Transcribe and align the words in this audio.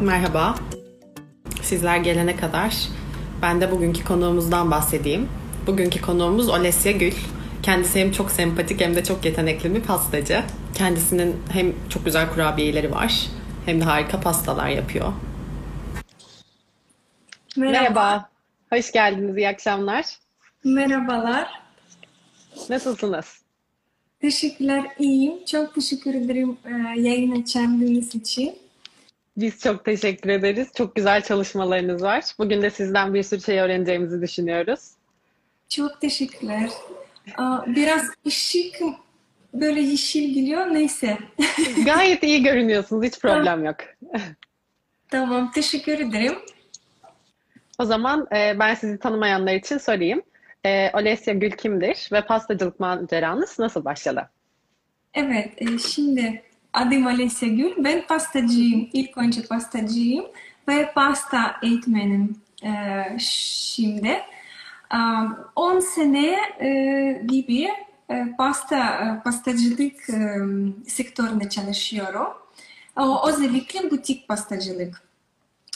Merhaba. 0.00 0.54
Sizler 1.62 1.96
gelene 1.96 2.36
kadar 2.36 2.76
ben 3.42 3.60
de 3.60 3.70
bugünkü 3.70 4.04
konuğumuzdan 4.04 4.70
bahsedeyim. 4.70 5.28
Bugünkü 5.66 6.00
konuğumuz 6.00 6.48
Olesya 6.48 6.92
Gül. 6.92 7.12
Kendisi 7.62 8.00
hem 8.00 8.12
çok 8.12 8.30
sempatik 8.30 8.80
hem 8.80 8.94
de 8.94 9.04
çok 9.04 9.24
yetenekli 9.24 9.74
bir 9.74 9.82
pastacı. 9.82 10.42
Kendisinin 10.74 11.36
hem 11.52 11.72
çok 11.88 12.04
güzel 12.04 12.30
kurabiyeleri 12.30 12.92
var 12.92 13.26
hem 13.66 13.80
de 13.80 13.84
harika 13.84 14.20
pastalar 14.20 14.68
yapıyor. 14.68 15.12
Merhaba. 17.56 17.78
Merhaba. 17.78 18.28
Hoş 18.72 18.92
geldiniz. 18.92 19.36
İyi 19.36 19.48
akşamlar. 19.48 20.04
Merhabalar. 20.64 21.62
Nasılsınız? 22.68 23.47
Teşekkürler. 24.20 24.84
İyiyim. 24.98 25.44
Çok 25.44 25.74
teşekkür 25.74 26.14
ederim 26.14 26.56
e, 26.64 27.00
yayın 27.00 27.42
açardığınız 27.42 28.14
için. 28.14 28.58
Biz 29.36 29.60
çok 29.60 29.84
teşekkür 29.84 30.30
ederiz. 30.30 30.68
Çok 30.76 30.94
güzel 30.94 31.22
çalışmalarınız 31.22 32.02
var. 32.02 32.24
Bugün 32.38 32.62
de 32.62 32.70
sizden 32.70 33.14
bir 33.14 33.22
sürü 33.22 33.40
şey 33.40 33.60
öğreneceğimizi 33.60 34.22
düşünüyoruz. 34.22 34.80
Çok 35.68 36.00
teşekkürler. 36.00 36.70
Biraz 37.66 38.02
ışık 38.26 38.80
böyle 39.54 39.80
yeşil 39.80 40.34
geliyor. 40.34 40.66
Neyse. 40.74 41.18
Gayet 41.84 42.22
iyi 42.22 42.42
görünüyorsunuz. 42.42 43.04
Hiç 43.04 43.18
problem 43.20 43.64
yok. 43.64 43.76
Tamam. 45.08 45.50
Teşekkür 45.50 45.98
ederim. 45.98 46.38
O 47.78 47.84
zaman 47.84 48.26
e, 48.36 48.58
ben 48.58 48.74
sizi 48.74 48.98
tanımayanlar 48.98 49.54
için 49.54 49.78
sorayım. 49.78 50.22
E, 50.66 50.90
Olesya 50.94 51.34
Gül 51.34 51.50
kimdir 51.50 52.08
ve 52.12 52.26
pastacılık 52.26 52.80
maceranız 52.80 53.58
nasıl 53.58 53.84
başladı? 53.84 54.30
Evet. 55.14 55.54
e, 55.56 55.78
Şimdi 55.78 56.42
adım 56.72 57.06
Alesya 57.06 57.48
Gül. 57.48 57.72
Ben 57.84 58.06
pastacıyım. 58.06 58.88
İlk 58.92 59.18
önce 59.18 59.42
pastacıyım 59.42 60.24
ve 60.68 60.92
pasta 60.92 61.56
eğitmenim 61.62 62.36
e, 62.64 62.70
şimdi. 63.18 64.20
Aa, 64.90 65.26
10 65.56 65.80
sene 65.80 66.36
e, 66.60 67.22
gibi 67.28 67.68
e, 68.10 68.24
pasta 68.38 68.76
e, 68.78 69.22
pastacılık 69.22 70.10
e, 70.10 70.38
sektöründe 70.86 71.48
çalışıyorum. 71.48 72.28
O, 72.96 73.28
özellikle 73.28 73.90
butik 73.90 74.28
pastacılık. 74.28 75.02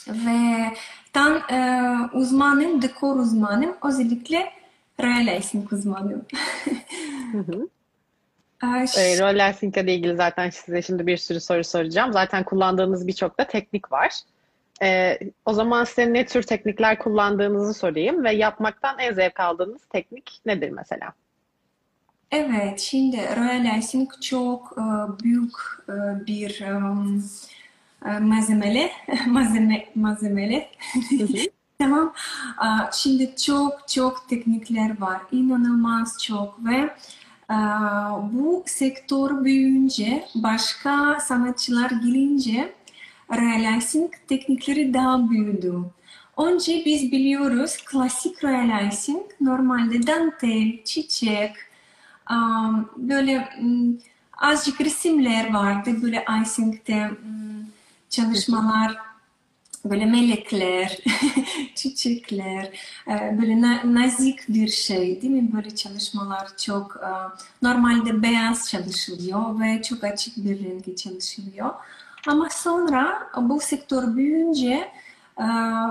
Ve 0.09 0.73
tam 1.13 1.33
e, 1.33 1.91
uzmanım, 2.13 2.83
dekor 2.83 3.17
uzmanım. 3.17 3.77
Özellikle 3.85 4.53
royal 5.01 5.39
icing 5.39 5.73
uzmanım. 5.73 6.27
Hı 7.33 7.39
hı. 7.39 7.69
E, 8.97 9.19
roller 9.19 9.53
sync 9.53 9.77
ile 9.77 9.95
ilgili 9.95 10.17
zaten 10.17 10.51
size 10.51 10.83
şimdi 10.83 11.07
bir 11.07 11.17
sürü 11.17 11.41
soru 11.41 11.65
soracağım. 11.65 12.13
Zaten 12.13 12.45
kullandığınız 12.45 13.07
birçok 13.07 13.39
da 13.39 13.47
teknik 13.47 13.93
var. 13.93 14.13
E, 14.83 15.19
o 15.47 15.53
zaman 15.53 15.85
size 15.85 16.13
ne 16.13 16.27
tür 16.27 16.43
teknikler 16.43 16.99
kullandığınızı 16.99 17.75
sorayım 17.75 18.25
ve 18.25 18.33
yapmaktan 18.35 18.99
en 18.99 19.13
zevk 19.13 19.41
aldığınız 19.41 19.81
teknik 19.85 20.41
nedir 20.47 20.71
mesela? 20.71 21.13
Evet, 22.31 22.81
şimdi 22.81 23.17
Royal 23.17 23.79
Icing 23.79 24.11
çok 24.21 24.75
e, 24.79 24.85
büyük 25.25 25.53
e, 25.89 26.27
bir 26.27 26.65
um, 26.71 27.25
malzemeli, 28.21 28.91
malzeme, 29.27 29.87
malzemeli. 29.95 30.69
Tamam. 31.83 32.13
Şimdi 32.93 33.37
çok 33.37 33.89
çok 33.89 34.29
teknikler 34.29 35.01
var, 35.01 35.21
inanılmaz 35.33 36.23
çok 36.23 36.65
ve 36.65 36.97
bu 38.33 38.63
sektör 38.67 39.45
büyüyünce, 39.45 40.25
başka 40.35 41.21
sanatçılar 41.21 41.91
gelince 41.91 42.75
Royal 43.31 43.79
Icing 43.79 44.13
teknikleri 44.29 44.95
daha 44.95 45.31
büyüdü. 45.31 45.75
Önce 46.37 46.83
biz 46.87 47.13
biliyoruz 47.13 47.77
klasik 47.85 48.45
Royal 48.45 48.87
Icing 48.87 49.27
normalde 49.41 50.07
dantel, 50.07 50.85
çiçek, 50.85 51.53
böyle 52.97 53.49
mm, 53.61 53.95
azıcık 54.39 54.81
resimler 54.81 55.53
vardı 55.53 55.91
böyle 56.03 56.25
icing'de 56.43 57.09
mm, 57.09 57.67
çalışmalar 58.11 59.12
böyle 59.85 60.07
melekler, 60.07 60.99
çiçekler, 61.75 62.65
e, 63.09 63.39
böyle 63.41 63.61
na- 63.61 63.95
nazik 63.95 64.49
bir 64.49 64.69
şey 64.69 65.23
değil 65.23 65.33
mi? 65.33 65.53
Böyle 65.53 65.75
çalışmalar 65.75 66.57
çok 66.57 66.97
e, 66.97 67.11
normalde 67.63 68.23
beyaz 68.23 68.71
çalışılıyor 68.71 69.61
ve 69.61 69.83
çok 69.83 70.05
açık 70.05 70.37
bir 70.37 70.65
rengi 70.65 70.97
çalışılıyor. 70.97 71.71
Ama 72.29 72.49
sonra 72.51 73.29
bu 73.37 73.61
sektör 73.61 74.17
büyüyünce 74.17 74.91
e, 75.39 75.45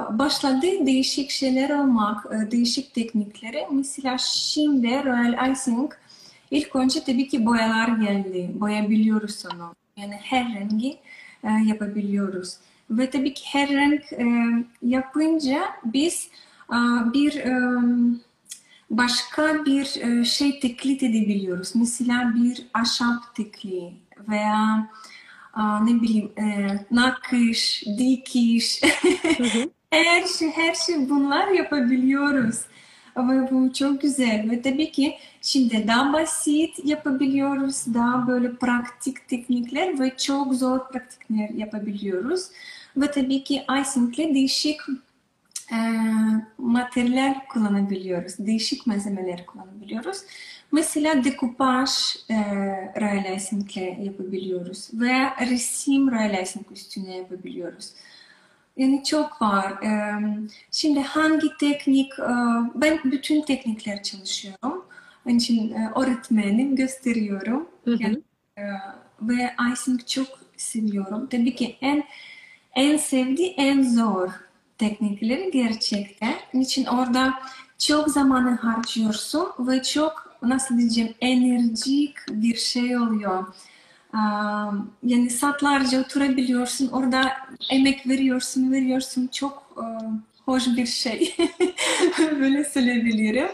başladı 0.09 0.67
değişik 0.85 1.29
şeyler 1.29 1.69
olmak, 1.69 2.51
değişik 2.51 2.93
teknikleri. 2.93 3.67
Mesela 3.71 4.17
şimdi 4.17 4.87
Royal 4.87 5.51
Icing 5.51 5.93
İlk 6.51 6.75
önce 6.75 7.03
tabii 7.03 7.27
ki 7.27 7.45
boyalar 7.45 7.87
geldi. 7.87 8.51
Boyabiliyoruz 8.53 9.43
onu. 9.53 9.75
Yani 9.97 10.13
her 10.13 10.53
rengi 10.55 10.97
yapabiliyoruz. 11.65 12.57
Ve 12.91 13.09
tabii 13.09 13.33
ki 13.33 13.43
her 13.45 13.69
renk 13.69 14.13
e, 14.13 14.25
yapınca 14.81 15.63
biz 15.85 16.29
e, 16.69 16.77
bir 17.13 17.35
e, 17.35 17.53
başka 18.89 19.65
bir 19.65 20.01
e, 20.01 20.25
şey 20.25 20.59
teklit 20.59 21.03
edebiliyoruz. 21.03 21.75
Mesela 21.75 22.33
bir 22.35 22.67
ahşap 22.73 23.35
tekli 23.35 23.93
veya 24.29 24.89
e, 25.57 25.61
ne 25.61 26.01
bileyim 26.01 26.31
e, 26.37 26.67
nakış, 26.91 27.83
dikiş. 27.97 28.81
her 29.91 30.27
şey, 30.27 30.51
her 30.51 30.73
şey 30.73 31.09
bunlar 31.09 31.47
yapabiliyoruz. 31.47 32.59
Ama 33.15 33.51
bu 33.51 33.73
çok 33.73 34.01
güzel 34.01 34.49
ve 34.51 34.61
tabii 34.61 34.91
ki 34.91 35.17
şimdi 35.41 35.87
daha 35.87 36.13
basit 36.13 36.85
yapabiliyoruz, 36.85 37.85
daha 37.93 38.27
böyle 38.27 38.55
pratik 38.55 39.27
teknikler 39.27 39.99
ve 39.99 40.17
çok 40.17 40.53
zor 40.53 40.87
pratikler 40.87 41.49
yapabiliyoruz. 41.49 42.47
Ve 42.97 43.11
tabii 43.11 43.43
ki 43.43 43.65
icing'le 43.81 44.33
değişik 44.33 44.79
e, 45.71 45.77
materyaller 46.57 47.47
kullanabiliyoruz, 47.47 48.33
değişik 48.39 48.87
malzemeler 48.87 49.45
kullanabiliyoruz. 49.45 50.17
Mesela 50.71 51.23
dekupaj 51.23 51.89
e, 52.29 52.35
royal 53.01 53.37
icing'le 53.37 54.05
yapabiliyoruz 54.05 54.89
veya 54.93 55.35
resim 55.49 56.11
royal 56.11 56.43
icing 56.43 56.71
üstüne 56.71 57.17
yapabiliyoruz. 57.17 57.93
Yani 58.77 59.03
çok 59.03 59.41
var. 59.41 59.71
Ee, 59.83 60.13
Şimdi 60.71 60.99
hangi 60.99 61.47
teknik, 61.59 62.19
e, 62.19 62.33
ben 62.75 62.99
bütün 63.03 63.41
teknikler 63.41 64.03
çalışıyorum. 64.03 64.85
Onun 65.25 65.37
için 65.37 65.73
e, 65.73 65.91
öğretmenim, 65.95 66.75
gösteriyorum. 66.75 67.67
Hı 67.85 67.91
hı. 67.91 67.97
Yani, 68.03 68.21
e, 68.57 68.63
ve 69.21 69.53
icing 69.73 70.07
çok 70.07 70.27
seviyorum. 70.57 71.27
Tabii 71.27 71.55
ki 71.55 71.77
en 71.81 72.03
en 72.75 72.97
sevdiği 72.97 73.53
en 73.57 73.81
zor 73.83 74.29
teknikleri 74.77 75.51
gerçekten. 75.51 76.33
İçin 76.53 76.85
orada 76.85 77.33
çok 77.77 78.09
zamanı 78.09 78.55
harcıyorsun 78.55 79.47
ve 79.59 79.83
çok 79.83 80.35
nasıl 80.41 80.77
diyeceğim 80.77 81.13
enerjik 81.21 82.15
bir 82.31 82.55
şey 82.55 82.97
oluyor. 82.97 83.45
Yani 85.03 85.29
saatlerce 85.29 85.99
oturabiliyorsun, 85.99 86.87
orada 86.87 87.31
emek 87.69 88.07
veriyorsun, 88.07 88.71
veriyorsun. 88.71 89.27
Çok 89.27 89.75
hoş 90.45 90.67
bir 90.67 90.85
şey. 90.85 91.35
Böyle 92.19 92.63
söyleyebilirim. 92.63 93.49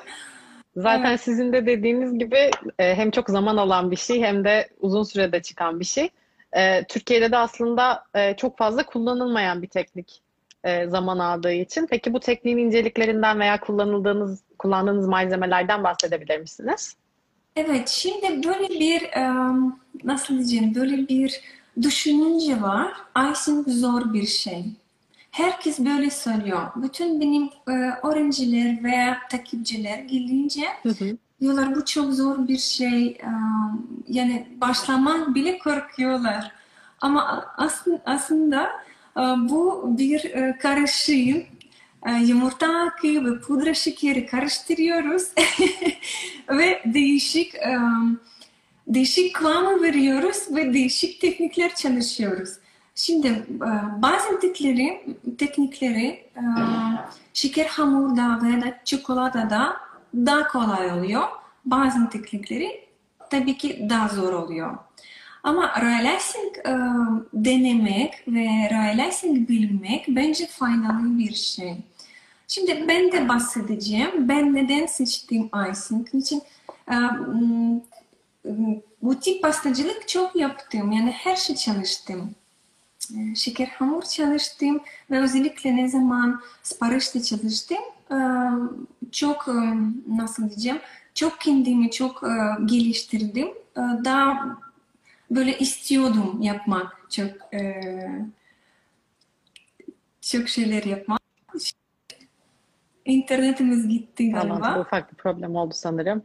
Zaten 0.76 1.10
Evet. 1.10 1.22
sizin 1.22 1.54
de 1.54 1.66
dediğiniz 1.66 2.20
gibi 2.20 2.52
e, 2.80 2.96
hem 2.96 3.12
çok 3.12 3.30
zaman 3.30 3.58
alan 3.58 3.92
bir 3.92 3.96
şey 3.96 4.22
hem 4.22 4.44
de 4.44 4.70
uzun 4.80 5.04
sürede 5.04 5.42
çıkan 5.42 5.80
bir 5.80 5.86
şey. 5.86 6.10
E, 6.58 6.84
Türkiye'de 6.84 7.32
de 7.32 7.38
aslında 7.38 8.04
e, 8.16 8.36
çok 8.36 8.58
fazla 8.58 8.86
kullanılmayan 8.86 9.62
bir 9.62 9.68
teknik 9.68 10.22
e, 10.64 10.88
zaman 10.88 11.20
aldığı 11.20 11.54
için. 11.54 11.88
Peki 11.90 12.14
bu 12.14 12.20
tekniğin 12.20 12.58
inceliklerinden 12.58 13.40
veya 13.40 13.60
kullanıldığınız 13.60 14.42
kullandığınız 14.60 15.08
malzemelerden 15.08 15.84
bahsedebilir 15.84 16.40
misiniz? 16.40 16.96
Evet, 17.56 17.90
şimdi 17.90 18.48
böyle 18.48 18.70
bir 18.70 19.02
e, 19.04 19.32
nasıl 20.04 20.34
diyeceğim, 20.34 20.76
böyle 20.76 21.08
bir 21.08 21.42
düşününce 21.82 22.62
var. 22.62 22.94
Icing 23.18 23.68
zor 23.68 24.14
bir 24.14 24.28
şey. 24.28 24.66
Herkes 25.32 25.80
böyle 25.80 26.10
söylüyor. 26.10 26.62
Bütün 26.76 27.22
benim 27.22 27.50
e, 27.68 27.72
öğrenciler 28.08 28.84
veya 28.84 29.18
takipçiler 29.32 29.98
gelince 29.98 30.62
Hı 30.84 30.90
hı. 30.90 31.18
Diyorlar 31.42 31.76
bu 31.76 31.86
çok 31.86 32.14
zor 32.14 32.48
bir 32.48 32.58
şey. 32.58 33.18
Yani 34.08 34.48
başlamak 34.62 35.36
bile 35.36 35.58
korkuyorlar. 35.58 36.52
Ama 37.02 37.46
aslında, 38.06 38.70
bu 39.38 39.86
bir 39.98 40.32
karışım. 40.60 41.44
Yumurta 42.22 42.80
akı 42.80 43.26
ve 43.26 43.40
pudra 43.40 43.74
şekeri 43.74 44.26
karıştırıyoruz 44.26 45.24
ve 46.50 46.82
değişik 46.86 47.54
değişik 48.88 49.36
kıvamı 49.36 49.84
veriyoruz 49.84 50.56
ve 50.56 50.74
değişik 50.74 51.22
teknikler 51.22 51.76
çalışıyoruz. 51.76 52.50
Şimdi 52.96 53.46
bazı 53.98 54.40
teknikleri, 54.40 55.16
teknikleri 55.38 56.30
şeker 57.34 57.66
hamurda 57.66 58.40
veya 58.44 58.62
da 58.62 58.80
çikolatada 58.86 59.78
daha 60.26 60.48
kolay 60.48 60.92
oluyor. 60.92 61.24
Bazı 61.66 62.10
teknikleri 62.10 62.88
tabii 63.30 63.58
ki 63.58 63.88
daha 63.90 64.08
zor 64.08 64.34
oluyor. 64.34 64.78
Ama 65.44 65.82
realizing 65.82 66.58
e, 66.58 66.74
denemek 67.34 68.14
ve 68.28 68.70
realizing 68.72 69.50
bilmek 69.50 70.06
bence 70.08 70.48
faydalı 70.48 71.18
bir 71.18 71.34
şey. 71.34 71.76
Şimdi 72.48 72.86
ben 72.88 73.12
de 73.12 73.30
bahsedeceğim. 73.30 74.30
Ben 74.30 74.56
neden 74.56 74.86
seçtim 74.86 75.50
icing? 75.72 76.08
için 76.14 76.42
e, 76.92 76.96
butik 79.02 79.42
pastacılık 79.42 80.08
çok 80.08 80.36
yaptım. 80.36 80.92
Yani 80.92 81.12
her 81.12 81.36
şey 81.36 81.56
çalıştım. 81.56 82.36
E, 83.16 83.36
şeker 83.36 83.68
hamur 83.68 84.04
çalıştım 84.04 84.80
ve 85.12 85.20
özellikle 85.20 85.76
ne 85.76 85.90
zaman 85.90 86.42
siparişte 86.64 87.24
çalıştım 87.24 87.78
çok 89.12 89.48
nasıl 90.08 90.50
diyeceğim 90.50 90.80
çok 91.14 91.42
kendimi 91.42 91.92
çok 91.92 92.22
geliştirdim. 92.66 93.48
Daha 93.76 94.58
böyle 95.32 95.58
istiyordum 95.58 96.42
yapmak 96.42 97.08
çok 97.10 97.32
çok 100.22 100.50
şeyler 100.50 100.84
yapmak. 100.84 101.22
İnternetimiz 103.06 103.88
gitti 103.88 104.32
galiba. 104.32 104.62
Tamam, 104.62 104.82
ufak 104.82 105.12
bir 105.12 105.18
problem 105.18 105.56
oldu 105.56 105.74
sanırım. 105.74 106.24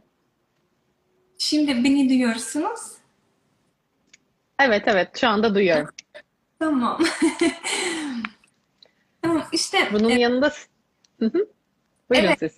Şimdi 1.37 1.83
beni 1.83 2.09
duyuyorsunuz. 2.09 2.79
Evet 4.59 4.83
evet 4.87 5.17
şu 5.17 5.27
anda 5.27 5.55
duyuyorum. 5.55 5.89
Tamam. 6.59 7.01
tamam 9.21 9.43
işte. 9.51 9.89
Bunun 9.93 10.09
e, 10.09 10.19
yanında 10.19 10.53
Buyurun 12.13 12.27
evet, 12.27 12.39
siz. 12.39 12.51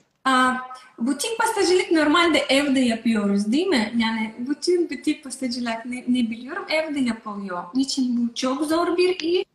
Butik 1.00 1.40
pastacılık 1.40 1.92
normalde 1.92 2.40
evde 2.40 2.80
yapıyoruz 2.80 3.52
değil 3.52 3.68
mi? 3.68 3.94
Yani 3.98 4.34
bütün 4.38 4.90
butik 4.90 5.24
pastacılık 5.24 5.86
ne, 5.86 6.04
ne 6.08 6.30
biliyorum 6.30 6.66
evde 6.70 7.00
yapılıyor. 7.00 7.64
Niçin 7.76 8.18
bu 8.18 8.34
çok 8.34 8.66
zor 8.66 8.98
bir 8.98 9.20
iş, 9.20 9.46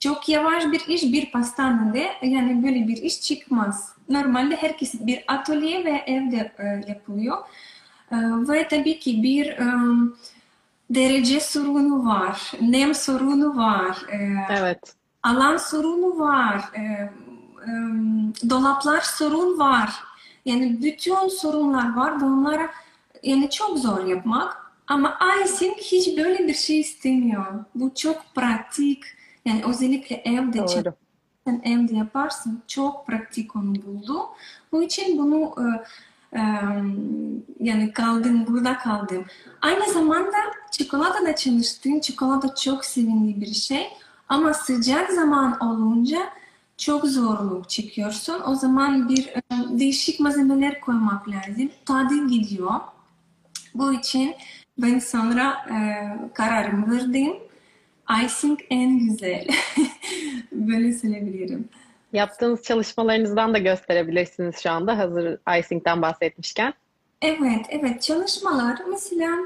çok 0.00 0.28
yavaş 0.28 0.64
bir 0.64 0.86
iş 0.88 1.02
bir 1.02 1.30
pastanede 1.30 2.06
yani 2.22 2.62
böyle 2.62 2.88
bir 2.88 2.96
iş 2.96 3.20
çıkmaz. 3.20 3.92
Normalde 4.08 4.56
herkes 4.56 4.94
bir 5.06 5.24
atölye 5.28 5.84
ve 5.84 6.02
evde 6.06 6.52
e, 6.58 6.64
yapılıyor. 6.88 7.36
E, 8.12 8.16
ve 8.48 8.68
tabii 8.68 8.98
ki 8.98 9.22
bir 9.22 9.46
e, 9.46 9.66
derece 10.90 11.40
sorunu 11.40 12.06
var, 12.06 12.52
nem 12.60 12.94
sorunu 12.94 13.56
var. 13.56 13.98
E, 14.12 14.46
evet. 14.50 14.94
Alan 15.22 15.56
sorunu 15.56 16.18
var. 16.18 16.60
E, 16.76 17.10
dolaplar 18.50 19.00
sorun 19.00 19.58
var. 19.58 19.94
Yani 20.44 20.82
bütün 20.82 21.28
sorunlar 21.28 21.96
var. 21.96 22.20
Bunlara 22.20 22.70
yani 23.22 23.50
çok 23.50 23.78
zor 23.78 24.04
yapmak. 24.04 24.72
Ama 24.86 25.18
icing 25.44 25.76
hiç 25.76 26.18
böyle 26.18 26.48
bir 26.48 26.54
şey 26.54 26.80
istemiyor. 26.80 27.64
Bu 27.74 27.94
çok 27.94 28.34
pratik. 28.34 29.04
Yani 29.44 29.62
özellikle 29.68 30.16
evde 30.16 30.58
Doğru. 30.58 30.94
sen 31.46 31.62
evde 31.64 31.96
yaparsın. 31.96 32.62
Çok 32.66 33.06
pratik 33.06 33.56
onu 33.56 33.74
buldu. 33.86 34.22
Bu 34.72 34.82
için 34.82 35.18
bunu 35.18 35.54
e, 35.58 35.66
e, 36.38 36.42
yani 37.60 37.92
kaldım, 37.92 38.46
burada 38.46 38.78
kaldım. 38.78 39.24
Aynı 39.62 39.92
zamanda 39.92 40.36
çikolata 40.70 41.26
da 41.26 41.36
çalıştım. 41.36 42.00
Çikolata 42.00 42.54
çok 42.54 42.84
sevimli 42.84 43.40
bir 43.40 43.54
şey. 43.54 43.86
Ama 44.28 44.54
sıcak 44.54 45.10
zaman 45.12 45.60
olunca 45.60 46.18
çok 46.80 47.06
zorluk 47.06 47.70
çekiyorsun. 47.70 48.42
O 48.46 48.54
zaman 48.54 49.08
bir 49.08 49.28
e, 49.28 49.42
değişik 49.78 50.20
malzemeler 50.20 50.80
koymak 50.80 51.28
lazım. 51.28 51.70
Tadı 51.86 52.28
gidiyor. 52.28 52.70
Bu 53.74 53.92
için 53.92 54.34
ben 54.78 54.98
sonra 54.98 55.66
e, 55.70 55.76
kararımı 56.34 56.96
verdim. 56.96 57.32
Icing 58.24 58.60
en 58.70 58.98
güzel. 58.98 59.46
Böyle 60.52 60.92
söyleyebilirim. 60.92 61.68
Yaptığınız 62.12 62.62
çalışmalarınızdan 62.62 63.54
da 63.54 63.58
gösterebilirsiniz 63.58 64.54
şu 64.62 64.70
anda 64.70 64.98
hazır 64.98 65.38
icing'den 65.58 66.02
bahsetmişken. 66.02 66.74
Evet, 67.22 67.66
evet. 67.68 68.02
Çalışmalar 68.02 68.78
mesela 68.90 69.36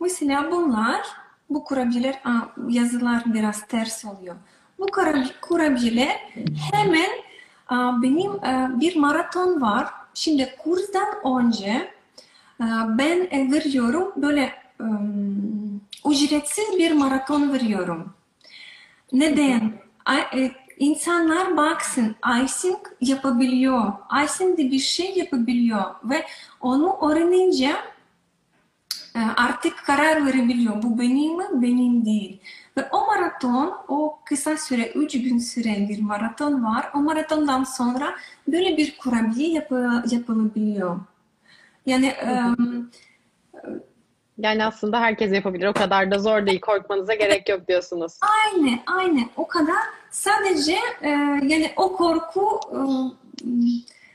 mesela 0.00 0.50
bunlar 0.50 1.06
bu 1.50 1.64
kurabiyeler 1.64 2.20
yazılar 2.68 3.22
biraz 3.26 3.66
ters 3.66 4.04
oluyor. 4.04 4.36
Bu 4.78 4.86
kurabiyeler 5.40 6.20
hemen 6.72 7.10
benim 8.02 8.32
bir 8.80 8.96
maraton 8.96 9.60
var. 9.60 9.86
Şimdi 10.14 10.56
kursdan 10.58 11.08
önce 11.24 11.90
ben 12.98 13.28
e, 13.30 13.52
veriyorum 13.52 14.12
böyle 14.16 14.52
ücretsiz 16.10 16.78
bir 16.78 16.92
maraton 16.92 17.52
veriyorum. 17.52 18.14
Neden? 19.12 19.72
E, 20.34 20.50
insanlar 20.78 21.56
baksın, 21.56 22.16
icing 22.44 22.78
yapabiliyor. 23.00 23.92
Icing 24.24 24.58
de 24.58 24.70
bir 24.70 24.78
şey 24.78 25.14
yapabiliyor 25.16 25.84
ve 26.04 26.26
onu 26.60 26.98
öğrenince 27.10 27.76
e, 29.14 29.18
artık 29.36 29.78
karar 29.86 30.26
verebiliyor. 30.26 30.82
Bu 30.82 30.98
benim 30.98 31.36
mi, 31.36 31.44
benim 31.52 32.04
değil. 32.04 32.40
Ve 32.78 32.88
o 32.92 33.06
maraton, 33.06 33.74
o 33.88 34.18
kısa 34.24 34.56
süre, 34.56 34.88
üç 34.88 35.12
gün 35.12 35.38
süren 35.38 35.88
bir 35.88 36.02
maraton 36.02 36.64
var. 36.64 36.90
O 36.94 36.98
maratondan 36.98 37.64
sonra 37.64 38.16
böyle 38.48 38.76
bir 38.76 38.96
kurabiye 38.96 39.52
yapı, 39.52 40.02
yapılabiliyor. 40.10 41.00
Yani 41.86 42.14
um, 42.24 42.90
yani 44.38 44.64
aslında 44.64 45.00
herkes 45.00 45.32
yapabilir. 45.32 45.66
O 45.66 45.72
kadar 45.72 46.10
da 46.10 46.18
zor 46.18 46.46
değil. 46.46 46.60
Korkmanıza 46.60 47.14
gerek 47.24 47.48
yok 47.48 47.68
diyorsunuz. 47.68 48.18
Aynen, 48.20 48.80
aynen. 48.86 49.28
O 49.36 49.46
kadar. 49.46 49.82
Sadece 50.10 50.78
e, 51.02 51.08
yani 51.42 51.72
o 51.76 51.96
korku 51.96 52.60
e, 52.72 52.78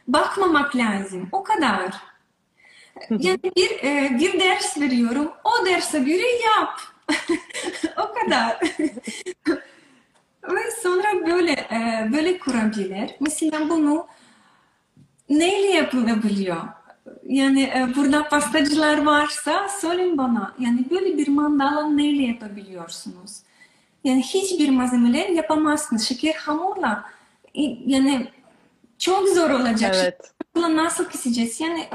bakmamak 0.07 0.75
lazım. 0.75 1.29
O 1.31 1.43
kadar. 1.43 1.93
Yani 3.09 3.39
bir 3.57 3.83
e, 3.83 4.19
bir 4.19 4.39
ders 4.39 4.77
veriyorum. 4.79 5.31
O 5.43 5.65
derse 5.65 5.99
göre 5.99 6.27
yap. 6.27 6.90
o 7.97 8.13
kadar. 8.13 8.59
Ve 10.43 10.71
sonra 10.83 11.27
böyle 11.27 11.51
e, 11.51 12.09
böyle 12.13 12.39
kurabiyeler. 12.39 13.15
Mesela 13.19 13.69
bunu 13.69 14.07
neyle 15.29 15.67
yapılabiliyor? 15.67 16.61
Yani 17.23 17.63
e, 17.63 17.87
burada 17.95 18.29
pastacılar 18.29 19.05
varsa 19.05 19.69
söyleyin 19.69 20.17
bana. 20.17 20.55
Yani 20.59 20.85
böyle 20.89 21.17
bir 21.17 21.27
mandala 21.27 21.87
neyle 21.89 22.23
yapabiliyorsunuz? 22.23 23.39
Yani 24.03 24.21
hiçbir 24.21 24.69
malzemeler 24.69 25.29
yapamazsınız. 25.29 26.07
Şeker 26.07 26.33
hamurla 26.33 27.05
yani 27.85 28.27
çok 28.99 29.29
zor 29.29 29.49
olacak. 29.49 29.95
Evet. 29.95 30.33
Nasıl 30.55 31.09
keseceğiz? 31.09 31.59
Yani 31.59 31.87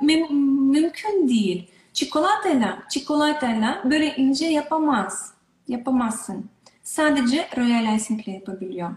mü 0.00 0.28
mümkün 0.72 1.28
değil. 1.28 1.70
Çikolatayla, 1.96 2.78
çikolatayla 2.88 3.82
böyle 3.84 4.16
ince 4.16 4.46
yapamaz. 4.46 5.32
Yapamazsın. 5.68 6.50
Sadece 6.82 7.48
royal 7.56 7.96
icing 7.96 8.28
ile 8.28 8.34
yapabiliyor. 8.34 8.90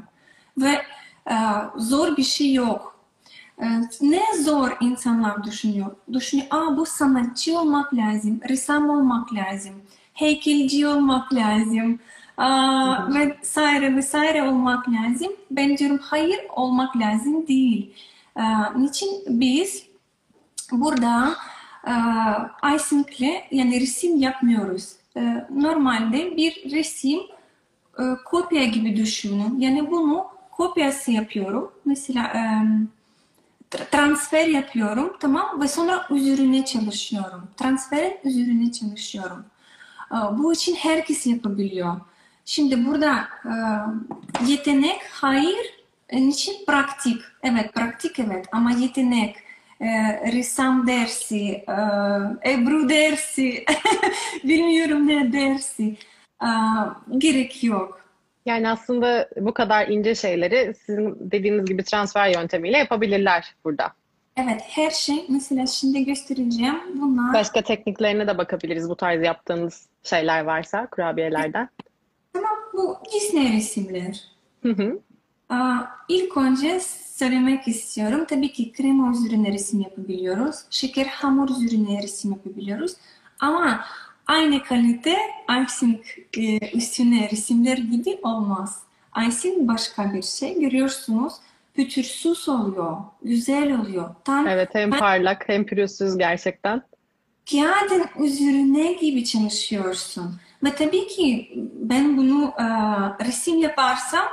Ve 0.57 0.81
e, 1.31 1.35
zor 1.75 2.17
bir 2.17 2.23
şey 2.23 2.53
yok. 2.53 2.99
Ee, 3.61 3.65
ne 4.01 4.21
zor 4.43 4.77
insanlar 4.81 5.43
düşünüyor. 5.43 5.95
Düşünüyor, 6.13 6.47
aa 6.51 6.77
bu 6.77 6.85
sanatçı 6.85 7.59
olmak 7.59 7.93
lazım, 7.93 8.39
ressam 8.49 8.89
olmak 8.89 9.33
lazım, 9.33 9.73
heykelci 10.13 10.87
olmak 10.87 11.33
lazım, 11.33 11.99
aa, 12.37 13.13
vesaire 13.13 13.95
vesaire 13.95 14.43
olmak 14.43 14.89
lazım. 14.89 15.31
Ben 15.51 15.77
diyorum 15.77 15.99
hayır 16.01 16.39
olmak 16.55 16.97
lazım 16.97 17.47
değil. 17.47 17.93
Ee, 18.37 18.43
niçin 18.75 19.09
biz 19.27 19.83
burada 20.71 21.35
e, 21.88 21.93
icingle 22.75 23.48
yani 23.51 23.81
resim 23.81 24.17
yapmıyoruz. 24.17 25.00
Ee, 25.17 25.45
normalde 25.55 26.38
bir 26.38 26.71
resim 26.71 27.19
e, 28.00 28.03
kopya 28.25 28.65
gibi 28.65 28.95
düşünün. 28.95 29.59
Yani 29.59 29.91
bunu 29.91 30.27
kopyası 30.51 31.12
yapıyorum. 31.12 31.71
Mesela 31.86 32.24
e, 32.27 32.41
transfer 33.91 34.48
yapıyorum 34.48 35.17
tamam 35.19 35.62
ve 35.62 35.67
sonra 35.67 36.07
üzerine 36.09 36.65
çalışıyorum. 36.65 37.48
Transferin 37.57 38.17
üzerine 38.24 38.71
çalışıyorum. 38.71 39.45
Bu 40.31 40.53
için 40.53 40.75
herkes 40.75 41.27
yapabiliyor. 41.27 41.95
Şimdi 42.45 42.86
burada 42.86 43.27
yetenek 44.45 45.01
hayır, 45.12 45.57
niçin 46.13 46.65
praktik? 46.65 47.21
Evet, 47.43 47.74
praktik 47.74 48.19
evet 48.19 48.45
ama 48.51 48.71
yetenek 48.71 49.36
e, 49.81 49.88
ressam 50.31 50.88
dersi, 50.88 51.45
e, 51.51 51.75
Ebru 52.51 52.89
dersi, 52.89 53.65
bilmiyorum 54.43 55.07
ne 55.07 55.33
dersi. 55.33 55.98
E, 56.41 56.48
gerek 57.17 57.63
yok. 57.63 58.00
Yani 58.45 58.69
aslında 58.69 59.29
bu 59.38 59.53
kadar 59.53 59.88
ince 59.88 60.15
şeyleri 60.15 60.74
sizin 60.86 61.17
dediğiniz 61.19 61.65
gibi 61.65 61.83
transfer 61.83 62.29
yöntemiyle 62.39 62.77
yapabilirler 62.77 63.55
burada. 63.65 63.93
Evet, 64.38 64.62
her 64.67 64.89
şey 64.91 65.25
mesela 65.29 65.65
şimdi 65.65 66.05
göstereceğim. 66.05 66.75
Bunlar 66.95 67.33
Başka 67.33 67.62
tekniklerine 67.62 68.27
de 68.27 68.38
bakabiliriz 68.38 68.89
bu 68.89 68.95
tarz 68.95 69.24
yaptığınız 69.24 69.86
şeyler 70.03 70.43
varsa 70.43 70.88
kurabiyelerden. 70.88 71.69
tamam 72.33 72.57
bu 72.74 72.98
Disney 73.13 73.57
resimler. 73.57 74.24
Hı 74.63 74.69
hı. 74.69 75.00
İlk 76.09 76.37
önce 76.37 76.79
söylemek 77.15 77.67
istiyorum. 77.67 78.25
Tabii 78.29 78.53
ki 78.53 78.71
krema 78.71 79.11
üzerine 79.11 79.51
resim 79.53 79.79
yapabiliyoruz. 79.79 80.55
Şeker 80.69 81.05
hamur 81.05 81.49
üzerine 81.49 82.03
resim 82.03 82.31
yapabiliyoruz. 82.31 82.91
Ama 83.39 83.85
aynı 84.27 84.63
kalite 84.63 85.17
icing 85.63 85.99
e, 86.37 86.77
üstüne 86.77 87.29
resimler 87.31 87.77
gibi 87.77 88.19
olmaz. 88.23 88.79
Icing 89.27 89.67
başka 89.67 90.13
bir 90.13 90.21
şey. 90.21 90.59
Görüyorsunuz 90.59 91.33
pütürsüz 91.73 92.49
oluyor. 92.49 92.97
Güzel 93.23 93.79
oluyor. 93.79 94.15
Tam 94.25 94.47
Evet 94.47 94.69
hem 94.73 94.91
parlak 94.91 95.49
hem 95.49 95.65
pürüzsüz 95.65 96.17
gerçekten. 96.17 96.81
kağıdın 97.51 98.05
üzerine 98.23 98.93
gibi 98.93 99.25
çalışıyorsun. 99.25 100.35
Ve 100.63 100.75
tabii 100.75 101.07
ki 101.07 101.51
ben 101.73 102.17
bunu 102.17 102.53
e, 102.59 102.65
resim 103.25 103.57
yaparsam 103.59 104.25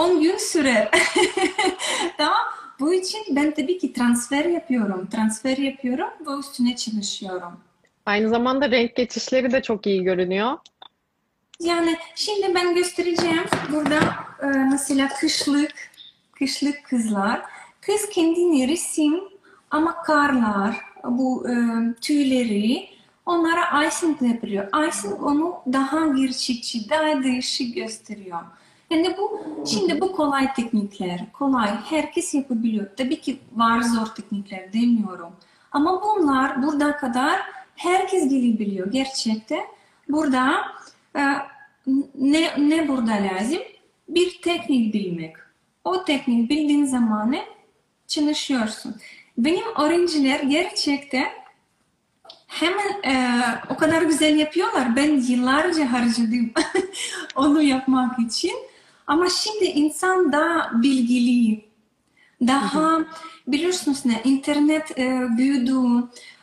10 0.00 0.20
gün 0.20 0.36
sürer. 0.36 0.90
Tamam. 2.18 2.40
Bu 2.80 2.94
için 2.94 3.20
ben 3.30 3.54
tabii 3.54 3.78
ki 3.78 3.92
transfer 3.92 4.44
yapıyorum. 4.44 5.08
Transfer 5.10 5.56
yapıyorum 5.56 6.08
ve 6.26 6.38
üstüne 6.38 6.76
çalışıyorum. 6.76 7.60
Aynı 8.06 8.28
zamanda 8.28 8.70
renk 8.70 8.96
geçişleri 8.96 9.52
de 9.52 9.62
çok 9.62 9.86
iyi 9.86 10.04
görünüyor. 10.04 10.58
Yani 11.60 11.96
şimdi 12.14 12.54
ben 12.54 12.74
göstereceğim. 12.74 13.44
Burada 13.72 14.00
e, 14.42 14.46
mesela 14.46 15.08
kışlık, 15.08 15.90
kışlık 16.38 16.84
kızlar. 16.84 17.42
Kız 17.80 18.08
kendini 18.08 18.68
resim 18.68 19.20
ama 19.70 20.02
karlar, 20.02 20.76
bu 21.04 21.48
e, 21.48 21.54
tüyleri 22.00 22.88
onlara 23.26 23.86
icing 23.86 24.22
yapıyor. 24.22 24.88
Icing 24.88 25.22
onu 25.22 25.54
daha 25.72 26.06
gerçekçi, 26.06 26.90
daha 26.90 27.22
değişik 27.22 27.74
gösteriyor. 27.74 28.40
Yani 28.90 29.16
bu 29.18 29.40
şimdi 29.66 30.00
bu 30.00 30.12
kolay 30.12 30.52
teknikler, 30.54 31.32
kolay 31.32 31.68
herkes 31.68 32.34
yapabiliyor. 32.34 32.86
Tabii 32.96 33.20
ki 33.20 33.38
var 33.52 33.80
zor 33.80 34.06
teknikler 34.06 34.72
demiyorum. 34.72 35.32
Ama 35.72 36.02
bunlar 36.02 36.62
burada 36.62 36.96
kadar 36.96 37.40
herkes 37.76 38.28
gelebiliyor 38.28 38.92
gerçekten. 38.92 39.64
Burada 40.08 40.62
e, 41.16 41.22
ne 42.14 42.50
ne 42.58 42.88
burada 42.88 43.12
lazım? 43.12 43.58
Bir 44.08 44.42
teknik 44.42 44.94
bilmek. 44.94 45.36
O 45.84 46.04
teknik 46.04 46.50
bildiğin 46.50 46.84
zaman 46.84 47.36
çalışıyorsun. 48.06 48.96
Benim 49.38 49.64
öğrenciler 49.78 50.40
gerçekten 50.40 51.28
hemen 52.46 53.02
e, 53.04 53.42
o 53.70 53.76
kadar 53.76 54.02
güzel 54.02 54.36
yapıyorlar. 54.36 54.96
Ben 54.96 55.20
yıllarca 55.20 55.92
harcadım 55.92 56.52
onu 57.36 57.62
yapmak 57.62 58.18
için. 58.18 58.69
Ama 59.10 59.26
şimdi 59.28 59.64
insan 59.64 60.32
daha 60.32 60.82
bilgili, 60.82 61.64
daha 62.46 62.98
biliyorsunuz 63.46 64.06
ne 64.06 64.20
internet 64.24 64.98
e, 64.98 65.26
büyüdü. 65.36 65.74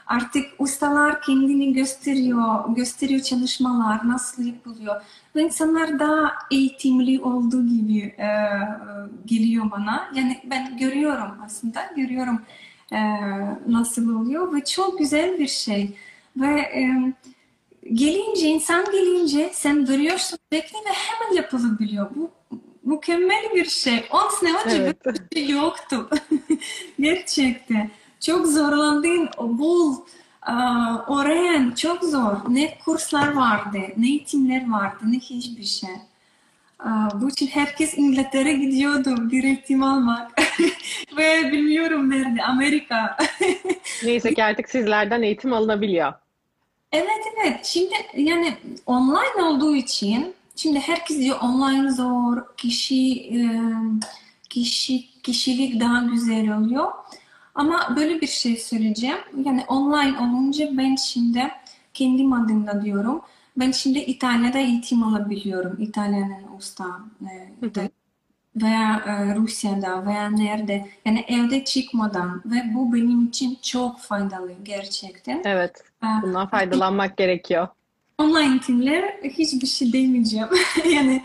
Artık 0.07 0.45
ustalar 0.59 1.21
kendini 1.21 1.73
gösteriyor, 1.73 2.75
gösteriyor 2.75 3.21
çalışmalar 3.21 4.07
nasıl 4.07 4.45
yapılıyor. 4.45 5.01
Ve 5.35 5.41
insanlar 5.41 5.99
daha 5.99 6.33
eğitimli 6.51 7.21
olduğu 7.21 7.67
gibi 7.67 7.99
e, 7.99 8.29
geliyor 9.25 9.71
bana. 9.71 10.11
Yani 10.15 10.41
ben 10.43 10.77
görüyorum 10.77 11.31
aslında, 11.45 11.91
görüyorum 11.95 12.41
e, 12.91 12.99
nasıl 13.67 14.15
oluyor 14.15 14.53
ve 14.53 14.63
çok 14.63 14.99
güzel 14.99 15.39
bir 15.39 15.47
şey. 15.47 15.97
Ve 16.37 16.59
e, 16.59 17.13
gelince, 17.93 18.47
insan 18.47 18.85
gelince 18.91 19.49
sen 19.53 19.87
duruyorsun, 19.87 20.39
bekle 20.51 20.77
ve 20.77 20.93
hemen 20.93 21.35
yapılabiliyor. 21.35 22.09
Bu 22.15 22.31
mükemmel 22.83 23.43
bir 23.55 23.65
şey. 23.65 24.05
10 24.11 24.29
sene 24.39 24.57
önce 24.65 24.75
Evet. 24.75 25.05
böyle 25.05 25.17
bir 25.31 25.35
şey 25.35 25.49
yoktu. 25.49 26.09
Gerçekten. 26.99 27.91
Çok 28.25 28.47
zorlandın, 28.47 29.29
bul, 29.37 29.95
öğren. 31.07 31.71
Çok 31.75 32.03
zor. 32.03 32.35
Ne 32.49 32.77
kurslar 32.85 33.33
vardı, 33.33 33.77
ne 33.97 34.07
eğitimler 34.07 34.71
vardı, 34.71 34.99
ne 35.05 35.17
hiçbir 35.17 35.63
şey. 35.63 35.89
Bu 37.13 37.29
için 37.29 37.47
herkes 37.47 37.97
İngiltere 37.97 38.53
gidiyordu 38.53 39.31
bir 39.31 39.43
eğitim 39.43 39.83
almak. 39.83 40.31
Ve 41.17 41.51
bilmiyorum 41.51 42.09
nerede, 42.09 42.43
Amerika. 42.43 43.17
Neyse 44.03 44.33
ki 44.33 44.43
artık 44.43 44.69
sizlerden 44.69 45.21
eğitim 45.21 45.53
alınabiliyor. 45.53 46.13
Evet 46.91 47.23
evet. 47.37 47.65
Şimdi 47.65 47.93
yani 48.17 48.57
online 48.85 49.43
olduğu 49.43 49.75
için 49.75 50.35
şimdi 50.55 50.79
herkes 50.79 51.17
diyor 51.19 51.39
online 51.41 51.91
zor, 51.91 52.55
kişi 52.57 53.13
e, 53.35 53.39
kişi 54.49 55.21
kişilik 55.23 55.79
daha 55.81 55.99
güzel 56.03 56.57
oluyor. 56.57 56.91
Ama 57.55 57.93
böyle 57.95 58.21
bir 58.21 58.27
şey 58.27 58.57
söyleyeceğim. 58.57 59.17
Yani 59.45 59.65
online 59.67 60.19
olunca 60.19 60.77
ben 60.77 60.95
şimdi 60.95 61.51
kendim 61.93 62.33
adımda 62.33 62.85
diyorum. 62.85 63.21
Ben 63.57 63.71
şimdi 63.71 63.99
İtalya'da 63.99 64.59
eğitim 64.59 65.03
alabiliyorum. 65.03 65.81
İtalyanın 65.81 66.57
usta 66.57 66.85
e, 67.21 67.67
İtal- 67.67 67.89
veya 68.61 69.03
e, 69.07 69.35
Rusya'da 69.35 70.05
veya 70.05 70.29
nerede. 70.29 70.89
Yani 71.05 71.25
evde 71.27 71.65
çıkmadan 71.65 72.41
ve 72.45 72.63
bu 72.73 72.93
benim 72.93 73.25
için 73.27 73.57
çok 73.61 73.99
faydalı 73.99 74.51
gerçekten. 74.63 75.41
Evet, 75.45 75.83
Ee, 76.03 76.07
bundan 76.21 76.47
faydalanmak 76.47 77.17
gerekiyor. 77.17 77.67
Online 78.17 78.49
eğitimler 78.51 79.03
hiçbir 79.23 79.67
şey 79.67 79.93
demeyeceğim. 79.93 80.47
yani 80.93 81.23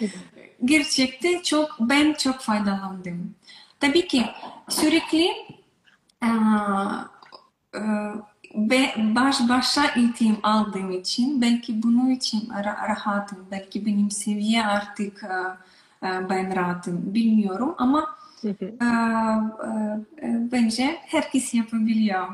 gerçekten 0.65 1.43
çok 1.43 1.77
ben 1.81 2.13
çok 2.13 2.41
faydalandım. 2.41 3.35
Tabii 3.81 4.09
ki 4.09 4.25
sürekli 4.69 5.27
eee, 6.23 6.31
be- 8.55 8.95
baş 8.99 9.37
başa 9.49 9.85
eğitim 9.97 10.37
aldığım 10.43 10.91
için 10.91 11.43
belki 11.43 11.83
bunun 11.83 12.11
için 12.11 12.41
ra- 12.41 12.89
rahatım. 12.89 13.47
Belki 13.51 13.87
benim 13.87 14.11
seviye 14.11 14.67
artık 14.67 15.23
eee, 15.23 15.29
ben 16.03 16.57
rahatım 16.57 17.15
bilmiyorum 17.15 17.75
ama 17.79 18.17
hı. 18.43 18.49
eee, 18.61 18.71
eee, 20.23 20.39
bence 20.53 20.97
herkes 21.07 21.55
yapabiliyor. 21.55 22.29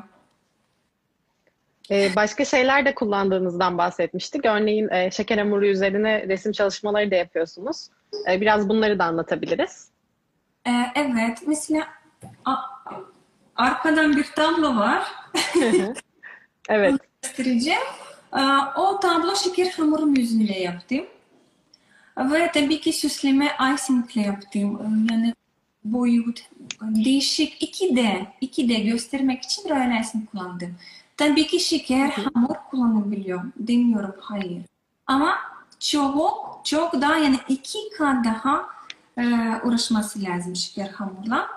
Ee, 1.90 2.10
başka 2.16 2.44
şeyler 2.44 2.84
de 2.84 2.94
kullandığınızdan 2.94 3.78
bahsetmiştik. 3.78 4.46
Örneğin 4.46 4.88
e, 4.88 5.10
şeker 5.10 5.38
hamuru 5.38 5.66
üzerine 5.66 6.28
resim 6.28 6.52
çalışmaları 6.52 7.10
da 7.10 7.14
yapıyorsunuz. 7.14 7.88
Ee, 8.30 8.40
biraz 8.40 8.68
bunları 8.68 8.98
da 8.98 9.04
anlatabiliriz. 9.04 9.88
Eee, 10.66 10.92
evet 10.94 11.38
mesela 11.46 11.86
a- 12.44 12.56
arkadan 13.56 14.16
bir 14.16 14.24
tablo 14.36 14.76
var. 14.76 15.12
Evet, 16.68 17.00
göstereceğim. 17.22 17.80
Ee, 18.36 18.40
O 18.76 19.00
tablo 19.00 19.36
şeker 19.36 19.70
hamurun 19.76 20.14
yüzünde 20.14 20.52
yaptım. 20.58 21.06
Ve 22.18 22.50
tabii 22.54 22.80
ki 22.80 22.92
süsleme 22.92 23.50
icingle 23.74 24.20
yaptım. 24.20 24.80
Ee, 24.82 25.12
Yani 25.14 25.34
boyut, 25.84 26.40
değişik 26.80 27.62
2D, 27.62 28.26
2D 28.42 28.90
göstermek 28.90 29.42
için 29.42 29.68
royal 29.68 30.00
icing 30.00 30.30
kullandım. 30.30 30.74
Tabii 31.16 31.46
ki 31.46 31.60
şeker 31.60 32.08
hamur 32.08 32.56
kullanabiliyor. 32.70 33.40
Demiyorum 33.56 34.14
hayır. 34.20 34.62
Ama 35.06 35.34
çok, 35.80 36.60
çok 36.64 37.00
daha 37.00 37.16
yani 37.16 37.36
iki 37.48 37.78
kat 37.98 38.24
daha 38.24 38.66
e, 39.18 39.24
uğraşması 39.64 40.22
lazım 40.22 40.56
şeker 40.56 40.88
hamurla. 40.88 41.48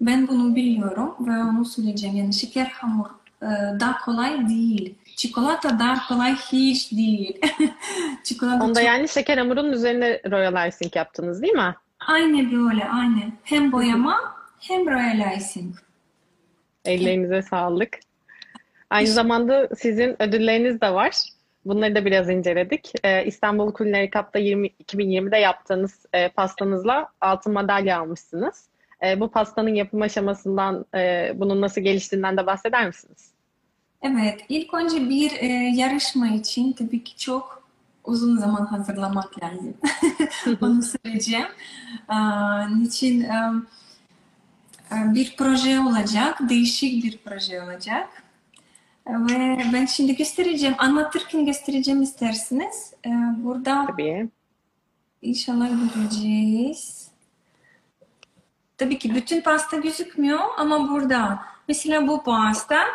Ben 0.00 0.28
bunu 0.28 0.56
biliyorum 0.56 1.14
ve 1.20 1.44
onu 1.44 1.64
söyleyeceğim. 1.64 2.16
Yani 2.16 2.34
şeker 2.34 2.66
hamur 2.66 3.06
e, 3.42 3.46
daha 3.80 4.04
kolay 4.04 4.48
değil. 4.48 4.94
Çikolata 5.16 5.78
daha 5.78 6.08
kolay 6.08 6.34
hiç 6.34 6.92
değil. 6.92 7.40
Çikolata 8.24 8.64
onda 8.64 8.74
çok- 8.74 8.86
yani 8.86 9.08
şeker 9.08 9.38
hamurunun 9.38 9.72
üzerine 9.72 10.20
royal 10.30 10.68
icing 10.68 10.96
yaptınız 10.96 11.42
değil 11.42 11.54
mi? 11.54 11.74
aynı 12.08 12.52
böyle 12.52 12.84
aynı. 12.88 13.20
Hem 13.42 13.72
boyama 13.72 14.36
hem 14.60 14.86
royal 14.86 15.36
icing. 15.36 15.74
Ellerinize 16.84 17.42
sağlık. 17.42 17.98
Aynı 18.90 19.08
zamanda 19.08 19.68
sizin 19.78 20.22
ödülleriniz 20.22 20.80
de 20.80 20.94
var. 20.94 21.14
Bunları 21.64 21.94
da 21.94 22.04
biraz 22.04 22.30
inceledik. 22.30 22.92
Ee, 23.04 23.24
İstanbul 23.24 23.74
Culinary 23.74 24.10
Cup'ta 24.10 24.38
20, 24.38 24.66
2020'de 24.66 25.36
yaptığınız 25.36 26.06
e, 26.12 26.28
pastanızla 26.28 27.08
altın 27.20 27.52
madalya 27.52 28.00
almışsınız. 28.00 28.64
E, 29.06 29.20
bu 29.20 29.30
pastanın 29.30 29.74
yapım 29.74 30.02
aşamasından, 30.02 30.84
e, 30.94 31.32
bunun 31.34 31.60
nasıl 31.60 31.80
geliştiğinden 31.80 32.36
de 32.36 32.46
bahseder 32.46 32.86
misiniz? 32.86 33.30
Evet, 34.02 34.44
ilk 34.48 34.74
önce 34.74 35.08
bir 35.08 35.32
e, 35.32 35.46
yarışma 35.74 36.28
için 36.28 36.72
tabii 36.72 37.04
ki 37.04 37.16
çok 37.16 37.62
uzun 38.04 38.38
zaman 38.38 38.66
hazırlamak 38.66 39.42
lazım. 39.42 39.74
Onu 40.60 40.82
söyleyeceğim. 40.82 41.48
Aa, 42.08 42.66
niçin 42.68 43.20
e, 43.20 43.52
e, 44.92 45.14
bir 45.14 45.34
proje 45.36 45.80
olacak, 45.80 46.38
değişik 46.48 47.04
bir 47.04 47.18
proje 47.18 47.62
olacak. 47.62 48.22
Ve 49.06 49.58
ben 49.72 49.86
şimdi 49.86 50.16
göstereceğim, 50.16 50.74
anlatırken 50.78 51.46
göstereceğim 51.46 52.02
isterseniz. 52.02 52.94
Ee, 53.06 53.10
burada 53.36 53.86
Tabii. 53.86 54.28
inşallah 55.22 55.68
göreceğiz. 55.94 57.08
Tabii 58.78 58.98
ki 58.98 59.14
bütün 59.14 59.40
pasta 59.40 59.76
gözükmüyor 59.76 60.40
ama 60.58 60.90
burada. 60.90 61.44
Mesela 61.68 62.08
bu 62.08 62.22
pasta 62.22 62.76
e, 62.82 62.86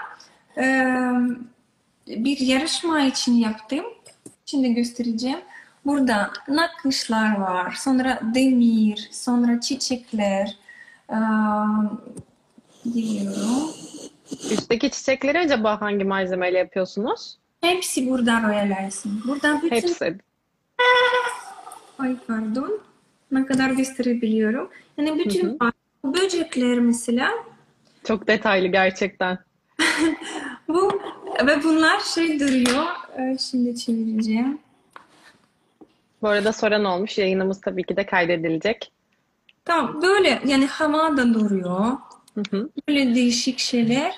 bir 2.08 2.40
yarışma 2.40 3.02
için 3.02 3.34
yaptım. 3.34 3.86
Şimdi 4.46 4.74
göstereceğim. 4.74 5.40
Burada 5.86 6.32
nakışlar 6.48 7.38
var, 7.40 7.72
sonra 7.72 8.20
demir, 8.36 9.10
sonra 9.12 9.60
çiçekler. 9.62 10.58
Geliyorum. 12.94 13.74
Üstteki 14.52 14.92
çiçekleri 14.92 15.40
acaba 15.40 15.82
hangi 15.82 16.04
malzemeyle 16.04 16.58
yapıyorsunuz? 16.58 17.38
Hepsi 17.62 18.10
burada 18.10 18.42
Royal 18.42 18.88
Ice'in. 18.88 19.22
Burada 19.28 19.58
bütün... 19.64 19.76
Hepsi. 19.76 20.18
Ay 22.00 22.16
pardon. 22.28 22.80
Ne 23.32 23.46
kadar 23.46 23.70
gösterebiliyorum. 23.70 24.70
Yani 24.98 25.20
bütün 25.20 25.60
Hı 25.60 25.72
böcekler 26.04 26.80
mesela 26.80 27.32
Çok 28.04 28.28
detaylı 28.28 28.68
gerçekten. 28.68 29.38
bu 30.68 31.02
ve 31.48 31.64
bunlar 31.64 32.00
şey 32.00 32.40
duruyor. 32.40 32.86
Ee, 33.18 33.38
Şimdi 33.38 33.76
çevireceğim. 33.80 34.60
Bu 36.22 36.28
arada 36.28 36.54
soran 36.54 36.86
olmuş. 36.86 37.18
Yayınımız 37.18 37.62
tabii 37.62 37.84
ki 37.84 37.96
de 37.98 38.06
kaydedilecek. 38.06 38.92
Tamam 39.66 40.02
böyle 40.02 40.42
yani 40.46 40.66
havada 40.66 41.34
duruyor. 41.34 41.92
Hı 42.36 42.42
hı. 42.52 42.70
Böyle 42.90 43.16
değişik 43.16 43.60
şeyler. 43.60 44.16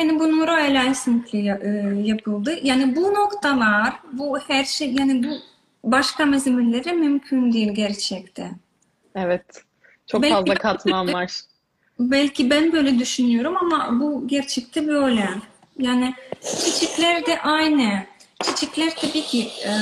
Yani 0.00 0.18
bu 0.20 0.24
Royal 0.46 0.90
Icing'le 0.92 1.34
ya- 1.44 1.60
e, 1.62 1.68
yapıldı. 2.04 2.58
Yani 2.62 2.96
bu 2.96 3.14
noktalar, 3.14 3.92
bu 4.12 4.38
her 4.38 4.64
şey 4.64 4.92
yani 4.94 5.24
bu 5.24 5.28
başka 5.92 6.26
malzemelere 6.26 6.92
mümkün 6.92 7.52
değil 7.52 7.72
gerçekten. 7.74 8.56
Evet. 9.14 9.44
Çok 10.06 10.22
Belki- 10.22 10.34
fazla 10.34 10.54
katman 10.54 11.12
var. 11.12 11.40
Belki 11.98 12.50
ben 12.50 12.72
böyle 12.72 12.98
düşünüyorum 12.98 13.56
ama 13.56 14.00
bu 14.00 14.26
gerçekte 14.26 14.86
böyle. 14.86 15.28
Yani 15.78 16.14
çiçekler 16.64 17.26
de 17.26 17.40
aynı. 17.40 17.90
Çiçekler 18.42 18.96
tabii 18.96 19.22
ki 19.22 19.48
e, 19.66 19.72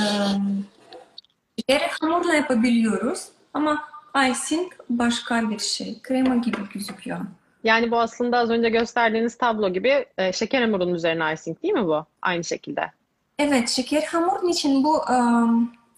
çiçekleri 1.57 1.91
hamurla 2.01 2.33
yapabiliyoruz 2.33 3.27
ama 3.53 3.83
icing 4.15 4.71
başka 4.89 5.49
bir 5.49 5.59
şey. 5.59 6.01
Krema 6.01 6.35
gibi 6.35 6.57
gözüküyor. 6.73 7.19
Yani 7.63 7.91
bu 7.91 7.99
aslında 7.99 8.37
az 8.37 8.49
önce 8.49 8.69
gösterdiğiniz 8.69 9.37
tablo 9.37 9.69
gibi 9.69 10.05
e, 10.17 10.33
şeker 10.33 10.61
hamurunun 10.61 10.93
üzerine 10.93 11.33
icing 11.33 11.63
değil 11.63 11.73
mi 11.73 11.85
bu? 11.85 12.05
Aynı 12.21 12.43
şekilde. 12.43 12.91
Evet, 13.39 13.69
şeker 13.69 14.03
hamurun 14.03 14.49
için 14.49 14.83
bu 14.83 14.97
e, 14.97 15.17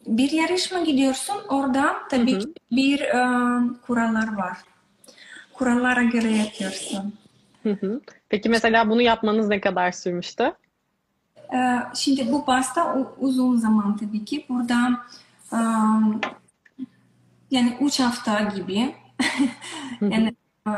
bir 0.08 0.32
yarışma 0.32 0.80
gidiyorsun. 0.80 1.36
Orada 1.50 1.96
tabii 2.10 2.32
Hı 2.34 2.36
hı. 2.36 2.40
ki 2.40 2.54
bir 2.72 3.02
e, 3.02 3.14
kurallar 3.88 4.38
var. 4.38 4.58
Kurallara 5.60 6.04
göre 6.04 6.32
yapıyorsun. 6.32 7.14
Hı 7.64 7.78
hı. 7.82 8.02
Peki 8.30 8.50
mesela 8.50 8.90
bunu 8.90 9.02
yapmanız 9.02 9.48
ne 9.48 9.62
kadar 9.62 9.92
sürmüştü? 9.92 10.54
Ee, 11.54 11.78
Şimdi 11.96 12.32
bu 12.32 12.46
pasta 12.46 12.98
uzun 13.20 13.56
zaman 13.56 13.98
tabii 13.98 14.26
ki. 14.26 14.46
Burada 14.50 14.76
um, 15.52 16.22
yani 17.52 17.78
üç 17.82 18.00
hafta 18.00 18.42
gibi. 18.42 18.96
yani 20.02 20.36
e, 20.68 20.74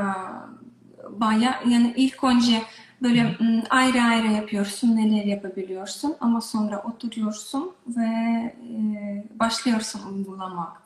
baya 1.09 1.61
yani 1.67 1.93
ilk 1.97 2.23
önce 2.23 2.61
böyle 3.01 3.23
m, 3.23 3.63
ayrı 3.69 4.01
ayrı 4.01 4.27
yapıyorsun 4.27 4.95
neler 4.95 5.25
yapabiliyorsun 5.25 6.15
ama 6.19 6.41
sonra 6.41 6.83
oturuyorsun 6.83 7.71
ve 7.87 8.05
e, 8.05 9.23
başlıyorsun 9.39 10.13
uygulamak. 10.13 10.81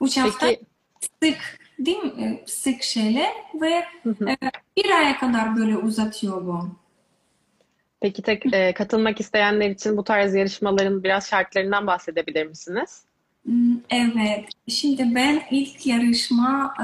Üç 0.00 0.16
hafta 0.16 0.46
Peki 0.46 0.64
sık 1.22 1.63
değil 1.78 1.98
mi? 1.98 2.12
E, 2.24 2.44
Sık 2.46 2.82
şeyler 2.82 3.32
ve 3.60 3.84
Hı 4.02 4.10
hı. 4.18 4.28
e, 4.30 4.36
bir 4.76 4.90
aya 4.90 5.18
kadar 5.18 5.56
böyle 5.56 5.76
uzatıyor 5.76 6.46
bu. 6.46 6.68
Peki 8.00 8.22
tek 8.22 8.54
e, 8.54 8.74
katılmak 8.74 9.20
isteyenler 9.20 9.70
için 9.70 9.96
bu 9.96 10.04
tarz 10.04 10.34
yarışmaların 10.34 11.04
biraz 11.04 11.28
şartlarından 11.28 11.86
bahsedebilir 11.86 12.46
misiniz? 12.46 13.04
Hmm, 13.44 13.76
Evet. 13.90 14.48
Şimdi 14.68 15.14
ben 15.14 15.42
ilk 15.50 15.86
yarışma 15.86 16.74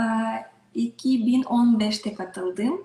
e, 0.75 0.81
2015'te 0.81 2.15
katıldım. 2.15 2.85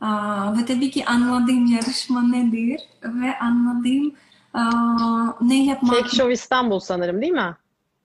Aa, 0.00 0.56
Ve 0.58 0.64
tabii 0.64 0.90
ki 0.90 1.04
anladığım 1.04 1.66
yarışma 1.66 2.22
nedir 2.22 2.80
ve 3.04 3.38
anladığım 3.38 4.14
aa, 4.54 5.32
ne 5.40 5.64
yapmak. 5.64 5.96
Cake 5.96 6.16
Show 6.16 6.32
İstanbul 6.32 6.80
sanırım 6.80 7.20
değil 7.22 7.32
mi? 7.32 7.56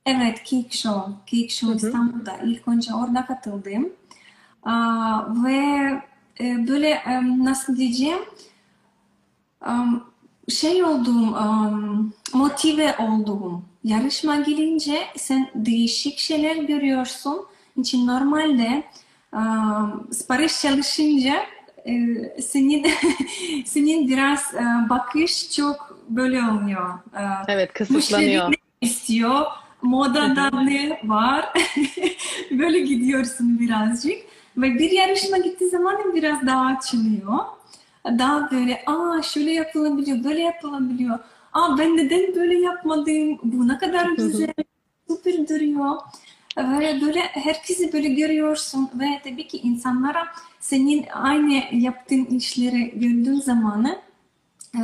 Evet, 0.08 0.38
Cake 0.46 0.78
Show. 0.78 1.12
Cake 1.26 1.50
Show 1.50 1.68
Hı 1.68 1.82
hı. 1.82 1.88
İstanbul'da. 1.88 2.38
İlk 2.46 2.68
önce 2.68 2.94
orada 2.94 3.26
katıldım. 3.26 3.90
Aa, 4.64 5.22
ve 5.46 5.58
e, 6.40 6.68
böyle 6.68 6.90
e, 6.90 7.22
nasıl 7.44 7.78
diyeceğim 7.78 8.20
Am, 9.62 10.04
şey 10.50 10.84
olduğum, 10.84 11.36
am, 11.36 12.12
motive 12.34 12.96
olduğum 13.00 13.62
yarışma 13.84 14.36
gelince 14.36 15.02
sen 15.18 15.50
değişik 15.56 16.18
şeyler 16.20 16.56
görüyorsun. 16.56 17.46
için 17.78 18.08
normalde 18.08 18.84
am, 19.32 20.08
sipariş 20.12 20.62
çalışınca 20.62 21.36
e, 21.86 21.94
senin 22.42 22.86
senin 23.66 24.08
biraz 24.08 24.54
e, 24.54 24.90
bakış 24.90 25.52
çok 25.56 26.00
böyle 26.10 26.42
oluyor. 26.44 26.94
E, 26.94 27.22
Evet, 27.48 27.74
kısıtlanıyor. 27.74 28.52
ne 28.52 28.56
istiyor? 28.82 29.46
Modada 29.82 30.62
ne 30.62 31.00
var? 31.04 31.46
Böyle 32.52 32.80
gidiyorsun 32.80 33.60
birazcık. 33.60 34.18
Ve 34.58 34.74
bir 34.74 34.92
yarışma 34.92 35.38
gittiği 35.38 35.70
zaman 35.70 36.16
biraz 36.16 36.48
daha 36.48 36.66
açılıyor. 36.66 37.40
Daha 38.06 38.52
böyle 38.52 38.84
aa 38.86 39.22
şöyle 39.22 39.52
yapılabiliyor, 39.52 40.24
böyle 40.24 40.42
yapılabiliyor. 40.42 41.20
Aa 41.54 41.78
ben 41.78 41.98
neden 41.98 42.36
böyle 42.36 42.60
yapmadım? 42.60 43.40
Bu 43.44 43.68
ne 43.68 43.78
kadar 43.78 44.10
güzel, 44.10 44.54
süper 45.08 45.48
duruyor. 45.48 45.96
Ve 46.58 47.02
böyle 47.02 47.20
herkesi 47.20 47.94
böyle 47.94 48.10
görüyorsun 48.10 48.90
ve 48.94 49.22
tabii 49.24 49.48
ki 49.48 49.58
insanlara 49.58 50.28
senin 50.60 51.06
aynı 51.14 51.64
yaptığın 51.72 52.26
işleri 52.26 53.00
gördüğün 53.00 53.40
zamanı 53.40 54.00
e, 54.76 54.80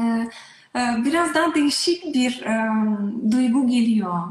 e, 0.76 1.06
biraz 1.06 1.36
daha 1.36 1.56
değişik 1.56 2.14
bir 2.14 2.42
e, 2.42 2.70
duygu 3.32 3.68
geliyor. 3.68 4.24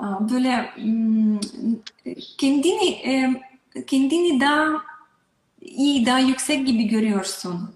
Böyle 0.00 0.70
mm, 0.78 1.38
kendini 2.38 2.88
e, 2.90 3.40
kendini 3.86 4.40
daha 4.40 4.82
iyi, 5.60 6.06
daha 6.06 6.18
yüksek 6.18 6.66
gibi 6.66 6.88
görüyorsun. 6.88 7.70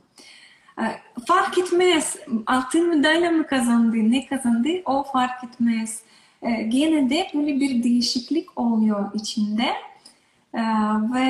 Fark 1.27 1.59
etmez 1.59 2.17
altın 2.47 2.97
madalya 2.97 3.31
mı 3.31 3.47
kazandı, 3.47 3.97
ne 3.97 4.27
kazandı 4.27 4.69
o 4.85 5.03
fark 5.03 5.45
etmez. 5.45 6.03
E, 6.43 6.63
Gene 6.63 7.11
de 7.11 7.29
böyle 7.35 7.61
bir 7.61 7.83
değişiklik 7.83 8.59
oluyor 8.59 9.15
içinde. 9.15 9.73
Ve 11.15 11.27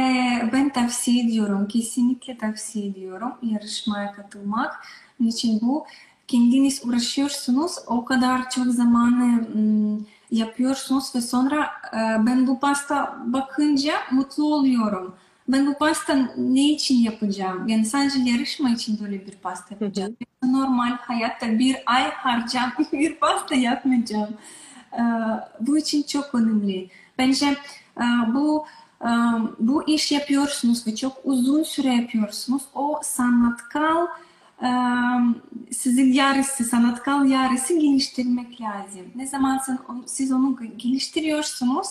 ben 0.52 0.68
tavsiye 0.68 1.24
ediyorum, 1.24 1.68
kesinlikle 1.68 2.38
tavsiye 2.38 2.87
ediyorum 2.87 3.33
yarışmaya 3.42 4.12
katılmak. 4.12 4.87
Niçin 5.20 5.61
bu? 5.62 5.87
Kendiniz 6.28 6.87
uğraşıyorsunuz, 6.87 7.72
o 7.87 8.04
kadar 8.04 8.50
çok 8.50 8.66
zamanı 8.66 9.46
ım, 9.54 10.07
yapıyorsunuz 10.35 11.14
ve 11.14 11.20
sonra 11.20 11.64
e, 11.92 12.27
ben 12.27 12.47
bu 12.47 12.61
pasta 12.61 13.16
bakınca 13.27 13.94
mutlu 14.11 14.55
oluyorum. 14.55 15.14
Ben 15.49 15.66
bu 15.66 15.79
pasta 15.79 16.14
ne 16.37 16.68
için 16.68 16.94
yapacağım? 16.94 17.68
Yani 17.68 17.85
sadece 17.85 18.18
yarışma 18.18 18.70
için 18.70 19.01
böyle 19.01 19.27
bir 19.27 19.33
pasta 19.33 19.75
yapacağım. 19.75 20.16
Normal 20.44 20.90
hayatta 20.90 21.59
bir 21.59 21.77
ay 21.87 22.11
harcam 22.11 22.73
bir 22.92 23.14
pasta 23.14 23.55
yapmayacağım. 23.55 24.35
Ee, 24.92 25.03
Bu 25.61 25.79
için 25.79 26.03
çok 26.03 26.35
önemli. 26.35 26.90
Bence 27.18 27.47
e, 27.97 28.05
bu 28.35 28.66
e, 29.03 29.11
bu 29.59 29.88
iş 29.88 30.12
yapıyorsunuz 30.12 30.87
ve 30.87 30.97
çok 30.97 31.20
uzun 31.25 31.62
süre 31.62 31.94
yapıyorsunuz. 31.94 32.62
O 32.75 33.01
sanatkal 33.03 34.07
e, 34.07 34.09
sizin 35.72 36.12
yarısı, 36.12 36.64
sanatkal 36.64 37.26
yarısı 37.26 37.78
geliştirmek 37.78 38.60
lazım. 38.60 39.06
Ne 39.14 39.26
zaman 39.26 39.60
siz 40.06 40.32
onu 40.32 40.56
geliştiriyorsunuz, 40.76 41.86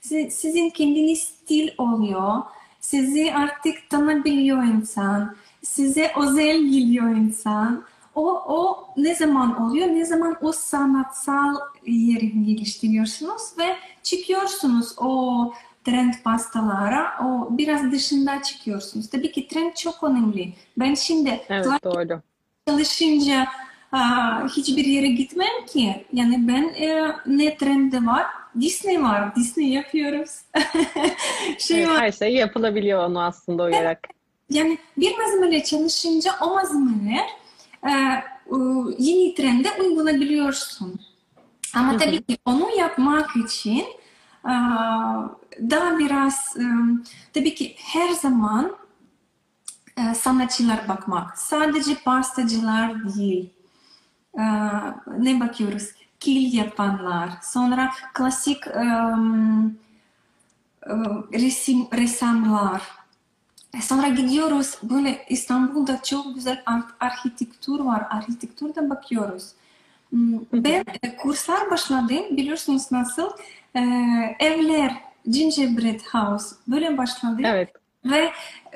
si- 0.00 0.30
sizin 0.30 0.70
kendiniz 0.70 1.18
stil 1.20 1.68
oluyor. 1.78 2.42
sizi 2.80 3.34
artık 3.34 3.90
tanıyabiliyor 3.90 4.64
insan, 4.64 5.36
size 5.62 6.12
özel 6.16 6.56
geliyor 6.62 7.10
insan. 7.16 7.84
O, 8.14 8.30
o 8.32 8.88
ne 8.96 9.14
zaman 9.14 9.62
oluyor? 9.62 9.86
Ne 9.86 10.04
zaman 10.04 10.36
o 10.42 10.52
sanatsal 10.52 11.56
yeri 11.86 12.44
geliştiriyorsunuz 12.44 13.42
ve 13.58 13.76
çıkıyorsunuz 14.02 14.94
o 14.98 15.52
trend 15.88 16.14
pastalara, 16.24 17.24
o 17.24 17.58
biraz 17.58 17.92
dışında 17.92 18.42
çıkıyorsunuz. 18.42 19.10
Tabii 19.10 19.32
ki 19.32 19.48
trend 19.48 19.74
çok 19.74 20.04
önemli. 20.04 20.52
Ben 20.78 20.94
şimdi 20.94 21.40
Evet 21.48 21.66
doğru. 21.84 22.20
çalışınca 22.68 23.46
aa, 23.92 24.46
hiçbir 24.56 24.84
yere 24.84 25.08
gitmem 25.08 25.66
ki. 25.72 26.06
Yani 26.12 26.48
ben 26.48 26.62
e, 26.62 27.14
ne 27.26 27.56
trende 27.56 28.06
var? 28.06 28.26
Disney 28.60 29.02
var. 29.02 29.36
Disney 29.36 29.68
yapıyoruz. 29.68 30.30
şey 31.58 31.78
Evet, 31.78 31.88
var. 31.88 32.00
her 32.00 32.12
şey 32.12 32.34
yapılabiliyor 32.34 33.04
onu 33.04 33.22
aslında 33.22 33.62
uyarak. 33.62 34.08
Yani 34.50 34.78
bir 34.96 35.18
malzemeyle 35.18 35.64
çalışınca 35.64 36.32
o 36.40 36.54
malzemeler 36.54 37.26
e, 37.86 37.90
e, 37.90 38.56
yeni 38.98 39.34
trende 39.34 39.68
uygulayabiliyorsun. 39.80 41.00
Ama 41.74 41.96
tabii 41.96 42.22
ki 42.22 42.38
onu 42.44 42.70
yapmak 42.78 43.36
için 43.36 43.84
e, 44.44 44.54
daha 45.70 45.98
biraz 45.98 46.56
e, 46.56 46.62
tabii 47.34 47.54
ki 47.54 47.76
her 47.78 48.08
zaman 48.08 48.76
e, 49.96 50.14
sanatçılar 50.14 50.88
bakmak. 50.88 51.38
Sadece 51.38 51.94
pastacılar 51.94 53.14
değil. 53.14 53.50
Ne 55.18 55.40
bakıyoruz? 55.40 55.88
Kil 56.20 56.52
yapanlar. 56.54 57.30
Sonra 57.42 57.90
klasik 58.14 58.66
e, 58.66 58.84
resim 61.32 61.86
ressamlar. 61.92 62.82
E, 63.74 63.82
Sonra 63.82 64.08
gidiyoruz 64.08 64.78
böyle 64.82 65.26
İstanbul'da 65.28 66.02
çok 66.02 66.34
güzel 66.34 66.62
ar- 66.66 66.82
arkitektur 67.00 67.80
var. 67.80 68.06
Arkitekturda 68.10 68.90
bakıyoruz. 68.90 69.52
Ben 70.52 70.84
e, 71.02 71.16
kurslar 71.16 71.70
başladım. 71.70 72.24
Biliyorsunuz 72.30 72.92
nasıl? 72.92 73.30
Evler, 74.40 74.96
gingerbread 75.30 76.00
house 76.00 76.56
böyle 76.66 76.98
başladım. 76.98 77.44
Evet. 77.44 77.72
Ve 78.04 78.32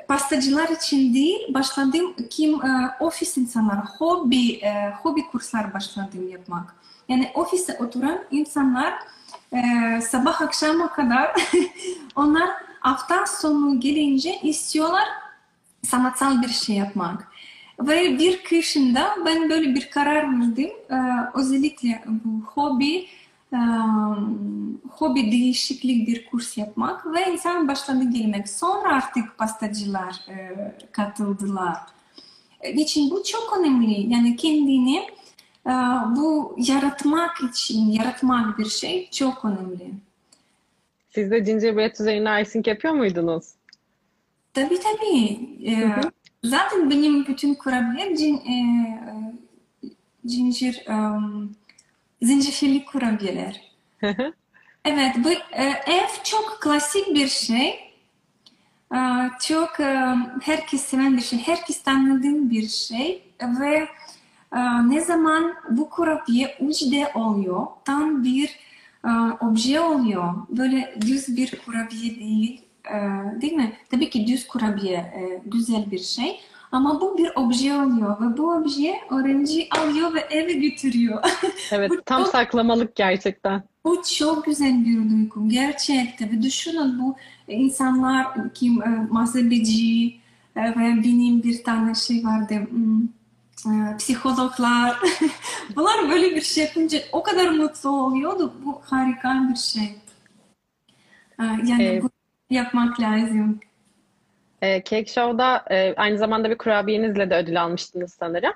pastacılar 0.07 0.69
için 0.69 1.13
değil, 1.13 1.53
başladım 1.53 2.15
kim 2.29 2.65
e, 2.65 2.95
ofis 2.99 3.37
insanlar, 3.37 3.77
hobi 3.97 4.51
e, 4.51 4.93
hobi 5.01 5.27
kurslar 5.27 5.73
başladım 5.73 6.29
yapmak. 6.29 6.75
Yani 7.09 7.31
ofise 7.33 7.77
oturan 7.79 8.19
insanlar 8.31 8.93
e, 9.53 9.61
sabah 10.01 10.41
akşama 10.41 10.93
kadar 10.93 11.31
onlar 12.15 12.49
hafta 12.79 13.25
sonu 13.25 13.79
gelince 13.79 14.39
istiyorlar 14.41 15.07
sanatsal 15.83 16.41
bir 16.41 16.49
şey 16.49 16.75
yapmak. 16.75 17.27
Ve 17.79 18.19
bir 18.19 18.43
kışında 18.43 19.15
ben 19.25 19.49
böyle 19.49 19.75
bir 19.75 19.89
karar 19.89 20.39
verdim. 20.39 20.69
E, 20.89 20.97
özellikle 21.33 22.03
bu 22.07 22.45
hobi 22.45 23.07
hobi 24.89 25.31
değişiklik 25.31 26.07
bir 26.07 26.25
kurs 26.25 26.57
yapmak 26.57 27.13
ve 27.13 27.31
insan 27.31 27.67
başladı 27.67 28.03
gelmek. 28.03 28.49
Sonra 28.49 28.95
artık 28.95 29.37
pastacılar 29.37 30.15
e, 30.29 30.55
katıldılar. 30.91 31.77
Için 32.73 33.11
bu 33.11 33.23
çok 33.23 33.57
önemli. 33.59 34.13
Yani 34.13 34.35
kendini 34.35 34.97
e, 35.67 35.71
bu 36.15 36.55
yaratmak 36.57 37.41
için, 37.51 37.91
yaratmak 37.91 38.59
bir 38.59 38.65
şey 38.65 39.09
çok 39.09 39.45
önemli. 39.45 39.91
Siz 41.09 41.31
de 41.31 41.39
gingerbread 41.39 41.99
üzerine 41.99 42.41
icing 42.41 42.67
yapıyor 42.67 42.93
muydunuz? 42.93 43.45
Tabii 44.53 44.79
tabii. 44.79 45.39
Zaten 46.43 46.89
benim 46.89 47.25
bütün 47.25 47.53
kurabiyeler 47.53 48.15
cin, 48.15 48.35
e, 48.35 48.57
ginger, 50.25 50.73
e, 50.73 50.95
zencefilli 52.23 52.85
kurabiyeler. 52.85 53.61
Evet, 54.85 55.15
bu 55.17 55.31
e, 55.31 55.63
ev 55.87 56.07
çok 56.23 56.61
klasik 56.61 57.15
bir 57.15 57.27
şey. 57.27 57.69
E, 58.95 58.99
çok 59.41 59.79
e, 59.79 60.15
herkes 60.41 60.81
seven 60.81 61.17
bir 61.17 61.21
şey, 61.21 61.39
herkes 61.39 61.83
tanıdığın 61.83 62.49
bir 62.49 62.67
şey 62.67 63.23
ve 63.41 63.87
e, 64.55 64.89
ne 64.89 65.01
zaman 65.01 65.53
bu 65.69 65.89
kurabiye 65.89 66.57
3D 66.61 67.13
oluyor, 67.13 67.67
tam 67.85 68.23
bir 68.23 68.59
e, 69.05 69.09
obje 69.41 69.79
oluyor. 69.79 70.33
Böyle 70.49 70.95
düz 71.01 71.37
bir 71.37 71.61
kurabiye 71.65 72.15
değil, 72.15 72.61
e, 72.85 72.97
değil 73.41 73.53
mi? 73.53 73.73
Tabii 73.91 74.09
ki 74.09 74.27
düz 74.27 74.47
kurabiye 74.47 74.97
e, 74.97 75.41
güzel 75.45 75.91
bir 75.91 75.99
şey. 75.99 76.39
Ama 76.73 77.01
bu 77.01 77.17
bir 77.17 77.31
obje 77.35 77.73
oluyor 77.73 78.21
ve 78.21 78.37
bu 78.37 78.53
obje 78.53 78.95
öğrenci 79.11 79.67
alıyor 79.79 80.13
ve 80.13 80.19
eve 80.19 80.53
götürüyor. 80.53 81.23
Evet, 81.71 81.91
Bu 81.91 82.01
tam 82.01 82.23
çok 82.23 82.31
saklamalık 82.31 82.95
gerçekten. 82.95 83.63
bu 83.85 84.01
çok 84.17 84.45
güzel 84.45 84.85
bir 84.85 85.09
duygu 85.09 85.49
gerçekten. 85.49 86.31
Ve 86.31 86.41
düşünün 86.41 86.99
bu 86.99 87.15
insanlar 87.47 88.53
kim 88.53 88.83
e, 88.83 88.87
muhasebeci 88.87 90.15
e, 90.55 90.61
ve 90.61 91.03
benim 91.03 91.43
bir 91.43 91.63
tane 91.63 91.95
şey 91.95 92.23
vardı 92.25 92.53
hmm, 92.69 93.03
e, 93.73 93.97
psikologlar. 93.97 94.97
Bunlar 95.75 96.09
böyle 96.09 96.35
bir 96.35 96.41
şey 96.41 96.63
yapınca 96.63 96.99
o 97.11 97.23
kadar 97.23 97.49
mutlu 97.49 97.89
oluyordu. 97.89 98.53
Bu 98.65 98.81
harika 98.85 99.47
bir 99.49 99.55
şey. 99.59 99.95
Yani 101.39 101.83
Ee, 101.83 102.01
bu 102.03 102.09
yapmak 102.49 102.99
lazım 102.99 103.59
e, 104.63 104.83
Cake 104.83 105.05
Show'da 105.05 105.65
e, 105.71 105.95
aynı 105.95 106.17
zamanda 106.17 106.49
bir 106.49 106.57
kurabiyenizle 106.57 107.29
de 107.29 107.35
ödül 107.35 107.63
almıştınız 107.63 108.13
sanırım. 108.13 108.53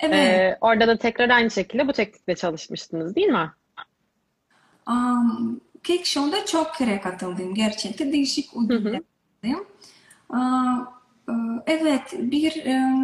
evet 0.00 0.14
E, 0.14 0.58
orada 0.60 0.88
da 0.88 0.98
tekrar 0.98 1.30
aynı 1.30 1.50
şekilde 1.50 1.88
bu 1.88 1.92
teknikle 1.92 2.36
çalışmıştınız, 2.36 3.14
değil 3.16 3.28
mi? 3.28 3.52
um, 4.88 5.60
Cake 5.84 6.04
Show'da 6.04 6.46
çok 6.46 6.74
kere 6.74 7.00
katıldım 7.00 7.54
gerçekten 7.54 8.12
değişik 8.12 8.56
ödüller 8.56 9.00
aldım. 9.44 9.66
Aa, 10.30 10.76
e, 11.28 11.32
evet 11.66 12.14
bir 12.18 12.56
e, 12.66 12.94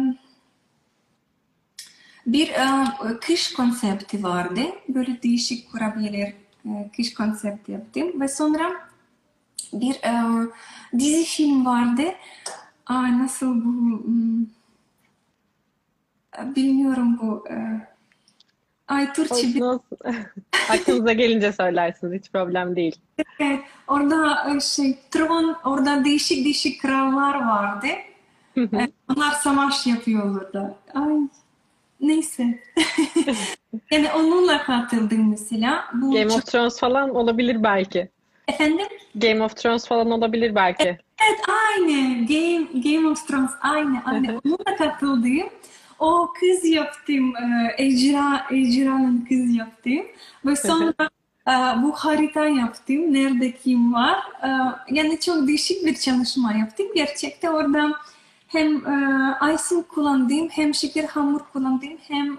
bir 2.25 2.49
e, 2.49 2.85
kış 3.21 3.53
konsepti 3.53 4.23
vardı. 4.23 4.61
Böyle 4.89 5.23
değişik 5.23 5.71
kurabiyeler 5.71 6.33
e, 6.65 6.89
kış 6.95 7.13
konsepti 7.13 7.71
yaptım 7.71 8.21
ve 8.21 8.27
sonra 8.27 8.71
bir 9.73 9.95
e, 9.95 10.47
dizi 10.99 11.23
film 11.23 11.65
vardı. 11.65 12.03
Aa, 12.85 13.19
nasıl 13.19 13.55
bu 13.55 13.69
hmm, 14.03 14.45
bilmiyorum 16.55 17.19
bu 17.21 17.43
ay 18.87 19.13
Türkçe 19.13 19.47
bir. 19.47 19.63
Aklınıza 20.69 21.13
gelince 21.13 21.51
söylersiniz, 21.51 22.19
hiç 22.19 22.31
problem 22.31 22.75
değil. 22.75 22.95
evet, 23.39 23.59
orada 23.87 24.49
e, 24.55 24.59
şey 24.59 24.99
tron 25.11 25.57
orada 25.63 26.05
değişik 26.05 26.45
değişik 26.45 26.81
krallar 26.81 27.35
vardı. 27.35 27.87
E, 28.57 28.87
onlar 29.09 29.31
savaş 29.31 29.87
yapıyorlardı. 29.87 30.75
Ay 30.93 31.13
neyse. 31.99 32.59
Yani 33.91 34.11
onunla 34.11 34.63
katıldım 34.63 35.29
mesela. 35.29 35.85
Bu 35.93 36.11
Game 36.11 36.29
çok 36.29 36.37
of 36.37 36.45
Thrones 36.45 36.79
falan 36.79 37.15
olabilir 37.15 37.63
belki. 37.63 38.09
Efendim 38.47 38.87
Game 39.15 39.43
of 39.43 39.55
Thrones 39.55 39.87
falan 39.87 40.11
olabilir 40.11 40.55
belki. 40.55 40.97
Evet 41.29 41.39
aynı 41.47 42.25
Game 42.25 42.81
Game 42.83 43.07
of 43.09 43.27
Thrones 43.27 43.51
aynı 43.61 44.01
aynı 44.05 44.39
onunla 44.45 44.75
katıldım. 44.77 45.49
O 45.99 46.33
kız 46.39 46.65
yaptım. 46.65 47.33
e, 47.35 47.75
Ejra 47.83 48.45
Ejra'nın 48.51 49.25
kız 49.29 49.55
yaptım 49.55 50.05
ve 50.45 50.55
sonra 50.55 50.93
e, 51.47 51.51
bu 51.83 51.91
harita 51.91 52.45
yaptım. 52.45 53.13
Nerede 53.13 53.51
kim 53.51 53.93
var? 53.93 54.17
E, 54.43 54.47
Yani 54.95 55.19
çok 55.19 55.47
değişik 55.47 55.85
bir 55.85 55.95
çalışma 55.95 56.53
yaptım. 56.53 56.85
Gerçekten 56.95 57.51
orada 57.53 57.91
hem 58.47 58.77
icing 59.53 59.87
kullandım, 59.87 60.49
hem 60.49 60.73
şeker 60.73 61.03
hamur 61.03 61.39
kullandım, 61.53 61.93
hem 62.07 62.37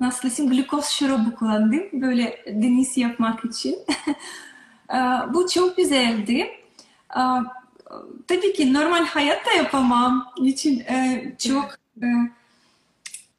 nasıl 0.00 0.28
desem 0.28 0.48
glukoz 0.50 0.84
şurubu 0.84 1.34
kullandım. 1.34 1.82
Böyle 1.92 2.44
deniz 2.46 2.96
yapmak 2.96 3.44
için. 3.44 3.76
E, 4.94 4.98
Bu 5.34 5.48
çok 5.48 5.76
güzeldi. 5.76 6.50
E, 7.16 7.20
Tabii 8.28 8.52
ki 8.52 8.72
normal 8.72 9.04
hayatta 9.06 9.52
yapamam. 9.52 10.28
için 10.44 10.80
e, 10.80 11.24
çok 11.38 11.64
e, 12.02 12.06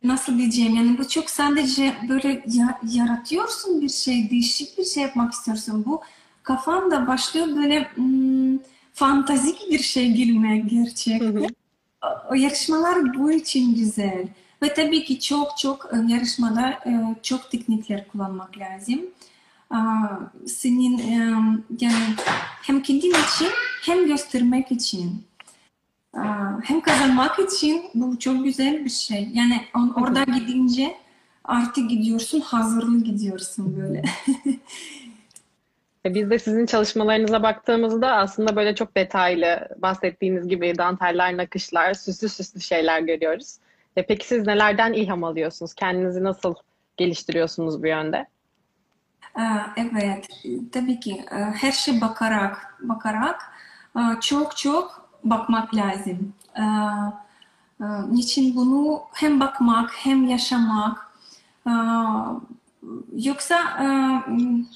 nasıl 0.03 0.37
diyeceğim 0.37 0.75
yani 0.75 0.97
bu 0.97 1.07
çok 1.07 1.29
sadece 1.29 1.93
böyle 2.09 2.43
ya- 2.47 2.79
yaratıyorsun 2.91 3.81
bir 3.81 3.89
şey, 3.89 4.29
değişik 4.29 4.77
bir 4.77 4.85
şey 4.85 5.03
yapmak 5.03 5.33
istiyorsun. 5.33 5.85
Bu 5.85 6.01
kafanda 6.43 7.07
başlıyor 7.07 7.47
böyle 7.47 7.89
hmm, 7.95 8.57
fantastik 8.93 9.71
bir 9.71 9.79
şey 9.79 10.11
girmeye 10.11 10.57
Hı 11.19 11.27
hı. 11.27 11.47
O, 12.31 12.33
yarışmalar 12.35 13.13
bu 13.13 13.31
için 13.31 13.75
güzel. 13.75 14.27
Ve 14.63 14.73
tabii 14.73 15.03
ki 15.03 15.19
çok 15.19 15.57
çok 15.57 15.89
e, 15.93 16.13
yarışmada 16.13 16.79
çok 17.23 17.51
teknikler 17.51 18.07
kullanmak 18.07 18.57
lazım. 18.57 19.01
Senin 20.47 20.97
yani 21.79 22.15
hem 22.61 22.81
kendin 22.81 23.09
için 23.09 23.47
hem 23.85 24.07
göstermek 24.07 24.71
için 24.71 25.23
hem 26.63 26.81
kazanmak 26.81 27.39
için 27.39 27.83
bu 27.93 28.19
çok 28.19 28.43
güzel 28.43 28.85
bir 28.85 28.89
şey. 28.89 29.29
Yani 29.33 29.61
orada 29.73 30.23
gidince 30.23 30.95
artık 31.43 31.89
gidiyorsun, 31.89 32.39
hazırlı 32.39 33.03
gidiyorsun 33.03 33.77
böyle. 33.77 34.03
E, 36.05 36.13
biz 36.13 36.29
de 36.29 36.39
sizin 36.39 36.65
çalışmalarınıza 36.65 37.43
baktığımızda 37.43 38.15
aslında 38.15 38.55
böyle 38.55 38.75
çok 38.75 38.97
detaylı 38.97 39.67
bahsettiğiniz 39.77 40.47
gibi 40.47 40.77
danteller, 40.77 41.37
nakışlar, 41.37 41.93
süslü 41.93 42.29
süslü 42.29 42.61
şeyler 42.61 42.99
görüyoruz. 42.99 43.57
E 43.95 44.05
peki 44.05 44.27
siz 44.27 44.47
nelerden 44.47 44.93
ilham 44.93 45.23
alıyorsunuz? 45.23 45.73
Kendinizi 45.73 46.23
nasıl 46.23 46.55
geliştiriyorsunuz 46.97 47.83
bu 47.83 47.87
yönde? 47.87 48.25
Evet, 49.75 50.27
tabii 50.71 50.99
ki 50.99 51.25
her 51.31 51.71
şey 51.71 52.01
bakarak, 52.01 52.77
bakarak 52.81 53.51
çok 54.21 54.57
çok 54.57 55.09
bakmak 55.23 55.75
lazım. 55.75 56.33
Niçin 58.09 58.55
bunu 58.55 59.01
hem 59.13 59.39
bakmak 59.39 59.91
hem 59.93 60.27
yaşamak 60.27 61.11
yoksa 63.15 63.57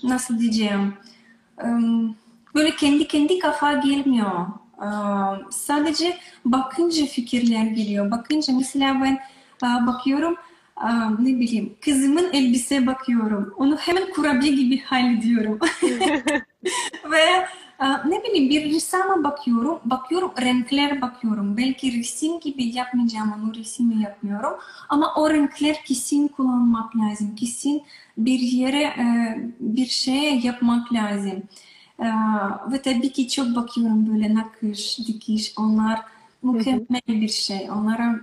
nasıl 0.03 0.39
diyeceğim 0.39 0.93
böyle 2.55 2.75
kendi 2.75 3.07
kendi 3.07 3.39
kafa 3.39 3.73
gelmiyor. 3.73 4.47
Sadece 5.51 6.17
bakınca 6.45 7.05
fikirler 7.05 7.63
geliyor. 7.65 8.11
Bakınca 8.11 8.53
mesela 8.53 9.01
ben 9.01 9.19
bakıyorum 9.87 10.35
ne 11.19 11.39
bileyim 11.39 11.75
kızımın 11.81 12.33
elbise 12.33 12.87
bakıyorum. 12.87 13.53
Onu 13.57 13.77
hemen 13.77 14.11
kurabiye 14.13 14.55
gibi 14.55 14.79
hallediyorum. 14.79 15.59
Veya 17.11 17.47
ne 18.05 18.23
bileyim 18.23 18.49
bir 18.49 18.75
resama 18.75 19.23
bakıyorum. 19.23 19.79
Bakıyorum 19.85 20.31
renkler 20.41 21.01
bakıyorum. 21.01 21.57
Belki 21.57 21.99
resim 21.99 22.39
gibi 22.39 22.63
yapmayacağım 22.63 23.33
onu 23.39 23.55
resimi 23.55 24.01
yapmıyorum. 24.03 24.53
Ama 24.89 25.13
o 25.15 25.29
renkler 25.29 25.83
kesin 25.83 26.27
kullanmak 26.27 26.95
lazım. 26.95 27.35
Kesin 27.35 27.83
bir 28.17 28.39
yere 28.39 28.93
bir 29.59 29.85
şey 29.85 30.39
yapmak 30.39 30.93
lazım. 30.93 31.43
Ve 32.71 32.81
tabii 32.81 33.11
ki 33.11 33.29
çok 33.29 33.55
bakıyorum 33.55 34.13
böyle 34.13 34.35
nakış, 34.35 34.99
dikiş. 35.07 35.53
Onlar 35.57 36.01
mükemmel 36.43 37.01
bir 37.07 37.27
şey. 37.27 37.69
Onlara 37.71 38.19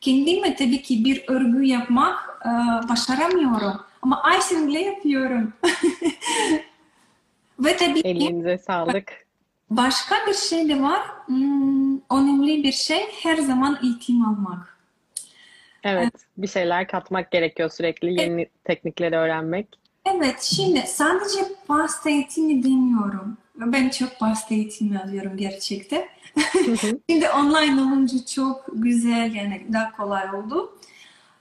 kendime 0.00 0.56
tabii 0.56 0.82
ki 0.82 1.04
bir 1.04 1.24
örgü 1.28 1.64
yapmak 1.64 2.40
başaramıyorum. 2.88 3.80
Ama 4.02 4.22
icing'le 4.38 4.80
yapıyorum. 4.80 5.52
Ve 7.58 7.76
tabii 7.76 8.00
Elinize 8.00 8.58
sağlık. 8.58 9.26
Başka 9.70 10.14
bir 10.26 10.34
şey 10.34 10.68
de 10.68 10.82
var. 10.82 11.00
Hmm, 11.26 11.96
önemli 11.96 12.62
bir 12.62 12.72
şey 12.72 13.06
her 13.22 13.36
zaman 13.36 13.78
eğitim 13.82 14.24
almak. 14.24 14.78
Evet, 15.84 16.14
bir 16.38 16.46
şeyler 16.46 16.88
katmak 16.88 17.30
gerekiyor 17.30 17.70
sürekli. 17.70 18.20
Yeni 18.20 18.40
evet. 18.40 18.64
teknikleri 18.64 19.16
öğrenmek. 19.16 19.68
Evet, 20.04 20.42
şimdi 20.42 20.80
sadece 20.86 21.40
pasta 21.66 22.10
eğitimi 22.10 22.62
demiyorum. 22.62 23.36
Ben 23.54 23.88
çok 23.88 24.18
pasta 24.18 24.54
eğitimi 24.54 24.98
alıyorum 24.98 25.36
gerçekten. 25.36 26.04
şimdi 27.10 27.28
online 27.28 27.80
olunca 27.80 28.24
çok 28.26 28.64
güzel 28.72 29.34
yani 29.34 29.66
daha 29.72 29.96
kolay 29.96 30.30
oldu. 30.30 30.78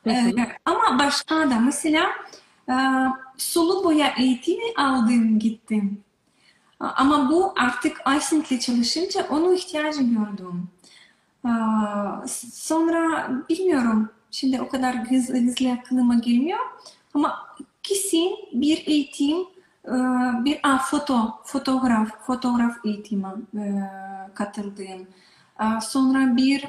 ee, 0.07 0.33
ama 0.65 0.99
başka 0.99 1.35
da 1.35 1.59
mesela 1.59 2.09
e, 2.69 2.75
sulu 3.37 3.83
boya 3.83 4.13
eğitimi 4.17 4.73
aldım 4.77 5.39
gittim. 5.39 6.03
Ama 6.79 7.29
bu 7.29 7.53
artık 7.57 7.97
Aysink'le 8.05 8.61
çalışınca 8.61 9.27
onu 9.29 9.53
ihtiyacı 9.53 10.03
gördüm. 10.03 10.69
Sonra 12.53 13.31
bilmiyorum, 13.49 14.09
şimdi 14.31 14.61
o 14.61 14.69
kadar 14.69 14.95
hızlı, 14.95 15.35
hızlı 15.35 15.71
aklıma 15.71 16.15
gelmiyor. 16.15 16.59
Ama 17.13 17.47
kesin 17.83 18.35
bir 18.53 18.87
eğitim, 18.87 19.37
bir 20.45 20.59
a, 20.63 20.77
foto, 20.77 21.41
fotoğraf, 21.43 22.25
fotoğraf 22.25 22.85
eğitimi 22.85 23.27
katıldım. 24.33 25.07
Sonra 25.81 26.37
bir 26.37 26.65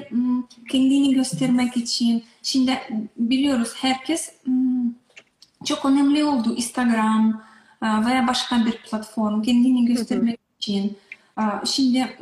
kendini 0.69 1.13
göstermek 1.13 1.77
için, 1.77 2.23
şimdi 2.43 2.79
biliyoruz 3.17 3.73
herkes 3.81 4.33
çok 5.65 5.85
önemli 5.85 6.23
oldu 6.23 6.55
Instagram, 6.55 7.41
veya 7.81 8.27
başka 8.27 8.65
bir 8.65 8.77
platform 8.77 9.41
kendini 9.41 9.85
göstermek 9.85 10.39
için 10.59 10.97
şimdi 11.65 12.17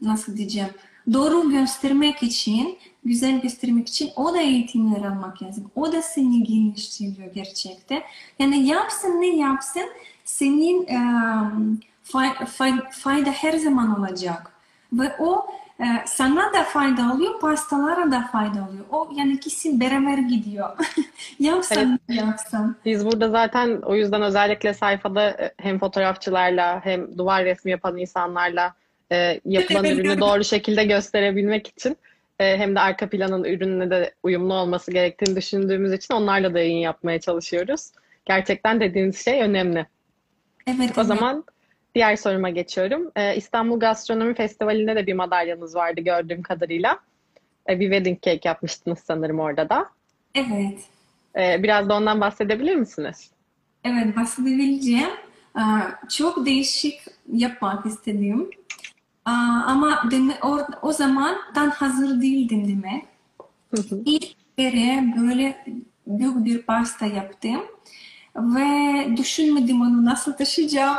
nasıl 0.00 0.36
diyeceğim 0.36 0.70
doğru 1.12 1.50
göstermek 1.50 2.22
için 2.22 2.78
güzel 3.04 3.40
göstermek 3.40 3.88
için 3.88 4.10
o 4.16 4.34
da 4.34 4.40
eğitimler 4.40 5.04
almak 5.04 5.42
lazım. 5.42 5.70
O 5.76 5.92
da 5.92 6.02
seni 6.02 6.44
geliştiriyor 6.44 7.34
gerçekten. 7.34 8.02
Yani 8.38 8.66
yapsın 8.66 9.20
ne 9.20 9.36
yapsın 9.36 9.88
senin 10.24 10.86
fayda 12.90 13.30
her 13.30 13.52
zaman 13.52 14.00
olacak. 14.00 14.52
Ve 14.92 15.12
o 15.18 15.46
ee, 15.80 15.84
sana 16.06 16.52
da 16.52 16.64
fayda 16.64 17.12
oluyor, 17.14 17.40
pastalara 17.40 18.10
da 18.10 18.28
fayda 18.32 18.68
oluyor. 18.68 18.84
O 18.90 19.08
yani 19.16 19.40
kesin 19.40 19.80
beraber 19.80 20.18
gidiyor. 20.18 20.68
yapsan 21.38 22.00
evet. 22.08 22.20
yapsan. 22.20 22.76
Biz 22.84 23.06
burada 23.06 23.30
zaten 23.30 23.80
o 23.82 23.94
yüzden 23.94 24.22
özellikle 24.22 24.74
sayfada 24.74 25.30
e, 25.30 25.54
hem 25.58 25.78
fotoğrafçılarla 25.78 26.80
hem 26.84 27.18
duvar 27.18 27.44
resmi 27.44 27.70
yapan 27.70 27.96
insanlarla 27.96 28.74
e, 29.12 29.40
yapılan 29.44 29.84
ürünü 29.84 30.20
doğru 30.20 30.44
şekilde 30.44 30.84
gösterebilmek 30.84 31.66
için 31.66 31.96
e, 32.40 32.56
hem 32.56 32.74
de 32.74 32.80
arka 32.80 33.08
planın 33.08 33.44
ürününe 33.44 33.90
de 33.90 34.14
uyumlu 34.22 34.54
olması 34.54 34.90
gerektiğini 34.90 35.36
düşündüğümüz 35.36 35.92
için 35.92 36.14
onlarla 36.14 36.54
da 36.54 36.58
yayın 36.58 36.78
yapmaya 36.78 37.20
çalışıyoruz. 37.20 37.90
Gerçekten 38.24 38.80
dediğiniz 38.80 39.24
şey 39.24 39.42
önemli. 39.42 39.86
Evet. 40.66 40.80
O 40.80 41.00
evet. 41.00 41.06
zaman 41.06 41.44
Diğer 41.96 42.16
soruma 42.16 42.50
geçiyorum. 42.50 43.10
Ee, 43.16 43.36
İstanbul 43.36 43.80
Gastronomi 43.80 44.34
Festivali'nde 44.34 44.96
de 44.96 45.06
bir 45.06 45.14
madalyanız 45.14 45.74
vardı 45.74 46.00
gördüğüm 46.00 46.42
kadarıyla. 46.42 46.98
Ee, 47.68 47.80
bir 47.80 47.90
wedding 47.90 48.22
cake 48.22 48.48
yapmıştınız 48.48 48.98
sanırım 48.98 49.40
orada 49.40 49.68
da. 49.68 49.86
Evet. 50.34 50.78
Ee, 51.36 51.62
biraz 51.62 51.88
da 51.88 51.94
ondan 51.96 52.20
bahsedebilir 52.20 52.74
misiniz? 52.74 53.30
Evet, 53.84 54.16
bahsedebileceğim. 54.16 55.10
Ee, 55.58 55.62
çok 56.10 56.46
değişik 56.46 57.00
yapmak 57.32 57.86
istedim. 57.86 58.50
Ama 59.26 60.10
deme, 60.10 60.38
o, 60.42 60.58
o 60.82 60.92
zaman 60.92 61.36
tam 61.54 61.70
hazır 61.70 62.20
değildim 62.22 62.68
demek. 62.68 63.04
İlk 64.04 64.56
kere 64.56 65.14
böyle 65.16 65.64
büyük 66.06 66.44
bir 66.44 66.62
pasta 66.62 67.06
yaptım 67.06 67.62
ve 68.36 68.66
düşünmedim 69.16 69.80
onu 69.80 70.04
nasıl 70.04 70.32
taşıyacağım. 70.32 70.96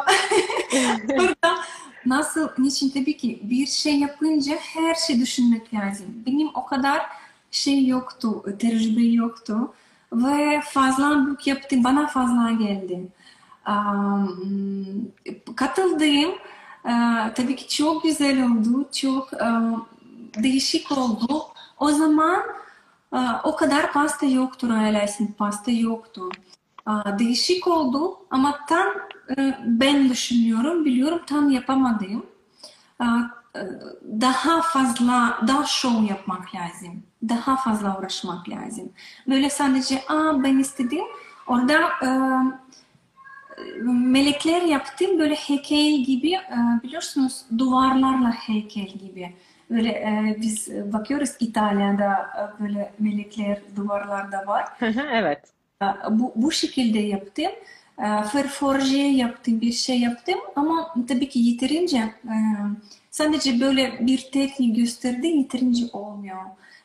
Burada 1.10 1.58
nasıl, 2.06 2.50
niçin 2.58 2.90
tabii 2.90 3.18
ki 3.18 3.40
bir 3.44 3.66
şey 3.66 4.00
yapınca 4.00 4.56
her 4.56 4.96
şey 4.96 5.20
düşünmek 5.20 5.74
lazım. 5.74 6.06
Benim 6.26 6.50
o 6.56 6.66
kadar 6.66 7.06
şey 7.52 7.86
yoktu, 7.86 8.44
tecrübe 8.60 9.04
yoktu 9.04 9.74
ve 10.12 10.62
fazla 10.62 11.26
büyük 11.26 11.48
yaptım, 11.48 11.84
bana 11.84 12.08
fazla 12.08 12.52
geldi. 12.52 13.08
Um, 13.68 15.12
katıldığım 15.56 16.32
uh, 16.88 17.34
tabii 17.34 17.56
ki 17.56 17.68
çok 17.68 18.04
güzel 18.04 18.46
oldu, 18.46 18.90
çok 18.96 19.34
uh, 19.34 19.80
değişik 20.44 20.92
oldu. 20.92 21.44
O 21.80 21.92
zaman 21.92 22.42
uh, 23.12 23.40
o 23.44 23.56
kadar 23.56 23.94
pasta 23.94 24.26
yoktu, 24.26 24.70
Royal 24.70 25.08
pasta 25.38 25.72
yoktu 25.72 26.30
değişik 27.20 27.68
oldu 27.68 28.18
ama 28.30 28.60
tam 28.70 28.88
e, 29.38 29.58
ben 29.66 30.10
düşünüyorum, 30.10 30.86
biliyorum 30.86 31.22
tam 31.28 31.50
yapamadım. 31.50 32.26
E, 33.02 33.06
daha 34.22 34.62
fazla, 34.62 35.40
daha 35.48 35.66
show 35.66 36.06
yapmak 36.06 36.56
lazım. 36.56 37.04
Daha 37.30 37.56
fazla 37.56 38.00
uğraşmak 38.00 38.50
lazım. 38.50 38.90
Böyle 39.28 39.50
sadece 39.50 40.04
Aa, 40.08 40.44
ben 40.44 40.60
istedim. 40.60 41.04
Orada 41.48 41.74
e, 42.04 42.10
melekler 43.84 44.62
yaptım. 44.62 45.20
Böyle 45.20 45.36
heykel 45.36 46.04
gibi 46.04 46.40
biliyorsunuz 46.84 47.46
duvarlarla 47.58 48.32
heykel 48.32 48.88
gibi. 48.88 49.34
Böyle 49.70 49.90
e, 49.90 50.38
biz 50.42 50.70
bakıyoruz 50.94 51.30
İtalya'da 51.40 52.30
böyle 52.60 52.92
melekler 53.00 53.60
duvarlarda 53.76 54.48
var. 54.48 54.66
evet. 55.12 55.40
Bu, 56.10 56.34
bu 56.36 56.52
şekilde 56.52 57.00
yaptım. 57.00 57.52
Ferforje 58.32 58.98
yaptım, 58.98 59.62
bir 59.62 59.72
şey 59.72 60.00
yaptım 60.00 60.40
ama 60.56 60.94
tabii 61.08 61.30
ki 61.30 61.40
yeterince 61.40 62.14
sadece 63.12 63.62
böyle 63.62 64.08
bir 64.08 64.30
teknik 64.32 64.76
gösterdi 64.76 65.28
yeterince 65.28 65.86
olmuyor. 65.94 66.42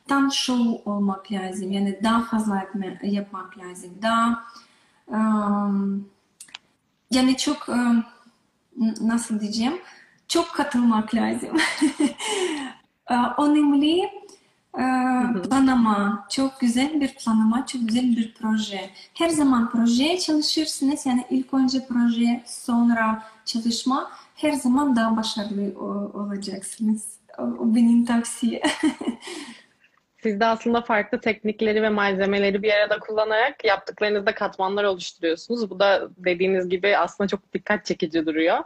Tam 0.08 0.32
show 0.32 0.90
olmak 0.90 1.32
lazım. 1.32 1.72
Yani 1.72 1.98
daha 2.02 2.22
fazla 2.22 2.56
yapma, 2.56 2.84
yapmak 3.02 3.58
lazım. 3.58 3.90
Daha 4.02 4.44
Am, 5.12 6.04
yani 7.12 7.36
çok 7.36 7.68
am, 7.68 8.04
nasıl 9.00 9.40
diyeceğim? 9.40 9.74
Çok 10.28 10.52
katılmak 10.54 11.14
lazım. 11.14 11.56
E, 14.78 14.82
planlama, 15.42 16.26
çok 16.30 16.60
güzel 16.60 17.00
bir 17.00 17.14
planlama, 17.14 17.66
çok 17.66 17.88
güzel 17.88 18.16
bir 18.16 18.34
proje. 18.34 18.90
Her 19.14 19.28
zaman 19.28 19.70
projeye 19.70 20.18
çalışırsınız. 20.18 21.06
Yani 21.06 21.24
ilk 21.30 21.54
önce 21.54 21.86
proje, 21.86 22.42
sonra 22.46 23.22
çalışma. 23.44 24.10
Her 24.34 24.52
zaman 24.52 24.96
daha 24.96 25.16
başarılı 25.16 25.78
o- 25.80 26.18
olacaksınız. 26.20 27.06
O, 27.38 27.42
o 27.42 27.74
benim 27.74 28.04
tavsiye. 28.04 28.62
Siz 30.22 30.40
de 30.40 30.46
aslında 30.46 30.82
farklı 30.82 31.20
teknikleri 31.20 31.82
ve 31.82 31.88
malzemeleri 31.88 32.62
bir 32.62 32.72
arada 32.72 32.98
kullanarak 32.98 33.64
yaptıklarınızda 33.64 34.34
katmanlar 34.34 34.84
oluşturuyorsunuz. 34.84 35.70
Bu 35.70 35.80
da 35.80 36.08
dediğiniz 36.16 36.68
gibi 36.68 36.96
aslında 36.96 37.28
çok 37.28 37.52
dikkat 37.54 37.86
çekici 37.86 38.26
duruyor. 38.26 38.58